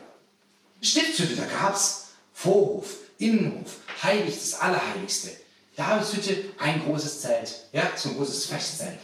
Stiftshütte, 0.81 1.35
da 1.35 1.45
gab 1.45 1.75
es 1.75 2.07
Vorhof, 2.33 2.95
Innenhof, 3.17 3.75
Heilig, 4.01 4.35
das 4.35 4.53
Allerheiligste. 4.59 5.31
Davids 5.75 6.13
Hütte, 6.13 6.45
ein 6.57 6.81
großes 6.83 7.21
Zelt, 7.21 7.67
ja, 7.73 7.91
so 7.95 8.09
ein 8.09 8.15
großes 8.15 8.45
Festzelt, 8.45 8.99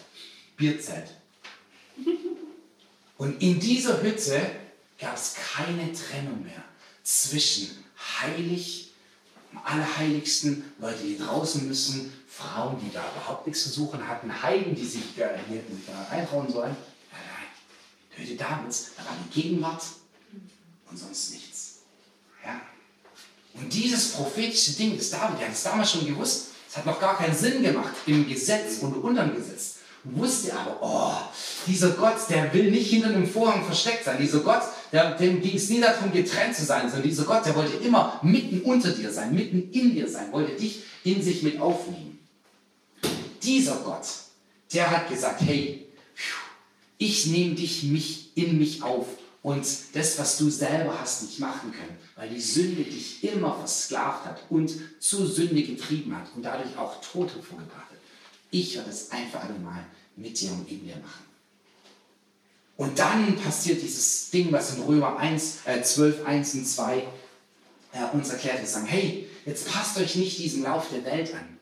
Bierzelt. 0.58 1.10
Und 3.18 3.42
in 3.42 3.60
dieser 3.60 4.02
Hütte 4.02 4.42
gab 5.00 5.16
es 5.16 5.36
keine 5.36 5.92
Trennung 5.94 6.44
mehr 6.44 6.64
zwischen 7.04 7.84
heilig, 8.22 8.94
Allerheiligsten, 9.64 10.66
Leute, 10.80 11.04
die 11.04 11.18
draußen 11.18 11.66
müssen, 11.66 12.12
Frauen, 12.28 12.78
die 12.82 12.94
da 12.94 13.04
überhaupt 13.16 13.48
nichts 13.48 13.64
zu 13.64 13.70
suchen 13.70 14.06
hatten, 14.06 14.44
Heiden, 14.44 14.76
die 14.76 14.86
sich 14.86 15.18
äh, 15.18 15.30
hier 15.48 15.62
reinhauen 16.12 16.52
sollen. 16.52 16.76
Hütte 18.16 18.36
Davids, 18.36 18.92
da 18.98 19.06
war 19.06 19.16
die 19.26 19.42
Gegenwart 19.42 19.84
und 20.90 20.98
sonst 20.98 21.32
nichts. 21.34 21.80
Ja? 22.46 22.62
Und 23.54 23.74
dieses 23.74 24.14
prophetische 24.14 24.74
Ding 24.74 24.98
des 24.98 25.10
David, 25.10 25.40
der 25.40 25.48
hat 25.48 25.56
es 25.56 25.64
damals 25.64 25.92
schon 25.92 26.06
gewusst, 26.06 26.48
es 26.70 26.78
hat 26.78 26.86
noch 26.86 27.00
gar 27.00 27.18
keinen 27.18 27.36
Sinn 27.36 27.64
gemacht 27.64 27.94
im 28.06 28.28
Gesetz 28.28 28.80
und 28.80 28.94
unterm 28.96 29.36
Gesetz. 29.36 29.76
Wusste 30.04 30.54
aber, 30.54 30.78
oh, 30.82 31.14
dieser 31.66 31.92
Gott, 31.92 32.18
der 32.30 32.54
will 32.54 32.70
nicht 32.70 32.92
hinter 32.92 33.08
einem 33.08 33.28
Vorhang 33.28 33.66
versteckt 33.66 34.06
sein. 34.06 34.18
Dieser 34.20 34.42
Gott, 34.42 34.62
der, 34.92 35.16
dem 35.16 35.42
ging 35.42 35.56
es 35.56 35.70
nie 35.70 35.82
darum, 35.82 36.12
getrennt 36.12 36.56
zu 36.56 36.64
sein, 36.64 36.82
sondern 36.82 37.10
dieser 37.10 37.24
Gott, 37.24 37.46
der 37.46 37.56
wollte 37.56 37.78
immer 37.78 38.20
mitten 38.22 38.62
unter 38.62 38.92
dir 38.92 39.12
sein, 39.12 39.34
mitten 39.34 39.72
in 39.72 39.96
dir 39.96 40.08
sein, 40.08 40.32
wollte 40.32 40.54
dich 40.54 40.84
in 41.04 41.24
sich 41.24 41.42
mit 41.42 41.60
aufnehmen. 41.60 42.20
Dieser 43.42 43.78
Gott, 43.78 44.06
der 44.74 44.92
hat 44.92 45.10
gesagt, 45.10 45.42
hey, 45.42 45.85
ich 46.98 47.28
nehme 47.28 47.56
dich 47.56 47.84
mich 47.84 48.36
in 48.36 48.58
mich 48.58 48.84
auf 48.84 49.08
und 49.42 49.66
das, 49.94 50.18
was 50.18 50.38
du 50.38 50.50
selber 50.50 51.00
hast, 51.00 51.24
nicht 51.24 51.40
machen 51.40 51.72
können, 51.72 51.98
weil 52.16 52.30
die 52.30 52.42
Sünde 52.42 52.84
dich 52.84 53.24
immer 53.24 53.56
versklavt 53.56 54.26
hat 54.26 54.42
und 54.50 54.72
zu 55.00 55.28
Sünde 55.28 55.62
getrieben 55.62 56.16
hat 56.16 56.28
und 56.36 56.44
dadurch 56.44 56.76
auch 56.78 57.00
Tod 57.02 57.34
hervorgebracht 57.34 57.92
hat. 57.92 57.98
Ich 58.50 58.76
werde 58.76 58.90
es 58.90 59.12
einfach 59.12 59.44
einmal 59.48 59.86
mit 60.16 60.40
dir 60.40 60.52
und 60.52 60.70
in 60.70 60.84
dir 60.84 60.96
machen. 60.98 61.26
Und 62.78 62.98
dann 63.00 63.36
passiert 63.38 63.82
dieses 63.82 64.32
Ding, 64.32 64.52
was 64.52 64.76
in 64.76 64.84
Römer 64.84 65.18
1, 65.18 65.60
äh, 65.66 65.82
12, 65.82 66.26
1 66.26 66.54
und 66.56 66.66
2 66.66 66.98
äh, 66.98 67.04
uns 68.14 68.30
erklärt. 68.30 68.60
Wir 68.60 68.68
sagen, 68.68 68.86
hey, 68.86 69.30
jetzt 69.46 69.72
passt 69.72 69.98
euch 69.98 70.16
nicht 70.16 70.40
diesem 70.40 70.64
Lauf 70.64 70.90
der 70.90 71.06
Welt 71.06 71.34
an, 71.34 71.58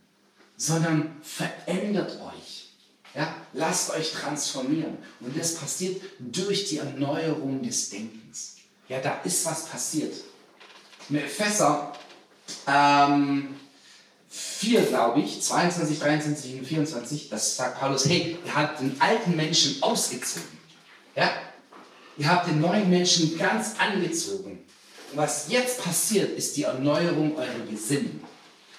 sondern 0.57 1.17
verändert 1.21 2.19
euch. 2.21 2.53
Ja? 3.16 3.36
Lasst 3.53 3.91
euch 3.91 4.11
transformieren. 4.11 4.97
Und 5.20 5.38
das 5.38 5.55
passiert 5.55 6.01
durch 6.20 6.66
die 6.70 6.78
Erneuerung 6.78 7.61
des 7.61 7.89
Denkens. 7.89 8.55
Ja, 8.89 8.99
da 8.99 9.22
ist 9.24 9.45
was 9.45 9.66
passiert. 9.66 10.14
In 11.09 11.18
Epheser 11.18 11.93
ähm, 12.68 13.55
4, 14.30 14.82
glaube 14.84 15.22
ich, 15.22 15.41
22, 15.41 15.99
23 15.99 16.59
und 16.59 16.66
24, 16.66 17.30
das 17.30 17.55
sagt 17.55 17.80
Paulus, 17.80 18.05
hey, 18.05 18.38
ihr 18.43 18.55
habt 18.55 18.80
den 18.80 18.99
alten 18.99 19.36
Menschen 19.36 19.82
ausgezogen. 19.84 20.57
Ja? 21.16 21.32
Ihr 22.18 22.28
habt 22.28 22.47
den 22.47 22.59
neuen 22.59 22.89
Menschen 22.89 23.38
ganz 23.38 23.76
angezogen. 23.78 24.64
Und 25.11 25.18
was 25.18 25.49
jetzt 25.49 25.84
passiert, 25.84 26.36
ist 26.38 26.57
die 26.57 26.64
Erneuerung 26.64 27.36
eurer 27.36 27.66
Gesinnung. 27.70 28.22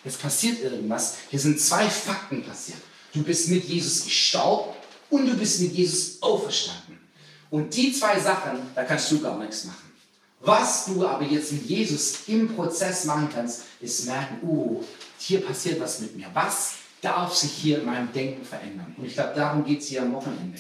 Jetzt 0.04 0.20
passiert 0.20 0.60
irgendwas. 0.60 1.16
Hier 1.30 1.38
sind 1.38 1.60
zwei 1.60 1.88
Fakten 1.88 2.42
passiert. 2.42 2.78
Du 3.14 3.22
bist 3.22 3.48
mit 3.48 3.64
Jesus 3.64 4.04
gestorben 4.04 4.74
und 5.08 5.26
du 5.26 5.36
bist 5.36 5.60
mit 5.60 5.72
Jesus 5.72 6.20
auferstanden. 6.20 6.98
Und 7.50 7.74
die 7.76 7.92
zwei 7.92 8.18
Sachen, 8.18 8.58
da 8.74 8.82
kannst 8.82 9.12
du 9.12 9.20
gar 9.20 9.38
nichts 9.38 9.64
machen. 9.64 9.92
Was 10.40 10.86
du 10.86 11.06
aber 11.06 11.24
jetzt 11.24 11.52
mit 11.52 11.64
Jesus 11.64 12.26
im 12.26 12.54
Prozess 12.54 13.04
machen 13.04 13.28
kannst, 13.32 13.62
ist 13.80 14.06
merken, 14.06 14.46
oh, 14.46 14.82
hier 15.18 15.40
passiert 15.40 15.80
was 15.80 16.00
mit 16.00 16.16
mir. 16.16 16.26
Was 16.34 16.74
darf 17.00 17.34
sich 17.34 17.52
hier 17.52 17.78
in 17.78 17.86
meinem 17.86 18.12
Denken 18.12 18.44
verändern? 18.44 18.94
Und 18.98 19.06
ich 19.06 19.14
glaube, 19.14 19.32
darum 19.34 19.64
geht 19.64 19.80
es 19.80 19.86
hier 19.86 20.02
am 20.02 20.12
Wochenende. 20.12 20.58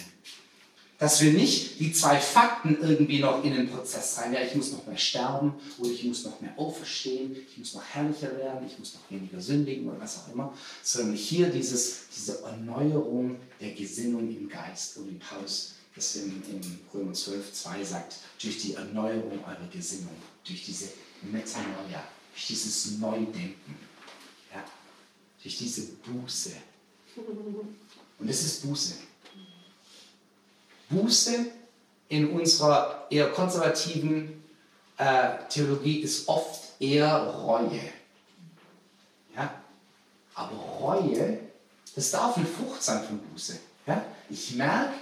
Dass 0.98 1.20
wir 1.20 1.32
nicht 1.32 1.80
die 1.80 1.92
zwei 1.92 2.18
Fakten 2.18 2.78
irgendwie 2.80 3.18
noch 3.18 3.42
in 3.42 3.52
den 3.52 3.68
Prozess 3.68 4.16
rein, 4.18 4.32
ja, 4.32 4.40
ich 4.40 4.54
muss 4.54 4.72
noch 4.72 4.86
mehr 4.86 4.96
sterben 4.96 5.54
oder 5.78 5.90
ich 5.90 6.04
muss 6.04 6.24
noch 6.24 6.40
mehr 6.40 6.56
auferstehen, 6.56 7.36
ich 7.50 7.58
muss 7.58 7.74
noch 7.74 7.82
herrlicher 7.82 8.36
werden, 8.36 8.66
ich 8.66 8.78
muss 8.78 8.94
noch 8.94 9.10
weniger 9.10 9.40
sündigen 9.40 9.88
oder 9.88 10.00
was 10.00 10.18
auch 10.18 10.32
immer, 10.32 10.54
sondern 10.82 11.16
hier 11.16 11.48
dieses, 11.48 12.08
diese 12.14 12.42
Erneuerung 12.42 13.36
der 13.60 13.72
Gesinnung 13.72 14.28
im 14.34 14.48
Geist, 14.48 14.96
und 14.96 15.10
wie 15.10 15.14
Paulus 15.14 15.74
das 15.94 16.16
in, 16.16 16.42
in 16.50 16.80
Römer 16.92 17.12
12, 17.12 17.52
2 17.52 17.84
sagt, 17.84 18.16
durch 18.40 18.58
die 18.58 18.74
Erneuerung 18.74 19.38
eurer 19.44 19.68
Gesinnung, 19.72 20.16
durch 20.44 20.64
diese 20.64 20.88
Metanoia, 21.22 22.04
durch 22.32 22.46
dieses 22.48 22.98
Neudenken, 22.98 23.76
ja, 24.52 24.64
durch 25.42 25.56
diese 25.56 25.82
Buße. 26.04 26.50
Und 28.18 28.28
das 28.28 28.42
ist 28.42 28.62
Buße. 28.62 28.94
Buße 30.94 31.46
in 32.08 32.30
unserer 32.30 33.06
eher 33.10 33.30
konservativen 33.30 34.44
äh, 34.96 35.30
Theologie 35.48 36.00
ist 36.00 36.28
oft 36.28 36.80
eher 36.80 37.16
Reue. 37.16 37.80
Ja? 39.36 39.54
Aber 40.34 40.56
Reue, 40.56 41.38
das 41.94 42.10
darf 42.10 42.36
eine 42.36 42.46
Frucht 42.46 42.82
sein 42.82 43.04
von 43.04 43.18
Buße. 43.18 43.58
Ja? 43.86 44.04
Ich 44.30 44.54
merke, 44.54 44.94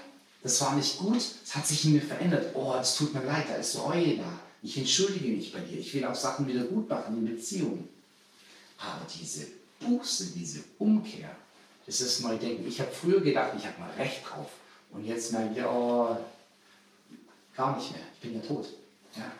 das 0.42 0.60
war 0.60 0.74
nicht 0.74 0.98
gut, 0.98 1.22
es 1.44 1.54
hat 1.54 1.66
sich 1.66 1.84
in 1.84 1.92
mir 1.94 2.02
verändert. 2.02 2.54
Oh, 2.54 2.74
es 2.80 2.96
tut 2.96 3.14
mir 3.14 3.24
leid, 3.24 3.46
da 3.48 3.56
ist 3.56 3.78
Reue 3.78 4.16
da. 4.16 4.40
Ich 4.62 4.78
entschuldige 4.78 5.28
mich 5.28 5.52
bei 5.52 5.60
dir. 5.60 5.78
Ich 5.78 5.92
will 5.92 6.04
auch 6.04 6.14
Sachen 6.14 6.46
wieder 6.46 6.64
gut 6.64 6.88
machen 6.88 7.18
in 7.18 7.36
Beziehungen. 7.36 7.88
Aber 8.78 9.06
diese 9.12 9.46
Buße, 9.80 10.26
diese 10.34 10.60
Umkehr, 10.78 11.30
das 11.86 12.00
ist 12.00 12.20
Neudenken. 12.20 12.66
Ich 12.66 12.80
habe 12.80 12.90
früher 12.92 13.20
gedacht, 13.20 13.52
ich 13.58 13.66
habe 13.66 13.80
mal 13.80 13.90
Recht 13.98 14.22
drauf. 14.24 14.48
Und 14.92 15.04
jetzt 15.04 15.32
merke 15.32 15.58
ich, 15.58 15.64
oh, 15.64 16.16
gar 17.54 17.76
nicht 17.76 17.92
mehr. 17.92 18.02
Ich 18.14 18.20
bin 18.20 18.34
ja 18.34 18.40
tot. 18.46 18.66
Ja? 19.16 19.32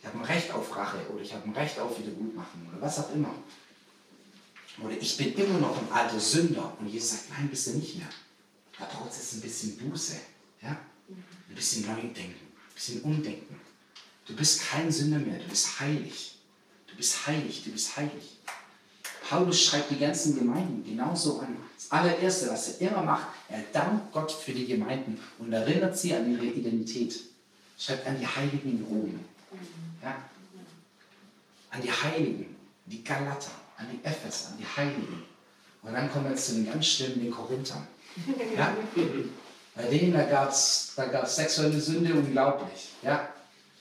Ich 0.00 0.06
habe 0.06 0.18
ein 0.18 0.24
Recht 0.24 0.50
auf 0.52 0.74
Rache 0.74 0.98
oder 1.10 1.22
ich 1.22 1.34
habe 1.34 1.44
ein 1.44 1.52
Recht 1.52 1.78
auf 1.78 1.98
Wiedergutmachen 1.98 2.68
oder 2.70 2.80
was 2.80 2.98
auch 3.00 3.12
immer. 3.12 3.34
Oder 4.82 4.96
ich 4.96 5.16
bin 5.16 5.34
immer 5.34 5.58
noch 5.58 5.76
ein 5.76 5.92
alter 5.92 6.18
Sünder. 6.18 6.74
Und 6.78 6.88
Jesus 6.88 7.10
sagt, 7.10 7.30
nein, 7.30 7.48
bist 7.48 7.66
du 7.66 7.72
nicht 7.72 7.96
mehr. 7.96 8.08
Da 8.78 8.86
braucht 8.86 9.10
es 9.10 9.34
ein 9.34 9.40
bisschen 9.40 9.76
Buße. 9.76 10.16
Ja? 10.62 10.78
Ein 11.08 11.54
bisschen 11.54 11.86
Neudenken, 11.86 12.22
ein 12.22 12.74
bisschen 12.74 13.02
Umdenken. 13.02 13.60
Du 14.26 14.34
bist 14.34 14.62
kein 14.62 14.90
Sünder 14.90 15.18
mehr, 15.18 15.38
du 15.38 15.48
bist 15.48 15.80
heilig. 15.80 16.38
Du 16.86 16.96
bist 16.96 17.26
heilig, 17.26 17.64
du 17.64 17.72
bist 17.72 17.96
heilig. 17.96 18.38
Paulus 19.30 19.62
schreibt 19.62 19.92
die 19.92 19.98
ganzen 19.98 20.36
Gemeinden 20.36 20.84
genauso 20.84 21.38
an. 21.38 21.56
Das 21.76 21.88
allererste, 21.92 22.50
was 22.50 22.80
er 22.80 22.90
immer 22.90 23.02
macht, 23.02 23.28
er 23.48 23.60
dankt 23.72 24.12
Gott 24.12 24.32
für 24.32 24.50
die 24.50 24.66
Gemeinden 24.66 25.20
und 25.38 25.52
erinnert 25.52 25.96
sie 25.96 26.12
an 26.12 26.32
ihre 26.32 26.46
Identität. 26.46 27.14
Schreibt 27.78 28.08
an 28.08 28.18
die 28.18 28.26
Heiligen 28.26 28.70
in 28.70 28.84
Rom. 28.84 29.20
Ja? 30.02 30.16
An 31.70 31.80
die 31.80 31.92
Heiligen, 31.92 32.56
die 32.86 33.04
Galater, 33.04 33.52
an 33.76 33.86
die 33.92 34.04
Epheser, 34.04 34.48
an 34.48 34.58
die 34.58 34.66
Heiligen. 34.66 35.22
Und 35.82 35.92
dann 35.92 36.10
kommen 36.10 36.24
wir 36.24 36.32
jetzt 36.32 36.46
zu 36.46 36.54
den 36.54 36.66
ganz 36.66 36.86
schlimmen, 36.86 37.20
den 37.20 37.30
Korinthern. 37.30 37.86
Ja? 38.56 38.74
Bei 39.76 39.84
denen, 39.84 40.12
da 40.12 40.24
gab 40.24 40.50
es 40.50 40.92
da 40.96 41.06
gab's 41.06 41.36
sexuelle 41.36 41.80
Sünde, 41.80 42.14
unglaublich. 42.14 42.94
Ja? 43.00 43.28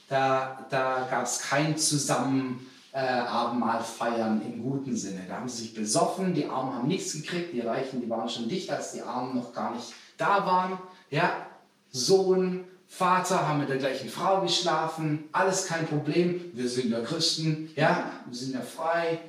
Da, 0.08 0.64
da 0.70 1.08
gab 1.10 1.24
es 1.24 1.40
kein 1.40 1.76
Zusammen 1.76 2.69
äh, 2.92 3.00
Abendmahl 3.00 3.84
feiern 3.84 4.42
im 4.42 4.64
guten 4.64 4.96
Sinne. 4.96 5.26
Da 5.28 5.36
haben 5.36 5.50
sie 5.50 5.64
sich 5.64 5.74
besoffen, 5.74 6.34
die 6.34 6.46
Armen 6.46 6.74
haben 6.74 6.88
nichts 6.88 7.14
gekriegt, 7.14 7.54
die 7.54 7.62
Reichen, 7.62 8.02
die 8.02 8.10
waren 8.10 8.30
schon 8.30 8.50
dicht, 8.50 8.70
als 8.70 8.94
die 8.94 9.02
Armen 9.02 9.36
noch 9.36 9.54
gar 9.54 9.76
nicht 9.76 9.94
da 10.18 10.46
waren. 10.46 10.80
Ja? 11.10 11.48
Sohn, 11.92 12.66
Vater 12.88 13.48
haben 13.48 13.60
mit 13.60 13.70
der 13.70 13.78
gleichen 13.78 14.10
Frau 14.10 14.42
geschlafen, 14.42 15.30
alles 15.32 15.68
kein 15.68 15.88
Problem, 15.88 16.52
wir 16.54 16.68
sind 16.68 16.90
ja 16.90 17.02
Christen, 17.02 17.72
ja, 17.76 18.12
wir 18.26 18.36
sind 18.36 18.54
ja 18.54 18.62
frei. 18.62 19.20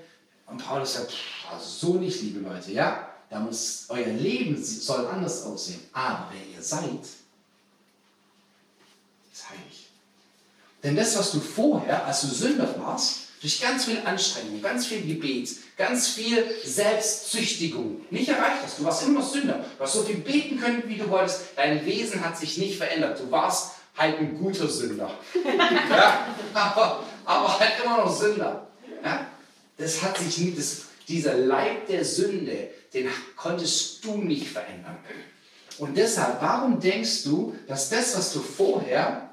Und 0.47 0.65
Paulus 0.65 0.95
sagt, 0.95 1.13
also 1.53 1.65
so 1.65 1.95
nicht, 1.99 2.23
liebe 2.23 2.41
Leute, 2.41 2.73
ja, 2.73 3.09
da 3.29 3.39
muss, 3.39 3.85
euer 3.89 4.07
Leben 4.07 4.61
soll 4.63 5.07
anders 5.07 5.45
aussehen. 5.45 5.81
Aber 5.93 6.29
wer 6.33 6.57
ihr 6.57 6.63
seid, 6.63 7.05
ist 9.33 9.49
heilig. 9.49 9.89
Denn 10.83 10.97
das, 10.97 11.17
was 11.17 11.31
du 11.33 11.39
vorher, 11.39 12.05
als 12.07 12.23
du 12.23 12.27
Sünder 12.29 12.75
warst, 12.81 13.29
durch 13.41 13.61
ganz 13.61 13.87
viel 13.87 13.99
Anstrengung, 14.05 14.61
ganz 14.61 14.87
viel 14.87 15.01
Gebet, 15.03 15.51
ganz 15.79 16.09
viel 16.09 16.45
Selbstzüchtigung 16.63 18.03
nicht 18.11 18.29
erreicht 18.29 18.63
hast. 18.63 18.79
Du 18.79 18.85
warst 18.85 19.03
immer 19.05 19.21
noch 19.21 19.31
Sünder. 19.31 19.65
Du 19.79 19.85
hast 19.85 19.95
so 19.95 20.03
viel 20.03 20.17
beten 20.17 20.61
können, 20.61 20.83
wie 20.87 20.97
du 20.97 21.09
wolltest. 21.09 21.43
Dein 21.57 21.85
Wesen 21.87 22.23
hat 22.23 22.37
sich 22.37 22.59
nicht 22.59 22.77
verändert. 22.77 23.19
Du 23.19 23.31
warst 23.31 23.73
halt 23.97 24.19
ein 24.19 24.39
guter 24.39 24.69
Sünder. 24.69 25.11
ja? 25.91 26.27
aber, 26.53 27.05
aber 27.25 27.59
halt 27.59 27.73
immer 27.83 27.97
noch 27.99 28.15
Sünder. 28.15 28.67
Ja? 29.03 29.27
Das 29.79 30.03
hat 30.03 30.19
sich 30.19 30.37
nie, 30.39 30.55
das, 30.55 30.83
dieser 31.09 31.35
Leib 31.35 31.87
der 31.87 32.05
Sünde, 32.05 32.69
den 32.93 33.09
konntest 33.37 34.05
du 34.05 34.19
nicht 34.19 34.49
verändern. 34.49 34.99
Und 35.79 35.97
deshalb, 35.97 36.43
warum 36.43 36.79
denkst 36.79 37.25
du, 37.25 37.57
dass 37.67 37.89
das, 37.89 38.17
was 38.19 38.35
du 38.35 38.41
vorher 38.41 39.31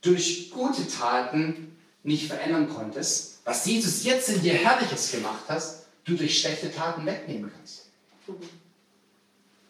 durch 0.00 0.50
gute 0.50 0.88
Taten 0.88 1.76
nicht 2.02 2.26
verändern 2.26 2.70
konntest, 2.74 3.29
was 3.44 3.64
Jesus 3.64 4.04
jetzt 4.04 4.28
in 4.28 4.42
dir 4.42 4.54
Herrliches 4.54 5.10
gemacht 5.10 5.44
hast, 5.48 5.86
du 6.04 6.16
durch 6.16 6.40
schlechte 6.40 6.72
Taten 6.72 7.04
wegnehmen 7.06 7.50
kannst? 7.54 7.86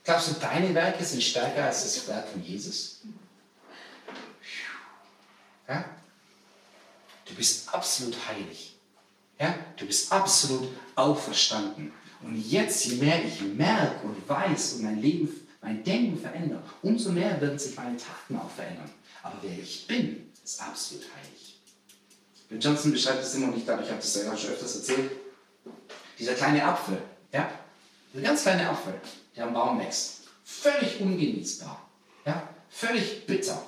Glaubst 0.04 0.28
du, 0.28 0.34
deine 0.40 0.74
Werke 0.74 1.04
sind 1.04 1.22
stärker 1.22 1.64
als 1.64 1.82
das 1.82 2.08
Werk 2.08 2.28
von 2.28 2.42
Jesus? 2.42 3.00
Ja? 5.68 5.84
Du 7.26 7.34
bist 7.34 7.72
absolut 7.72 8.16
heilig. 8.28 8.74
Ja? 9.38 9.54
Du 9.76 9.86
bist 9.86 10.12
absolut 10.12 10.68
auferstanden. 10.96 11.92
Und 12.22 12.36
jetzt, 12.50 12.84
je 12.84 12.96
mehr 12.96 13.24
ich 13.24 13.40
merke 13.40 14.06
und 14.06 14.28
weiß 14.28 14.74
und 14.74 14.82
mein 14.82 15.00
Leben, 15.00 15.28
mein 15.62 15.82
Denken 15.84 16.20
verändert, 16.20 16.64
umso 16.82 17.12
mehr 17.12 17.40
werden 17.40 17.58
sich 17.58 17.76
meine 17.76 17.96
Taten 17.96 18.36
auch 18.36 18.50
verändern. 18.50 18.90
Aber 19.22 19.36
wer 19.42 19.58
ich 19.58 19.86
bin, 19.86 20.30
ist 20.42 20.60
absolut 20.60 21.04
heilig. 21.14 21.49
Johnson 22.58 22.92
beschreibt 22.92 23.22
es 23.22 23.34
immer, 23.34 23.48
und 23.48 23.56
ich 23.56 23.64
glaube, 23.64 23.82
ich 23.82 23.88
habe 23.88 24.00
das 24.00 24.14
ja 24.14 24.36
schon 24.36 24.50
öfters 24.50 24.76
erzählt, 24.76 25.10
dieser 26.18 26.34
kleine 26.34 26.64
Apfel, 26.64 26.98
ja, 27.32 27.48
dieser 28.12 28.24
ganz 28.24 28.42
kleine 28.42 28.68
Apfel, 28.68 28.94
der 29.36 29.44
am 29.44 29.54
Baum 29.54 29.78
wächst, 29.78 30.22
völlig 30.44 31.00
ungenießbar, 31.00 31.88
ja, 32.26 32.42
völlig 32.68 33.26
bitter. 33.26 33.62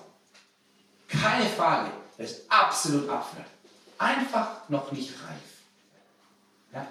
Keine 1.08 1.46
Frage, 1.46 1.92
er 2.18 2.24
ist 2.24 2.42
absolut 2.48 3.08
Apfel. 3.08 3.44
Einfach 3.98 4.68
noch 4.68 4.90
nicht 4.90 5.10
reif. 5.10 5.42
Ja? 6.72 6.86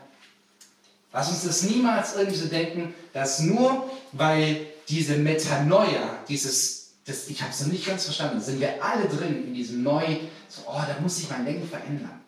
Lass 1.11 1.29
uns 1.29 1.43
das 1.43 1.63
niemals 1.63 2.15
irgendwie 2.15 2.37
so 2.37 2.47
denken, 2.47 2.93
dass 3.11 3.39
nur 3.39 3.89
weil 4.13 4.67
diese 4.87 5.17
Metanoia, 5.17 6.19
dieses, 6.27 6.93
das, 7.05 7.27
ich 7.27 7.41
habe 7.41 7.51
es 7.51 7.61
noch 7.61 7.71
nicht 7.71 7.85
ganz 7.85 8.05
verstanden, 8.05 8.39
sind 8.39 8.59
wir 8.59 8.83
alle 8.83 9.07
drin 9.07 9.47
in 9.47 9.53
diesem 9.53 9.83
Neu, 9.83 10.19
so, 10.51 10.63
oh, 10.67 10.81
da 10.85 10.99
muss 11.01 11.17
sich 11.17 11.29
mein 11.29 11.45
Denken 11.45 11.67
verändern. 11.67 12.19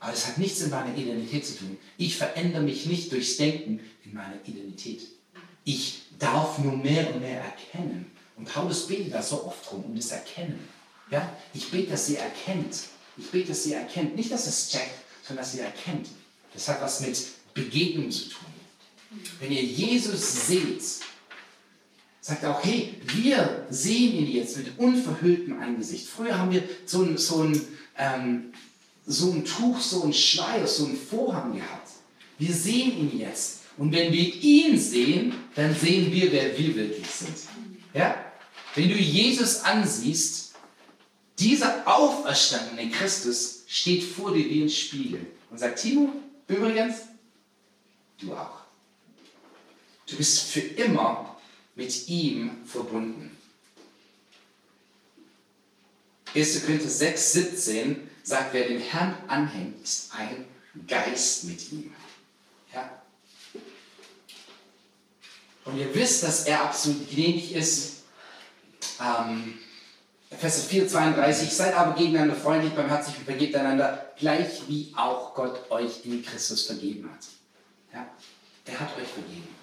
Aber 0.00 0.12
das 0.12 0.26
hat 0.26 0.38
nichts 0.38 0.60
mit 0.60 0.70
meiner 0.70 0.94
Identität 0.94 1.46
zu 1.46 1.56
tun. 1.56 1.78
Ich 1.96 2.16
verändere 2.16 2.62
mich 2.62 2.86
nicht 2.86 3.10
durchs 3.10 3.36
Denken 3.36 3.80
in 4.04 4.14
meiner 4.14 4.36
Identität. 4.44 5.02
Ich 5.64 6.02
darf 6.18 6.58
nur 6.58 6.76
mehr 6.76 7.12
und 7.12 7.20
mehr 7.20 7.42
erkennen. 7.42 8.10
Und 8.36 8.52
Paulus 8.52 8.86
betet 8.86 9.14
da 9.14 9.22
so 9.22 9.46
oft 9.46 9.68
drum, 9.68 9.84
um 9.84 9.96
das 9.96 10.10
Erkennen. 10.10 10.68
Ja? 11.10 11.36
Ich 11.54 11.70
bete, 11.70 11.90
dass 11.92 12.06
sie 12.06 12.16
erkennt. 12.16 12.76
Ich 13.16 13.30
bete, 13.30 13.48
dass 13.48 13.64
sie 13.64 13.72
erkennt. 13.72 14.14
Nicht, 14.14 14.30
dass 14.30 14.46
es 14.46 14.70
checkt, 14.70 14.94
sondern 15.26 15.44
dass 15.44 15.52
sie 15.52 15.60
erkennt. 15.60 16.08
Das 16.52 16.68
hat 16.68 16.80
was 16.82 17.00
mit 17.00 17.18
Begegnung 17.54 18.10
zu 18.10 18.28
tun. 18.28 18.46
Wenn 19.40 19.52
ihr 19.52 19.62
Jesus 19.62 20.46
seht, 20.46 20.82
sagt 22.28 22.42
er 22.42 22.50
auch, 22.50 22.62
hey, 22.62 22.94
wir 23.06 23.66
sehen 23.70 24.18
ihn 24.18 24.30
jetzt 24.30 24.58
mit 24.58 24.78
unverhülltem 24.78 25.62
Angesicht. 25.62 26.06
Früher 26.06 26.38
haben 26.38 26.52
wir 26.52 26.62
so 26.84 27.02
ein, 27.02 27.16
so 27.16 27.42
ein, 27.42 27.58
ähm, 27.96 28.52
so 29.06 29.32
ein 29.32 29.46
Tuch, 29.46 29.80
so 29.80 30.04
ein 30.04 30.12
Schleier, 30.12 30.66
so 30.66 30.84
ein 30.84 30.98
Vorhang 30.98 31.54
gehabt. 31.54 31.88
Wir 32.38 32.52
sehen 32.52 32.98
ihn 32.98 33.18
jetzt. 33.18 33.60
Und 33.78 33.92
wenn 33.92 34.12
wir 34.12 34.34
ihn 34.42 34.78
sehen, 34.78 35.32
dann 35.54 35.74
sehen 35.74 36.12
wir, 36.12 36.30
wer 36.30 36.58
wir 36.58 36.76
wirklich 36.76 37.06
sind. 37.06 37.34
Ja? 37.94 38.14
Wenn 38.74 38.90
du 38.90 38.96
Jesus 38.96 39.64
ansiehst, 39.64 40.52
dieser 41.38 41.82
auferstandene 41.86 42.90
Christus 42.90 43.62
steht 43.68 44.02
vor 44.02 44.34
dir 44.34 44.44
wie 44.44 44.64
ein 44.64 44.68
Spiegel 44.68 45.26
und 45.50 45.58
sagt, 45.58 45.80
Timo, 45.80 46.12
übrigens, 46.46 46.96
du 48.20 48.34
auch. 48.34 48.58
Du 50.06 50.16
bist 50.16 50.50
für 50.50 50.60
immer 50.60 51.37
mit 51.78 52.08
ihm 52.08 52.66
verbunden. 52.66 53.38
1. 56.34 56.66
Korinther 56.66 56.88
6, 56.88 57.32
17 57.32 58.10
sagt, 58.24 58.52
wer 58.52 58.66
dem 58.66 58.80
Herrn 58.80 59.14
anhängt, 59.28 59.82
ist 59.82 60.12
ein 60.12 60.44
Geist 60.86 61.44
mit 61.44 61.72
ihm. 61.72 61.94
Ja? 62.74 63.00
Und 65.64 65.78
ihr 65.78 65.94
wisst, 65.94 66.24
dass 66.24 66.46
er 66.46 66.64
absolut 66.64 67.08
gnädig 67.10 67.54
ist. 67.54 68.02
Ähm, 69.00 69.58
Epheser 70.30 70.64
4, 70.64 70.88
32, 70.88 71.48
seid 71.48 71.74
aber 71.74 71.94
gegeneinander 71.94 72.34
freundlich, 72.34 72.74
barmherzig 72.74 73.16
und 73.18 73.24
vergebt 73.24 73.54
einander, 73.54 74.12
gleich 74.18 74.62
wie 74.66 74.92
auch 74.96 75.32
Gott 75.32 75.70
euch 75.70 76.04
in 76.04 76.24
Christus 76.24 76.66
vergeben 76.66 77.08
hat. 77.10 77.24
Ja? 77.94 78.06
Er 78.66 78.80
hat 78.80 78.96
euch 78.98 79.08
vergeben. 79.08 79.57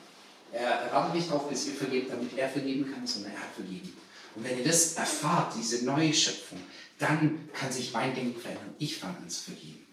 Er, 0.56 0.89
wartet 0.91 1.16
nicht 1.16 1.30
darauf, 1.30 1.49
bis 1.49 1.68
ihr 1.68 1.74
vergebt, 1.74 2.12
damit 2.12 2.38
er 2.38 2.47
vergeben 2.47 2.89
kann, 2.91 3.06
sondern 3.06 3.34
er 3.34 3.41
hat 3.41 3.53
vergeben. 3.53 3.91
Und 4.36 4.43
wenn 4.43 4.58
ihr 4.58 4.64
das 4.64 4.93
erfahrt, 4.93 5.53
diese 5.58 5.84
neue 5.84 6.14
Schöpfung, 6.14 6.60
dann 6.97 7.49
kann 7.51 7.72
sich 7.72 7.91
mein 7.91 8.16
Denken 8.16 8.39
verändern. 8.39 8.74
Ich 8.80 8.97
fange 8.97 9.18
an 9.18 9.30
zu 9.30 9.51
vergeben. 9.51 9.86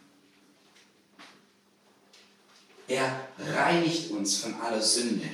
Er 2.86 3.28
reinigt 3.38 4.10
uns 4.12 4.36
von 4.36 4.54
aller 4.60 4.80
Sünde. 4.80 5.26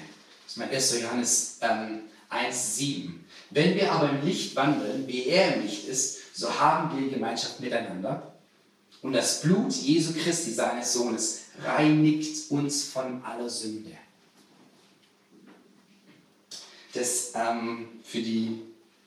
Das 0.44 0.52
ist 0.52 0.56
mein 0.56 0.70
1. 0.70 1.00
Johannes 1.02 1.58
ähm, 1.60 2.00
1,7. 2.30 3.10
Wenn 3.50 3.74
wir 3.74 3.92
aber 3.92 4.10
im 4.10 4.24
Licht 4.24 4.56
wandeln, 4.56 5.06
wie 5.06 5.26
er 5.26 5.56
im 5.56 5.62
Licht 5.62 5.88
ist, 5.88 6.34
so 6.34 6.58
haben 6.58 6.98
wir 6.98 7.10
Gemeinschaft 7.10 7.60
miteinander. 7.60 8.34
Und 9.02 9.12
das 9.12 9.42
Blut 9.42 9.72
Jesu 9.72 10.14
Christi, 10.14 10.52
seines 10.52 10.92
Sohnes, 10.92 11.42
reinigt 11.62 12.50
uns 12.50 12.84
von 12.84 13.22
aller 13.24 13.48
Sünde. 13.50 13.92
Das 16.98 17.32
ähm, 17.34 17.88
für, 18.02 18.20
die, 18.20 18.60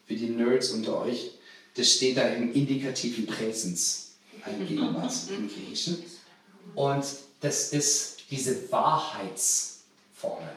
für 0.07 0.15
die 0.15 0.29
Nerds 0.29 0.69
unter 0.69 1.01
euch, 1.01 1.31
das 1.75 1.91
steht 1.91 2.15
da 2.17 2.27
im 2.29 2.53
indikativen 2.53 3.25
Präsens, 3.25 4.13
ein 4.43 4.65
Gegenwart 4.65 5.13
im 5.29 5.49
Griechischen. 5.49 6.03
Und 6.73 7.03
das 7.41 7.73
ist 7.73 8.17
diese 8.29 8.71
Wahrheitsformel. 8.71 10.53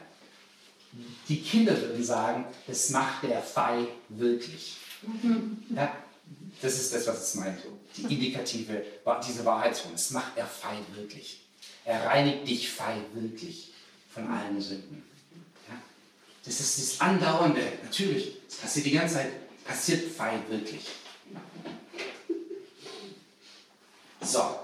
Die 1.27 1.41
Kinder 1.41 1.79
würden 1.81 2.03
sagen, 2.03 2.45
das 2.67 2.89
macht 2.91 3.23
der 3.23 3.41
Pfeil 3.41 3.87
wirklich. 4.09 4.77
Ja, 5.75 5.93
das 6.61 6.79
ist 6.79 6.93
das, 6.93 7.05
was 7.05 7.21
es 7.21 7.35
meint. 7.35 7.59
Die 7.97 8.03
indikative, 8.03 8.81
diese 9.27 9.43
Wahrheitsform, 9.43 9.91
das 9.91 10.11
macht 10.11 10.37
der 10.37 10.45
Pfeil 10.45 10.79
wirklich. 10.95 11.41
Er 11.83 12.05
reinigt 12.05 12.47
dich 12.47 12.69
Pfeil 12.69 13.01
wirklich 13.13 13.73
von 14.13 14.25
allen 14.27 14.61
Sünden. 14.61 15.03
Das 16.45 16.59
ist 16.59 16.77
das 16.77 17.01
Andauernde, 17.01 17.61
natürlich, 17.83 18.37
das 18.47 18.57
passiert 18.57 18.85
die 18.85 18.91
ganze 18.91 19.15
Zeit, 19.15 19.65
passiert 19.65 20.11
Pfeil 20.11 20.39
wirklich. 20.47 20.85
So, 24.21 24.59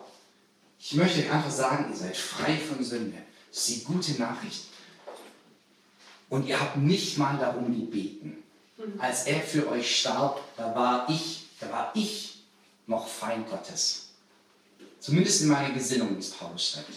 ich 0.80 0.94
möchte 0.94 1.32
einfach 1.32 1.52
sagen, 1.52 1.90
ihr 1.90 1.98
seid 1.98 2.16
frei 2.18 2.58
von 2.58 2.84
Sünde. 2.84 3.18
Das 3.50 3.68
ist 3.68 3.70
die 3.70 3.84
gute 3.84 4.14
Nachricht. 4.14 4.66
Und 6.30 6.48
ihr 6.48 6.60
habt 6.60 6.78
nicht 6.78 7.18
mal 7.18 7.38
darum 7.38 7.66
gebeten. 7.66 8.44
Als 8.98 9.24
er 9.24 9.42
für 9.42 9.70
euch 9.70 10.00
starb, 10.00 10.40
da 10.58 10.74
war 10.76 11.10
ich, 11.10 11.48
da 11.60 11.70
war 11.72 11.92
ich 11.94 12.44
noch 12.88 13.08
Feind 13.08 13.50
Gottes. 13.50 14.10
Zumindest 15.00 15.42
in 15.42 15.50
meiner 15.50 15.74
Gesinnung, 15.74 16.18
es 16.18 16.32
Paulus 16.32 16.70
schreibt. 16.70 16.90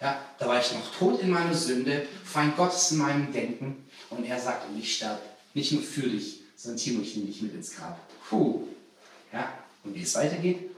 Ja, 0.00 0.20
da 0.38 0.48
war 0.48 0.60
ich 0.60 0.72
noch 0.72 0.94
tot 0.96 1.20
in 1.20 1.30
meiner 1.30 1.54
Sünde, 1.54 2.06
Feind 2.24 2.56
Gottes 2.56 2.90
in 2.90 2.98
meinem 2.98 3.32
Denken. 3.32 3.88
Und 4.16 4.24
er 4.24 4.38
sagt, 4.38 4.68
und 4.68 4.78
ich 4.78 4.96
sterbe 4.96 5.20
nicht 5.54 5.72
nur 5.72 5.82
für 5.82 6.08
dich, 6.08 6.40
sondern 6.56 6.78
Timo, 6.78 7.02
ich 7.02 7.16
nehme 7.16 7.28
dich 7.28 7.42
mit 7.42 7.54
ins 7.54 7.74
Grab. 7.74 7.98
Puh. 8.28 8.68
Ja, 9.32 9.52
und 9.84 9.94
wie 9.94 10.02
es 10.02 10.14
weitergeht, 10.14 10.70